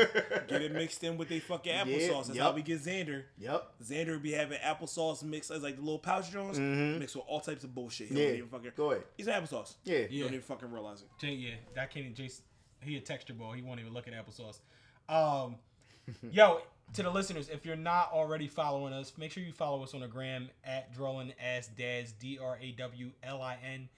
get 0.46 0.62
it 0.62 0.72
mixed 0.72 1.02
in 1.04 1.16
with 1.18 1.28
they 1.28 1.40
fucking 1.40 1.72
applesauce. 1.72 1.88
Yeah, 2.08 2.12
That's 2.16 2.28
yep. 2.30 2.38
how 2.44 2.52
we 2.52 2.62
get 2.62 2.80
Xander. 2.80 3.24
Yep. 3.38 3.72
Xander 3.84 4.12
would 4.12 4.22
be 4.22 4.32
having 4.32 4.58
applesauce 4.58 5.22
mixed 5.22 5.50
as 5.50 5.62
like 5.62 5.74
the 5.76 5.82
little 5.82 5.98
pouch 5.98 6.30
joints, 6.30 6.58
mixed 6.58 7.16
with 7.16 7.24
all 7.26 7.40
types 7.40 7.64
of 7.64 7.74
bullshit. 7.74 8.08
He 8.08 8.14
Mm-hmm. 8.14 8.18
Yeah. 8.22 8.28
don't 8.28 8.36
even 8.38 8.48
fucking. 8.48 8.72
Go 8.76 8.90
ahead. 8.92 9.04
He's 9.16 9.26
applesauce. 9.26 9.74
Yeah. 9.84 9.98
You 9.98 10.06
Yeah. 10.10 10.22
don't 10.24 10.34
even 10.34 10.42
fucking 10.44 10.70
realize 10.70 11.02
it. 11.02 11.08
Jay, 11.20 11.32
yeah, 11.34 11.54
that 11.74 11.90
can't 11.92 12.14
Jason. 12.14 12.44
He 12.82 12.96
a 12.96 13.00
texture 13.00 13.34
ball. 13.34 13.52
He 13.52 13.60
won't 13.62 13.80
even 13.80 13.92
look 13.92 14.06
at 14.08 14.14
applesauce. 14.14 14.60
Um, 15.08 15.56
yo, 16.30 16.60
to 16.94 17.02
the 17.02 17.10
listeners, 17.10 17.48
if 17.48 17.66
you're 17.66 17.76
not 17.76 18.10
already 18.12 18.48
following 18.48 18.92
us, 18.92 19.12
make 19.18 19.32
sure 19.32 19.42
you 19.42 19.52
follow 19.52 19.82
us 19.82 19.94
on 19.94 20.00
the 20.00 20.08
gram 20.08 20.48
at 20.64 20.94
Drawlin 20.94 21.32
Ass 21.42 21.68
Dads 21.76 22.12
D 22.12 22.38
R 22.42 22.58
A 22.60 22.72
W 22.72 23.10
L 23.22 23.42
I 23.42 23.56
N 23.64 23.88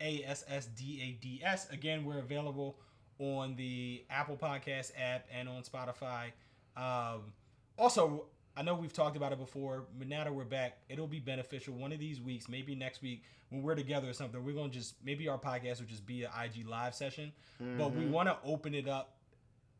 A 0.00 0.22
S 0.24 0.44
S 0.48 0.66
D 0.66 1.00
A 1.02 1.22
D 1.22 1.40
S. 1.42 1.68
Again, 1.70 2.04
we're 2.04 2.18
available 2.18 2.76
on 3.18 3.56
the 3.56 4.04
Apple 4.10 4.36
Podcast 4.36 4.92
app 4.98 5.26
and 5.36 5.48
on 5.48 5.62
Spotify. 5.62 6.32
Um, 6.76 7.32
also, 7.76 8.26
I 8.56 8.62
know 8.62 8.74
we've 8.74 8.92
talked 8.92 9.16
about 9.16 9.32
it 9.32 9.38
before, 9.38 9.84
but 9.98 10.08
now 10.08 10.24
that 10.24 10.34
we're 10.34 10.44
back, 10.44 10.78
it'll 10.88 11.06
be 11.06 11.20
beneficial. 11.20 11.74
One 11.74 11.92
of 11.92 11.98
these 11.98 12.20
weeks, 12.20 12.48
maybe 12.48 12.74
next 12.74 13.02
week, 13.02 13.22
when 13.50 13.62
we're 13.62 13.74
together 13.76 14.08
or 14.10 14.12
something, 14.12 14.44
we're 14.44 14.52
gonna 14.54 14.68
just 14.68 14.94
maybe 15.04 15.28
our 15.28 15.38
podcast 15.38 15.80
will 15.80 15.86
just 15.86 16.06
be 16.06 16.24
an 16.24 16.30
IG 16.44 16.66
live 16.66 16.94
session, 16.94 17.32
but 17.78 17.94
we 17.94 18.04
want 18.06 18.28
to 18.28 18.36
open 18.44 18.74
it 18.74 18.88
up 18.88 19.14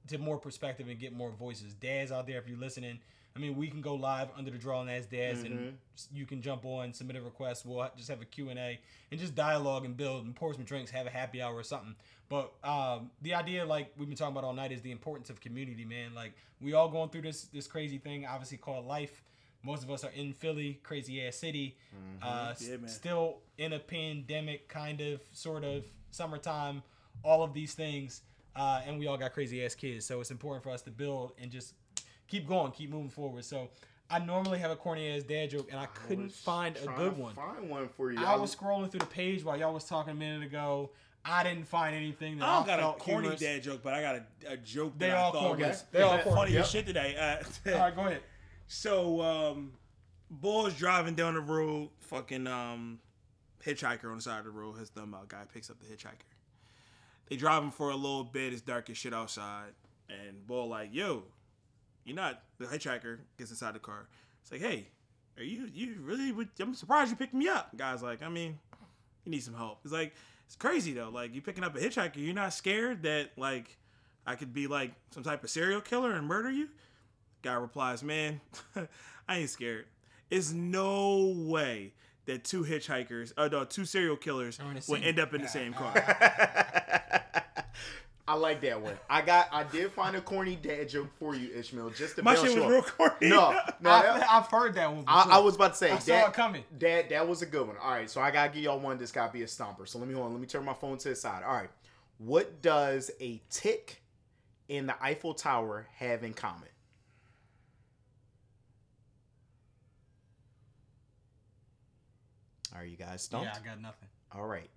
to 0.08 0.18
more 0.18 0.38
perspective 0.38 0.88
and 0.88 0.98
get 0.98 1.12
more 1.12 1.30
voices. 1.30 1.74
Dads 1.74 2.10
out 2.12 2.26
there, 2.26 2.38
if 2.38 2.48
you're 2.48 2.58
listening, 2.58 2.98
I 3.36 3.40
mean, 3.40 3.56
we 3.56 3.68
can 3.68 3.80
go 3.80 3.94
live 3.94 4.28
under 4.36 4.50
the 4.50 4.58
Drawlin 4.58 4.88
Ass 4.96 5.06
Dads, 5.06 5.42
and 5.42 5.78
you 6.12 6.24
can 6.26 6.40
jump 6.40 6.64
on, 6.64 6.92
submit 6.92 7.16
a 7.16 7.20
request. 7.20 7.66
We'll 7.66 7.88
just 7.96 8.08
have 8.08 8.22
a 8.22 8.24
Q 8.24 8.48
and 8.48 8.58
A 8.58 8.78
and 9.10 9.20
just 9.20 9.34
dialogue 9.34 9.84
and 9.84 9.96
build 9.96 10.24
and 10.24 10.34
pour 10.34 10.54
some 10.54 10.64
drinks, 10.64 10.90
have 10.92 11.06
a 11.06 11.10
happy 11.10 11.42
hour 11.42 11.54
or 11.54 11.62
something. 11.62 11.94
But 12.28 12.52
um, 12.62 13.10
the 13.22 13.34
idea, 13.34 13.64
like 13.64 13.92
we've 13.96 14.08
been 14.08 14.16
talking 14.16 14.36
about 14.36 14.44
all 14.44 14.52
night, 14.52 14.72
is 14.72 14.82
the 14.82 14.90
importance 14.92 15.30
of 15.30 15.40
community, 15.40 15.84
man. 15.84 16.14
Like 16.14 16.32
we 16.60 16.74
all 16.74 16.88
going 16.88 17.08
through 17.10 17.22
this 17.22 17.44
this 17.44 17.66
crazy 17.66 17.98
thing, 17.98 18.26
obviously 18.26 18.58
called 18.58 18.86
life. 18.86 19.22
Most 19.64 19.82
of 19.82 19.90
us 19.90 20.04
are 20.04 20.12
in 20.14 20.32
Philly, 20.34 20.78
crazy 20.84 21.26
ass 21.26 21.36
city, 21.36 21.76
uh, 22.22 22.54
Yeah, 22.60 22.76
still 22.86 23.38
in 23.58 23.72
a 23.72 23.78
pandemic, 23.80 24.68
kind 24.68 25.00
of, 25.00 25.20
sort 25.32 25.64
of, 25.64 25.84
summertime, 26.12 26.80
all 27.24 27.42
of 27.42 27.54
these 27.54 27.74
things, 27.74 28.22
uh, 28.54 28.82
and 28.86 29.00
we 29.00 29.08
all 29.08 29.16
got 29.16 29.32
crazy 29.34 29.64
ass 29.64 29.74
kids. 29.74 30.06
So 30.06 30.20
it's 30.20 30.30
important 30.30 30.62
for 30.62 30.70
us 30.70 30.82
to 30.82 30.92
build 30.92 31.32
and 31.42 31.50
just 31.50 31.74
keep 32.28 32.46
going, 32.46 32.70
keep 32.70 32.88
moving 32.88 33.10
forward. 33.10 33.44
So 33.44 33.68
I 34.08 34.20
normally 34.20 34.58
have 34.60 34.70
a 34.70 34.76
corny 34.76 35.10
ass 35.10 35.24
dad 35.24 35.50
joke, 35.50 35.68
and 35.70 35.80
I 35.80 35.86
couldn't 35.86 36.26
was 36.26 36.36
find 36.36 36.76
a 36.76 36.86
good 36.96 37.18
one. 37.18 37.34
Find 37.34 37.68
one 37.68 37.88
for 37.88 38.12
you. 38.12 38.24
I 38.24 38.36
was 38.36 38.54
scrolling 38.54 38.90
through 38.90 39.00
the 39.00 39.06
page 39.06 39.42
while 39.44 39.58
y'all 39.58 39.74
was 39.74 39.84
talking 39.84 40.12
a 40.12 40.16
minute 40.16 40.46
ago. 40.46 40.90
I 41.24 41.42
didn't 41.42 41.66
find 41.68 41.94
anything 41.94 42.38
that 42.38 42.44
I 42.48 42.52
I, 42.52 42.56
don't 42.56 42.66
got 42.66 42.80
a 42.80 42.98
corny 42.98 43.20
humorous. 43.28 43.40
dad 43.40 43.62
joke, 43.62 43.80
but 43.82 43.92
I 43.94 44.00
got 44.00 44.14
a, 44.16 44.52
a 44.52 44.56
joke 44.56 44.98
They 44.98 45.08
that 45.08 45.16
all 45.18 45.30
I 45.30 45.32
thought 45.32 45.46
corny. 45.48 45.62
was 45.64 45.84
They 45.92 46.02
all 46.02 46.18
funny 46.18 46.24
corny. 46.34 46.56
as 46.56 46.70
shit 46.70 46.86
today. 46.86 47.16
Uh, 47.66 47.70
All 47.74 47.78
right, 47.80 47.94
go 47.94 48.00
ahead. 48.02 48.20
So, 48.66 49.20
um, 49.20 49.72
boy's 50.30 50.74
driving 50.74 51.14
down 51.14 51.34
the 51.34 51.40
road, 51.40 51.90
fucking 52.00 52.46
um, 52.46 52.98
hitchhiker 53.64 54.04
on 54.10 54.16
the 54.16 54.22
side 54.22 54.38
of 54.38 54.44
the 54.44 54.50
road. 54.50 54.78
His 54.78 54.88
thumb 54.90 55.14
out. 55.14 55.28
Guy 55.28 55.42
picks 55.52 55.68
up 55.70 55.76
the 55.80 55.86
hitchhiker. 55.86 56.12
They 57.28 57.36
driving 57.36 57.70
for 57.70 57.90
a 57.90 57.96
little 57.96 58.24
bit. 58.24 58.52
It's 58.54 58.62
dark 58.62 58.88
as 58.88 58.96
shit 58.96 59.12
outside, 59.12 59.72
and 60.08 60.46
boy 60.46 60.64
like, 60.64 60.90
"Yo, 60.94 61.24
you're 62.04 62.16
not." 62.16 62.42
The 62.58 62.64
hitchhiker 62.66 63.18
gets 63.36 63.50
inside 63.50 63.74
the 63.74 63.78
car. 63.80 64.08
It's 64.42 64.50
like, 64.50 64.62
"Hey, 64.62 64.88
are 65.36 65.42
you 65.42 65.68
you 65.72 65.96
really? 66.00 66.34
I'm 66.60 66.74
surprised 66.74 67.10
you 67.10 67.16
picked 67.16 67.34
me 67.34 67.48
up." 67.48 67.76
Guy's 67.76 68.02
like, 68.02 68.22
"I 68.22 68.28
mean, 68.30 68.58
you 69.24 69.30
need 69.32 69.42
some 69.42 69.52
help." 69.54 69.80
It's 69.84 69.92
like 69.92 70.14
it's 70.48 70.56
crazy 70.56 70.94
though. 70.94 71.10
Like 71.10 71.34
you 71.34 71.42
picking 71.42 71.62
up 71.62 71.76
a 71.76 71.78
hitchhiker, 71.78 72.16
you're 72.16 72.34
not 72.34 72.54
scared 72.54 73.02
that 73.02 73.32
like 73.36 73.76
I 74.26 74.34
could 74.34 74.54
be 74.54 74.66
like 74.66 74.92
some 75.10 75.22
type 75.22 75.44
of 75.44 75.50
serial 75.50 75.82
killer 75.82 76.12
and 76.12 76.26
murder 76.26 76.50
you. 76.50 76.68
Guy 77.42 77.52
replies, 77.52 78.02
Man, 78.02 78.40
I 79.28 79.36
ain't 79.38 79.50
scared. 79.50 79.84
It's 80.30 80.50
no 80.50 81.34
way 81.36 81.92
that 82.24 82.44
two 82.44 82.64
hitchhikers, 82.64 83.34
uh, 83.36 83.48
no, 83.48 83.64
two 83.64 83.84
serial 83.84 84.16
killers 84.16 84.58
Are 84.58 84.70
in 84.70 84.74
the 84.76 84.84
will 84.88 85.02
end 85.02 85.18
up 85.18 85.34
in 85.34 85.42
the 85.42 85.48
same 85.48 85.72
car. 85.74 85.94
I 88.28 88.34
like 88.34 88.60
that 88.60 88.82
one. 88.82 88.92
I 89.08 89.22
got. 89.22 89.48
I 89.50 89.64
did 89.64 89.90
find 89.90 90.14
a 90.14 90.20
corny 90.20 90.54
dad 90.54 90.90
joke 90.90 91.08
for 91.18 91.34
you, 91.34 91.48
Ishmael. 91.54 91.88
Just 91.90 92.16
to 92.16 92.22
My 92.22 92.34
bounce 92.34 92.46
shit 92.46 92.56
you 92.58 92.62
was 92.62 92.84
up. 92.84 92.98
real 92.98 93.08
corny. 93.08 93.28
No, 93.30 93.58
no. 93.80 93.90
I, 93.90 94.22
I've 94.30 94.48
heard 94.48 94.74
that 94.74 94.92
one. 94.92 95.04
Before. 95.06 95.32
I, 95.32 95.36
I 95.36 95.38
was 95.38 95.54
about 95.56 95.72
to 95.72 95.78
say 95.78 95.90
I 95.90 95.98
saw 95.98 96.12
that 96.12 96.28
it 96.28 96.34
coming. 96.34 96.62
That 96.78 97.08
that 97.08 97.26
was 97.26 97.40
a 97.40 97.46
good 97.46 97.66
one. 97.66 97.78
All 97.82 97.90
right, 97.90 98.10
so 98.10 98.20
I 98.20 98.30
gotta 98.30 98.52
give 98.52 98.62
y'all 98.62 98.78
one. 98.78 98.98
This 98.98 99.12
gotta 99.12 99.32
be 99.32 99.44
a 99.44 99.46
stomper. 99.46 99.88
So 99.88 99.98
let 99.98 100.06
me 100.06 100.12
hold 100.12 100.26
on. 100.26 100.32
Let 100.32 100.42
me 100.42 100.46
turn 100.46 100.62
my 100.62 100.74
phone 100.74 100.98
to 100.98 101.08
the 101.08 101.16
side. 101.16 101.42
All 101.42 101.54
right, 101.54 101.70
what 102.18 102.60
does 102.60 103.10
a 103.18 103.40
tick 103.48 104.02
in 104.68 104.84
the 104.84 105.02
Eiffel 105.02 105.32
Tower 105.32 105.86
have 105.96 106.22
in 106.22 106.34
common? 106.34 106.68
Are 112.74 112.84
you 112.84 112.98
guys 112.98 113.22
stumped? 113.22 113.46
Yeah, 113.46 113.58
I 113.58 113.66
got 113.66 113.80
nothing. 113.80 114.08
All 114.32 114.44
right, 114.44 114.68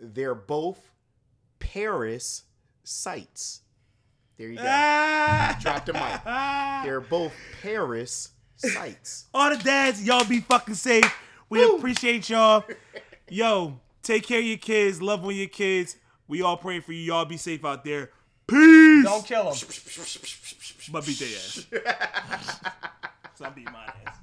they're 0.00 0.34
both 0.34 0.90
Paris 1.58 2.44
sites. 2.84 3.62
There 4.38 4.48
you 4.48 4.56
go. 4.56 4.64
Ah! 4.66 5.56
Drop 5.62 5.84
the 5.86 5.92
mic. 5.92 6.24
They're 6.84 7.00
both 7.00 7.32
Paris 7.62 8.30
sites. 8.56 9.26
All 9.32 9.50
the 9.50 9.62
dads, 9.62 10.04
y'all 10.04 10.24
be 10.24 10.40
fucking 10.40 10.74
safe. 10.74 11.04
We 11.48 11.58
Woo. 11.58 11.76
appreciate 11.76 12.28
y'all. 12.28 12.64
Yo, 13.28 13.80
take 14.02 14.26
care 14.26 14.38
of 14.38 14.44
your 14.44 14.58
kids. 14.58 15.00
Love 15.00 15.24
on 15.24 15.34
your 15.34 15.48
kids. 15.48 15.96
We 16.26 16.42
all 16.42 16.56
praying 16.56 16.82
for 16.82 16.92
you. 16.92 17.00
Y'all 17.00 17.24
be 17.24 17.36
safe 17.36 17.64
out 17.64 17.84
there. 17.84 18.10
Peace. 18.46 19.04
Don't 19.04 19.24
kill 19.24 19.44
them. 19.44 19.54
But 20.92 21.06
beat 21.06 21.18
their 21.18 21.28
ass. 21.28 21.66
so 23.34 23.44
I'm 23.44 23.54
beating 23.54 23.72
my 23.72 23.84
ass. 24.06 24.16